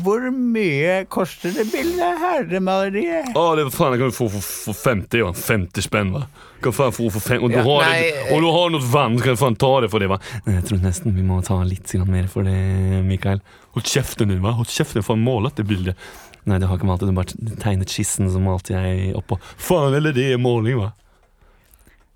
hvor 0.07 0.25
mye 0.33 0.95
koster 1.12 1.53
det 1.53 1.66
bildet 1.75 2.23
her, 2.23 2.47
det 2.49 2.62
maleriet? 2.64 3.35
Å, 3.37 3.45
det 3.59 3.66
faen, 3.75 3.99
jag 3.99 4.07
kan 4.07 4.14
få 4.16 4.31
for, 4.33 4.47
for 4.71 4.81
50 4.81 5.27
va? 5.27 5.35
50 5.37 5.87
spenn, 5.87 6.14
va? 6.16 6.25
Kan 6.64 6.77
faen 6.77 6.97
få 6.97 7.11
for 7.12 7.21
50 7.21 7.45
og, 7.45 7.53
du, 7.53 7.59
Ja, 7.59 7.66
har 7.69 7.85
nei, 7.85 8.01
det, 8.07 8.25
och 8.33 8.40
du 8.40 8.49
har 8.57 8.73
noe 8.73 8.88
vann 8.95 9.19
så 9.19 9.27
kan 9.29 9.37
du 9.37 9.43
faen 9.43 9.61
ta 9.61 9.73
det 9.85 9.93
for 9.93 10.03
det 10.05 10.09
va? 10.14 10.21
Jeg 10.49 10.64
tror 10.71 10.81
nesten 10.87 11.16
vi 11.16 11.27
må 11.27 11.43
ta 11.45 11.61
litt 11.66 11.95
mer 12.09 12.33
for 12.33 12.49
det, 12.49 12.57
Mikael. 13.05 13.45
Hold 13.77 13.93
kjeften 13.93 14.33
din, 14.33 14.40
va? 14.45 14.57
Hold 14.57 14.73
kjeften, 14.73 15.05
faen, 15.05 15.21
målet 15.27 15.61
det 15.61 15.69
bildet. 15.69 16.01
Nei, 16.49 16.57
det 16.57 16.71
har 16.71 16.81
ikke 16.81 16.88
malt 16.88 17.05
det, 17.05 17.12
du 17.12 17.19
bare 17.21 17.57
tegnet 17.61 17.93
skissen, 17.93 18.31
som 18.33 18.49
malte 18.49 18.73
jeg 18.73 19.12
oppå. 19.21 19.37
Faen, 19.61 19.93
eller 19.93 20.16
det 20.16 20.31
er 20.33 20.40
måling, 20.40 20.81
va? 20.81 20.95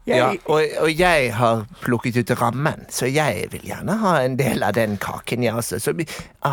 Jeg, 0.05 0.19
Ja, 0.21 0.27
og, 0.53 0.61
og 0.85 0.90
jeg 1.01 1.31
har 1.33 1.62
plukket 1.81 2.19
ut 2.21 2.31
rammen, 2.37 2.83
så 2.93 3.07
jeg 3.09 3.47
vil 3.55 3.62
gjerne 3.71 3.95
ha 4.03 4.11
en 4.21 4.35
del 4.37 4.61
av 4.67 4.75
den 4.77 4.99
kaken, 5.01 5.43
jeg 5.47 5.55
også. 5.57 5.79
Så, 5.81 5.95
Ari, 5.97 6.05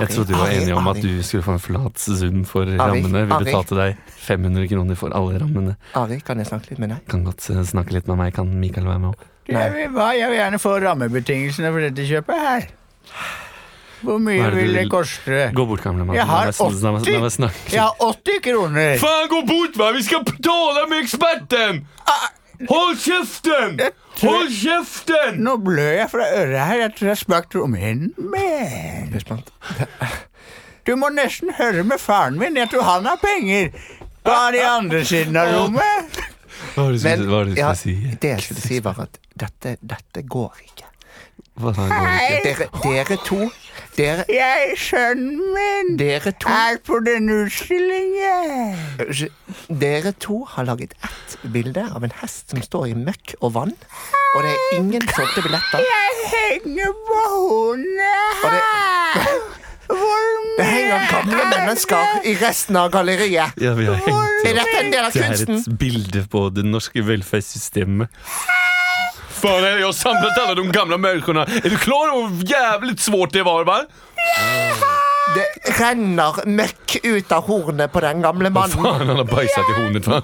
Jeg 0.05 0.09
trodde 0.13 0.27
vi 0.31 0.37
var 0.39 0.45
Ari, 0.47 0.61
enige 0.61 0.77
om 0.79 0.87
Ari, 0.87 1.01
at 1.01 1.03
du 1.03 1.23
skulle 1.27 1.43
få 1.43 1.57
en 1.57 1.59
flat 1.59 1.99
sum 1.99 2.45
for 2.47 2.63
rammene. 2.79 3.25
Vi 3.27 3.35
Ari. 3.35 3.49
betalte 3.49 3.75
deg 3.75 3.97
500 4.23 4.69
kroner 4.71 4.95
for 4.95 5.11
alle 5.19 5.41
rammene. 5.43 5.75
Ari, 5.99 6.21
kan 6.23 6.39
jeg 6.39 6.47
snakke 6.47 6.71
litt 6.71 6.79
med 6.79 6.93
deg? 6.95 7.03
Kan 7.11 7.25
godt 7.27 7.49
eh, 7.51 7.59
snakke 7.67 7.91
litt 7.97 8.07
med 8.07 8.21
meg. 8.23 8.33
Kan 8.39 8.55
Mikael 8.63 8.87
være 8.87 9.03
med 9.03 9.11
òg? 9.15 9.27
jeg, 9.51 9.71
vil, 9.75 9.99
jeg 10.15 10.29
vil 10.31 10.37
gjerne 10.39 10.59
få 10.63 10.77
rammebetingelsene 10.79 11.71
for 11.75 11.83
dette 11.89 12.07
kjøpet 12.07 12.43
her. 12.47 12.69
Hvor 14.01 14.17
mye 14.17 14.47
det 14.47 14.55
vil 14.63 14.73
det 14.79 14.87
koste? 14.89 15.41
Gå 15.53 15.65
bort, 15.69 15.83
gamle 15.83 16.05
mann. 16.07 16.15
Jeg 16.15 16.25
har 16.25 16.47
La 16.47 16.53
meg 16.53 16.55
sn- 16.55 16.79
la 16.81 16.91
meg- 16.95 17.05
la 17.05 17.19
meg 17.19 17.33
80. 17.35 17.73
Jeg 17.75 17.81
har 17.83 17.99
80 18.07 18.39
kroner. 18.47 18.95
Faen, 19.03 19.27
gå 19.29 19.41
bort 19.51 19.75
hva! 19.77 19.91
Vi 19.93 20.01
skal 20.07 20.23
betale 20.25 20.87
med 20.89 21.03
experten! 21.03 21.83
Håll 22.69 22.95
kjeften! 22.99 23.79
Hold 24.21 24.51
kjeften! 24.53 25.39
Nå 25.43 25.55
blør 25.65 25.91
jeg 25.97 26.09
fra 26.11 26.27
øret 26.37 26.59
her. 26.59 26.79
Jeg 26.85 26.93
tror 26.97 27.07
jeg 27.11 27.17
smakte 27.17 27.51
smakt 27.51 27.55
rommen. 27.55 28.13
Men 28.17 29.13
du 30.85 30.95
må 30.97 31.09
nesten 31.13 31.53
høre 31.57 31.83
med 31.87 31.99
faren 32.01 32.37
min. 32.41 32.57
Jeg 32.57 32.69
tror 32.73 32.83
han 32.87 33.05
har 33.09 33.17
penger. 33.21 33.71
Er 34.25 34.57
i 34.57 34.61
andre 34.65 35.03
siden 35.05 35.37
av 35.37 35.49
rommet? 35.55 36.21
Hva 36.75 36.83
var 36.85 36.91
det 36.91 37.01
du 37.01 37.55
skulle- 37.55 37.75
si? 37.75 37.95
det 38.21 38.29
jeg 38.35 38.41
skulle 38.45 38.61
si, 38.61 38.79
var 38.79 38.99
at 39.01 39.17
dette, 39.37 39.77
dette 39.81 40.21
går 40.27 40.53
ikke. 40.65 40.85
Han? 41.61 41.89
Dere, 42.43 42.67
dere 42.83 43.17
to 43.25 43.49
Dere, 43.97 44.23
Jeg, 44.31 44.75
sønnen 44.79 45.39
min, 45.51 45.97
dere 45.99 46.31
to 46.39 46.47
er 46.47 46.77
på 46.87 46.99
den 47.03 47.27
utstillingen. 47.33 48.77
Dere 49.81 50.13
to 50.23 50.45
har 50.53 50.63
laget 50.69 50.93
ett 51.03 51.35
bilde 51.51 51.83
av 51.91 52.05
en 52.07 52.13
hest 52.21 52.53
som 52.53 52.63
står 52.63 52.85
i 52.93 52.95
møkk 52.95 53.35
og 53.41 53.51
vann. 53.57 53.73
Og 54.31 54.45
det 54.45 54.53
er 54.53 54.77
ingen 54.77 55.03
solgte 55.11 55.43
billetter. 55.43 55.83
Jeg 55.83 56.29
henger 56.31 56.95
på 57.09 57.19
hornet 57.33 58.39
her 58.39 58.45
Hvor 58.45 58.55
her. 58.55 59.27
er 59.27 59.61
det 60.57 60.65
henger 60.71 61.11
gamle 61.11 61.43
mennesker 61.51 62.27
i 62.31 62.37
resten 62.39 62.79
av 62.79 62.91
galleriet. 62.93 63.59
Ja, 63.59 63.73
vi 63.75 63.89
har 63.91 63.99
hengt 64.07 64.47
Er 64.47 64.55
dette 64.61 64.77
en 64.79 64.91
del 64.93 65.03
av 65.03 65.11
Det 65.13 65.27
er 65.27 65.43
et 65.57 65.79
bilde 65.79 66.23
på 66.31 66.47
det 66.55 66.63
norske 66.65 67.03
velferdssystemet. 67.05 68.07
Fan, 69.41 69.63
jag 69.63 69.85
har 69.85 69.93
samlat 69.93 70.37
alla 70.37 70.55
de 70.55 70.71
gamla 70.71 70.97
människorna. 70.97 71.45
Är 71.45 71.69
du 71.69 71.77
klar 71.77 72.07
över 72.07 72.29
hur 72.37 72.45
jävligt 72.51 72.99
svårt 72.99 73.33
det 73.33 73.43
var 73.43 73.63
va? 73.63 73.85
Det 75.35 75.45
renner 75.79 76.45
møkk 76.45 76.97
ut 77.03 77.31
av 77.31 77.45
hornet 77.47 77.91
på 77.93 78.01
den 78.03 78.21
gamle 78.21 78.49
mannen. 78.51 78.77
Hva 78.83 78.91
faen, 78.97 79.07
han 79.07 79.21
har 79.21 79.29
bajsat 79.29 79.69
i 79.71 79.73
hornet 79.77 80.07
va? 80.11 80.21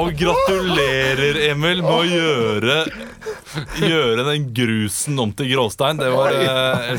Og 0.00 0.12
gratulerer, 0.18 1.38
Emil, 1.50 1.82
med 1.84 1.94
å 1.94 2.04
gjøre 2.08 2.78
Gjøre 3.82 4.24
den 4.26 4.48
grusen 4.56 5.20
om 5.22 5.32
til 5.36 5.52
gråstein. 5.52 6.00
Det 6.00 6.10
var, 6.12 6.32
eh, 6.32 6.96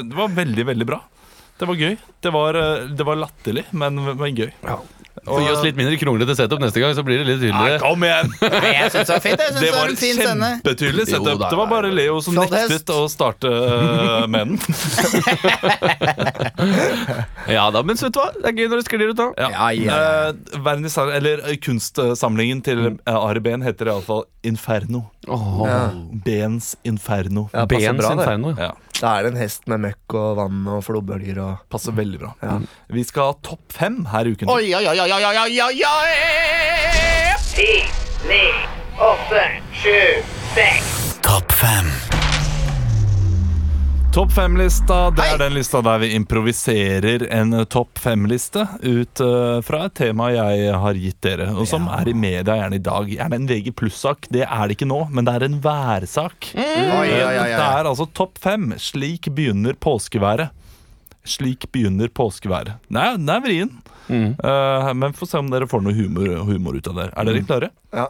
det 0.00 0.16
var 0.16 0.28
veldig, 0.40 0.64
veldig 0.72 0.86
bra. 0.88 1.00
Det 1.60 1.68
var 1.68 1.74
gøy. 1.76 1.96
Det 2.22 2.32
var, 2.32 2.54
eh, 2.56 2.88
det 2.96 3.04
var 3.06 3.16
latterlig, 3.20 3.64
men, 3.76 4.00
men 4.16 4.36
gøy. 4.38 4.50
Får 5.26 5.40
gi 5.44 5.50
oss 5.52 5.62
litt 5.66 5.76
mindre 5.76 5.96
kronglete 6.00 6.34
setup 6.38 6.60
neste 6.62 6.80
gang, 6.80 6.94
så 6.96 7.02
blir 7.06 7.20
det 7.20 7.26
litt 7.36 7.52
Nei, 7.54 7.78
kom 7.82 8.02
igjen! 8.06 8.30
Jeg 8.80 8.90
syns 8.94 9.06
det 9.10 9.14
var 9.14 9.20
fint. 9.24 9.40
Jeg 9.42 9.50
synes 9.52 9.60
Det 9.60 9.66
det 9.66 9.72
var 9.74 9.80
var 9.84 9.88
en 9.92 10.00
fin 10.00 10.16
scene. 10.16 10.48
kjempetydelig 10.60 11.04
Jo 11.04 11.10
setup. 11.12 11.38
da, 11.42 11.50
Det 11.52 11.58
var 11.60 11.68
bare 11.70 11.90
Leo 11.94 12.20
som 12.24 12.34
Flott 12.38 12.54
hest. 12.56 12.70
nektet 12.72 12.94
å 12.94 13.04
starte 13.12 13.48
eh, 13.50 14.26
med 14.32 14.42
den. 14.48 14.58
Ja 17.50 17.64
da, 17.74 17.82
men 17.82 17.96
vet 17.98 18.12
du 18.14 18.18
hva? 18.20 18.28
Det 18.36 18.46
er 18.50 18.56
gøy 18.60 18.68
når 18.70 18.80
det 18.82 18.86
sklir 18.86 19.10
ut, 19.10 19.16
da. 19.18 19.26
Ja. 19.40 19.48
Ja, 19.50 19.68
ja, 19.74 19.82
ja. 19.86 19.94
Eh, 20.30 20.60
verdens, 20.64 20.96
eller 21.00 21.42
eh, 21.50 21.56
kunstsamlingen 21.62 22.60
til 22.66 22.82
eh, 22.92 23.16
Ari 23.16 23.42
Behn 23.44 23.64
heter 23.64 23.90
iallfall 23.90 24.24
Inferno. 24.46 25.04
Bens 26.24 26.74
Inferno. 26.88 27.48
Ja, 27.52 27.66
passer 27.70 27.92
Bens 27.92 28.00
bra, 28.00 28.14
det. 28.14 28.22
inferno. 28.22 28.54
Ja, 28.58 28.70
Da 29.00 29.14
er 29.16 29.24
det 29.24 29.30
en 29.32 29.40
hest 29.40 29.64
med 29.70 29.80
møkk 29.80 30.14
og 30.20 30.34
vann 30.36 30.60
og 30.68 30.82
flobølger 30.84 31.40
og 31.40 31.62
passer 31.72 31.96
veldig 31.96 32.20
bra. 32.20 32.34
Ja. 32.44 32.58
Vi 32.92 33.04
skal 33.08 33.30
ha 33.30 33.38
topp 33.46 33.72
fem 33.72 34.02
her 34.12 34.28
i 34.28 34.34
uken. 34.36 34.52
Oi, 34.52 34.74
oi, 34.76 34.84
oi, 34.92 34.98
oi, 35.00 35.08
oi, 35.16 35.24
oi, 35.30 35.56
oi, 35.70 35.82
oi. 35.88 36.12
Ti, 37.56 37.70
ni, 38.28 38.44
åtte, 39.00 39.46
sju, 39.80 40.00
seks. 40.52 40.96
Topp 41.24 41.60
fem. 41.62 42.19
Topp 44.10 44.32
fem-lista 44.34 44.96
det 45.14 45.22
er 45.22 45.38
den 45.38 45.54
lista 45.54 45.78
der 45.86 46.00
vi 46.02 46.08
improviserer 46.18 47.22
en 47.30 47.52
eh, 47.60 47.66
topp 47.70 48.00
fem-liste 48.02 48.64
ut 48.82 49.22
uh, 49.22 49.60
fra 49.62 49.84
et 49.86 49.94
tema 50.00 50.32
jeg 50.34 50.72
har 50.82 50.98
gitt 50.98 51.20
dere, 51.22 51.46
og 51.54 51.68
som 51.70 51.86
er 51.94 52.10
i 52.10 52.14
media 52.18 52.56
gjerne 52.58 52.80
i 52.80 52.82
dag. 52.82 53.12
Gjerne 53.14 53.38
en 53.38 53.46
VG 53.46 53.70
pluss-sak. 53.78 54.26
Det 54.34 54.42
er 54.48 54.64
det 54.66 54.74
ikke 54.74 54.90
nå, 54.90 55.04
men 55.14 55.28
det 55.28 55.36
er 55.36 55.46
en 55.46 55.60
værsak. 55.62 56.50
Oi, 56.58 56.64
oi, 56.66 57.06
oi, 57.06 57.36
oi. 57.44 57.46
Det 57.54 57.68
er 57.68 57.90
altså 57.92 58.08
topp 58.10 58.42
fem. 58.42 58.72
Slik 58.82 59.30
begynner 59.36 59.78
påskeværet. 59.78 60.50
Slik 61.22 61.68
begynner 61.70 62.10
påskeværet. 62.10 62.82
Er, 62.90 63.14
den 63.14 63.30
er 63.30 63.46
vrien, 63.46 63.78
Eh, 64.10 64.94
men 64.94 65.12
få 65.12 65.26
se 65.26 65.38
om 65.38 65.50
dere 65.50 65.68
får 65.70 65.84
noe 65.84 65.94
humor, 65.94 66.32
humor 66.48 66.78
ut 66.78 66.90
av 66.90 66.98
det. 66.98 67.10
Er 67.14 67.28
dere 67.28 67.44
klare? 67.46 67.70
Ja. 67.94 68.08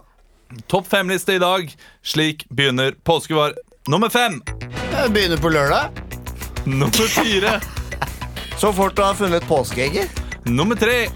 Topp 0.67 0.89
fem-liste 0.91 1.37
i 1.37 1.43
dag. 1.43 1.75
Slik 2.03 2.47
begynner 2.49 2.97
påskevær. 3.05 3.59
Nummer 3.89 4.09
fem. 4.09 4.41
Jeg 4.91 5.13
begynner 5.15 5.41
på 5.41 5.51
lørdag. 5.53 5.91
Nummer 6.67 7.09
fire. 7.09 7.57
Så 8.61 8.73
fort 8.77 8.97
du 8.97 9.03
har 9.03 9.15
funnet 9.17 9.47
påskeegger. 9.49 10.09
Nummer 10.47 10.77
tre. 10.77 11.09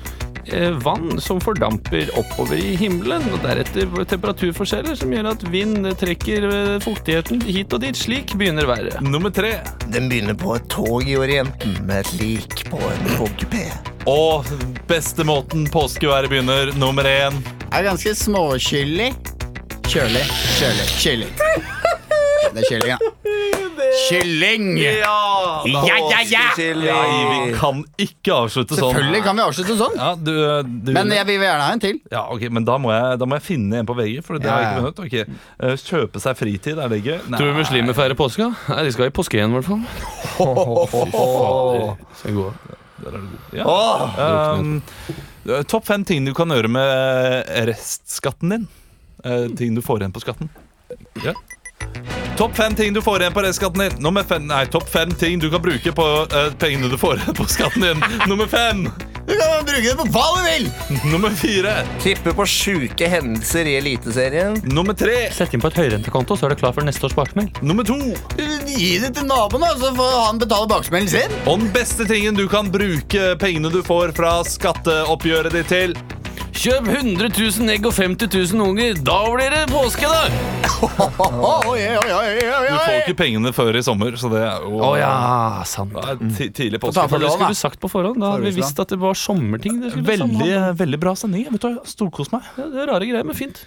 eh, 0.52 0.70
vann 0.84 1.20
som 1.20 1.40
fordamper 1.40 2.10
oppover 2.18 2.56
i 2.60 2.74
himmelen, 2.76 3.22
og 3.32 3.40
deretter 3.44 3.88
temperaturforskjeller 4.10 4.96
som 5.00 5.12
gjør 5.12 5.30
at 5.30 5.44
vind 5.52 5.88
trekker 6.00 6.46
eh, 6.48 6.74
fuktigheten 6.84 7.40
hit 7.48 7.72
og 7.72 7.80
dit. 7.84 7.96
Slik 7.96 8.34
begynner 8.38 8.68
været. 8.68 9.00
Nummer 9.00 9.32
tre. 9.32 9.54
Den 9.92 10.08
begynner 10.12 10.36
på 10.36 10.56
et 10.58 10.68
tog 10.72 11.08
i 11.08 11.16
Orienten 11.16 11.78
med 11.88 12.04
et 12.04 12.12
lik 12.20 12.64
på 12.70 12.80
en 12.80 13.12
togkupé. 13.18 13.66
Og 14.08 14.44
beste 14.88 15.24
måten 15.24 15.66
påskeværet 15.72 16.32
begynner. 16.32 16.72
Nummer 16.76 17.08
én. 17.08 17.40
Er 17.72 17.88
ganske 17.88 18.14
småkyllig. 18.14 19.14
Kjølig. 19.88 20.26
Kjølig. 20.58 20.90
Kylling. 21.00 21.72
Det 22.54 22.62
er 22.62 22.70
kylling, 22.70 22.94
ja. 22.94 22.98
Kylling! 24.08 24.64
Ja! 24.78 25.62
Ja, 25.66 25.96
ja, 26.10 26.20
ja! 26.28 26.44
Nei, 26.56 27.20
vi 27.30 27.54
kan 27.58 27.82
ikke 28.00 28.34
avslutte 28.44 28.76
sånn. 28.76 28.94
Selvfølgelig 28.94 29.22
kan 29.26 29.38
vi 29.38 29.44
avslutte 29.44 29.76
sånn. 29.78 29.96
Ja, 29.98 30.10
du, 30.18 30.32
du, 30.86 30.92
Men 30.94 31.12
jeg 31.14 31.26
vil 31.28 31.42
gjerne 31.42 31.66
ha 31.66 31.74
en 31.74 31.82
til. 31.82 32.00
ja, 32.12 32.24
ok, 32.32 32.46
men 32.54 32.66
da 32.66 32.76
må, 32.82 32.92
jeg, 32.94 33.18
da 33.20 33.28
må 33.28 33.38
jeg 33.38 33.46
finne 33.46 33.82
en 33.82 33.88
på 33.88 33.96
VG, 33.98 34.20
for 34.26 34.42
det 34.42 34.50
har 34.50 34.62
jeg 34.62 34.70
ikke 34.70 34.84
funnet. 34.84 35.02
Ok, 35.04 35.42
eh, 35.68 35.76
Kjøpe 35.84 36.22
seg 36.24 36.38
fritid, 36.38 36.80
er 36.80 36.94
det 36.94 37.00
gøy? 37.04 37.18
Nei. 37.28 37.40
Tror 37.40 37.52
du 37.52 37.58
muslimer 37.58 37.98
feirer 37.98 38.18
påske? 38.18 38.48
Nei, 38.70 38.80
de 38.86 38.94
skal 38.94 39.10
i 39.10 39.14
påske 39.14 39.38
igjen, 39.38 39.54
i 39.54 39.58
hvert 39.58 39.68
fall. 39.68 39.82
Fy 40.94 41.04
fader. 41.14 42.34
Gå. 42.34 42.48
Der 43.04 43.10
er 43.10 43.18
du 43.18 43.26
god. 43.30 43.58
Ja. 43.58 44.54
Um, 44.58 44.76
eh, 45.50 45.64
Topp 45.70 45.86
fem 45.90 46.06
ting 46.08 46.26
du 46.26 46.34
kan 46.36 46.52
gjøre 46.54 46.70
med 46.72 47.50
restskatten 47.70 48.56
din. 48.56 48.70
Uh, 49.24 49.48
ting 49.56 49.76
du 49.76 49.82
får 49.84 50.02
igjen 50.02 50.14
på 50.14 50.22
skatten. 50.24 50.50
Ja. 51.24 51.34
Topp 52.36 52.56
fem 52.56 52.74
ting 52.74 52.92
du 52.92 53.02
får 53.02 53.20
igjen 53.20 53.32
på 53.32 53.42
restskatten 53.42 53.80
din. 53.80 53.92
Nummer 54.02 54.24
fem, 54.26 54.46
nei, 54.50 54.64
topp 54.66 54.88
fem 54.90 55.10
ting 55.14 55.38
du 55.38 55.46
kan 55.52 55.62
bruke 55.62 55.92
på 55.94 56.06
uh, 56.32 56.48
pengene 56.58 56.88
du 56.90 56.96
får 56.98 57.20
igjen 57.20 57.36
på 57.38 57.44
skatten 57.46 57.84
din. 57.86 58.00
Nummer 58.26 58.48
fem. 58.50 58.88
Du 59.28 59.32
kan 59.38 59.62
bruke 59.64 59.84
det 59.86 59.94
på 60.00 60.06
hva 60.12 60.24
du 60.34 60.40
vil! 60.48 60.66
Nummer 61.12 61.30
fire. 61.38 61.76
Tippe 62.02 62.34
på 62.34 62.46
sjuke 62.50 63.06
hendelser 63.08 63.70
i 63.70 63.76
Eliteserien. 63.78 64.58
Nummer 64.66 64.98
tre. 64.98 65.14
Sett 65.32 65.54
inn 65.54 65.62
på 65.62 65.70
et 65.70 65.78
høyrentekonto, 65.78 66.34
så 66.36 66.48
er 66.48 66.56
du 66.56 66.60
klar 66.64 66.74
for 66.74 66.84
neste 66.84 67.06
års 67.06 67.14
baksmell. 67.14 67.48
Nummer 67.62 67.86
to. 67.86 68.00
Gi 68.66 68.90
det 68.98 69.14
til 69.14 69.30
naboen, 69.30 69.64
så 69.78 69.94
får 69.94 70.18
han 70.26 70.42
betale 70.42 70.68
baksmellen 70.74 71.14
sin. 71.14 71.38
Og 71.46 71.62
den 71.62 71.70
beste 71.76 72.08
tingen 72.10 72.34
du 72.34 72.48
kan 72.50 72.68
bruke 72.74 73.30
pengene 73.40 73.70
du 73.70 73.78
får 73.86 74.12
fra 74.18 74.40
skatteoppgjøret 74.50 75.54
ditt 75.54 75.70
til. 75.70 75.96
Kjøp 76.54 76.86
100 76.86 77.32
000 77.34 77.72
egg 77.74 77.86
og 77.88 77.94
50 77.96 78.30
000 78.54 78.62
unger. 78.62 78.94
Da 79.04 79.16
blir 79.34 79.50
det 79.52 79.64
påske, 79.72 80.06
da! 80.06 80.28
Du 80.74 80.78
får 82.78 82.94
ikke 83.00 83.14
pengene 83.18 83.50
før 83.56 83.76
i 83.78 83.82
sommer, 83.84 84.16
så 84.20 84.28
det 84.32 84.40
er 84.46 84.64
jo 84.64 84.78
Å 84.84 84.90
ja, 84.98 85.10
sant. 85.68 85.92
det 85.94 86.04
er 86.14 86.18
ti- 86.36 86.50
tidlig 86.54 86.80
ta 86.80 86.86
påske. 86.86 87.04
for 87.10 87.22
Det 87.24 87.30
skulle 87.34 87.54
du 87.54 87.58
sagt 87.58 87.80
på 87.82 87.90
forhånd. 87.90 88.20
Da 88.22 88.30
hadde 88.34 88.46
vi 88.48 88.54
visst 88.60 88.80
at 88.82 88.92
det 88.94 88.98
var 89.02 89.14
sommerting. 89.18 89.80
Det 89.82 89.92
skulle 89.94 90.06
Veldig, 90.08 90.38
samhandle. 90.38 90.74
veldig 90.82 91.00
bra 91.02 91.12
sending. 91.18 91.46
Vet 91.54 91.64
du, 91.66 91.80
Storkos 91.90 92.30
meg. 92.34 92.46
Ja, 92.58 92.68
det 92.72 92.82
er 92.84 92.90
rare 92.92 93.08
greier, 93.10 93.26
men 93.28 93.38
fint. 93.38 93.64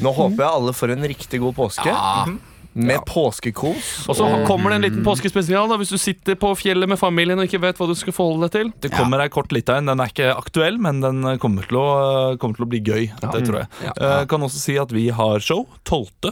Nå 0.00 0.14
håper 0.16 0.40
jeg 0.44 0.50
alle 0.50 0.72
får 0.76 0.94
en 0.96 1.06
riktig 1.12 1.42
god 1.44 1.54
påske. 1.58 1.90
Mhm. 1.92 2.38
Med 2.72 3.02
påskekos. 3.08 3.88
Og 4.06 4.16
så 4.18 4.28
kommer 4.46 4.70
det 4.70 4.76
en 4.78 4.84
liten 4.86 5.06
påskespesial 5.06 5.66
da, 5.70 5.78
hvis 5.80 5.90
du 5.90 5.98
sitter 5.98 6.36
på 6.38 6.52
fjellet 6.58 6.90
med 6.90 7.00
familien 7.00 7.40
og 7.40 7.48
ikke 7.48 7.62
vet 7.64 7.80
hva 7.80 7.88
du 7.90 7.96
skal 7.98 8.14
forholde 8.14 8.46
deg 8.46 8.54
til. 8.54 8.70
Det 8.86 8.92
kommer 8.94 9.24
ei 9.24 9.32
kort 9.32 9.50
lita 9.54 9.80
en. 9.80 9.90
Den 9.90 10.02
er 10.02 10.12
ikke 10.12 10.30
aktuell, 10.36 10.78
men 10.82 11.02
den 11.02 11.26
kommer 11.42 11.66
til 11.66 11.80
å, 11.80 11.88
kommer 12.40 12.60
til 12.60 12.68
å 12.68 12.70
bli 12.70 12.82
gøy. 12.86 13.10
Det 13.24 13.42
tror 13.48 13.62
jeg. 13.64 13.70
Ja. 13.88 14.24
kan 14.30 14.46
også 14.46 14.62
si 14.62 14.78
at 14.80 14.94
vi 14.94 15.08
har 15.14 15.42
show 15.42 15.66
12. 15.82 16.30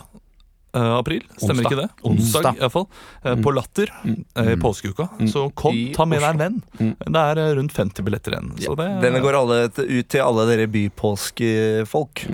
april. 0.99 1.23
Stemmer 1.37 1.63
Onsdag. 1.63 1.73
ikke 1.73 1.81
det? 1.81 1.89
Onsdag, 2.03 2.39
Onsdag. 2.39 2.57
i 2.57 2.63
hvert 2.65 2.73
fall. 2.75 2.87
Eh, 3.25 3.37
På 3.45 3.53
Latter 3.57 3.93
mm. 4.05 4.19
i 4.53 4.57
påskeuka. 4.63 5.09
Så 5.33 5.45
kom, 5.55 5.75
I 5.75 5.93
ta 5.97 6.05
med 6.09 6.23
deg 6.23 6.31
en 6.31 6.41
venn. 6.43 6.59
Mm. 6.79 6.93
Det 7.05 7.23
er 7.25 7.41
eh, 7.45 7.53
rundt 7.59 7.73
50 7.77 8.07
billetter 8.07 8.37
igjen. 8.37 8.53
Så 8.65 8.75
det, 8.79 8.89
Denne 9.03 9.23
går 9.25 9.39
alle, 9.41 9.59
ut 9.69 10.09
til 10.13 10.23
alle 10.25 10.47
dere 10.51 10.67
bypåskefolk. 10.75 12.25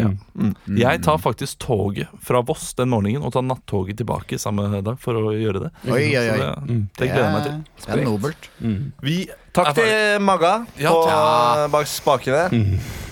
Jeg 0.78 1.02
tar 1.04 1.18
faktisk 1.22 1.58
toget 1.64 2.08
fra 2.24 2.42
Voss 2.46 2.72
den 2.78 2.90
morgenen 2.92 3.22
og 3.24 3.32
tar 3.36 3.46
nattoget 3.46 3.98
tilbake 4.00 4.38
samme 4.40 4.68
dag 4.84 4.98
for 5.02 5.16
å 5.18 5.32
gjøre 5.36 5.66
det. 5.66 5.72
Oi, 5.88 6.02
oi, 6.10 6.12
Så 6.14 6.34
oi. 6.34 6.42
det, 6.42 6.82
det 6.98 7.08
gleder 7.10 7.24
jeg 7.24 7.34
meg 7.38 7.48
til. 7.48 7.56
Det 7.84 7.96
er 7.98 8.04
nobelt. 8.08 8.50
Vi 9.04 9.16
Takk 9.54 9.68
er 9.70 9.74
til 9.78 10.22
Magga 10.26 10.54
Ja, 10.82 10.90
på, 10.90 11.02
ja. 11.06 11.66
bak 11.70 11.86
spakene. 11.86 12.48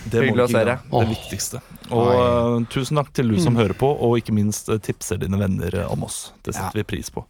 Det 0.05 0.19
må 0.19 0.27
Hyggelig 0.27 0.45
å 0.45 0.51
se 0.51 0.63
deg. 0.67 0.87
Det 0.93 1.05
viktigste. 1.13 1.61
Og 1.93 2.09
uh, 2.11 2.57
tusen 2.73 2.99
takk 2.99 3.13
til 3.15 3.31
du 3.33 3.37
som 3.43 3.59
hører 3.59 3.77
på, 3.79 3.87
og 3.87 4.17
ikke 4.19 4.35
minst 4.35 4.71
uh, 4.73 4.81
tipser 4.83 5.21
dine 5.23 5.39
venner 5.39 5.77
eh, 5.85 5.93
om 5.93 6.03
oss. 6.09 6.33
Det 6.43 6.57
setter 6.57 6.83
vi 6.83 6.89
pris 6.97 7.13
på. 7.13 7.25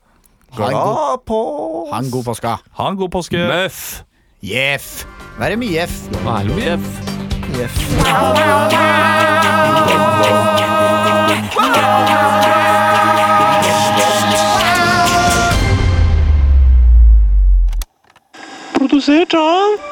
Ha 0.57 0.69
en 0.69 0.77
god, 0.77 1.31
ha 1.93 2.01
en 2.01 2.11
god 2.13 2.25
påske. 2.29 2.57
Ha 2.79 2.89
en 2.93 2.99
god 3.01 3.13
påske. 3.13 3.41
Møff! 3.49 3.85
Jeff. 4.43 5.05
Være 5.39 5.57
mye 5.57 5.85
F. 5.87 5.95
Jeff. 6.59 6.89
Jeff. 7.57 7.77
Produsert 18.75 19.35
av 19.39 19.92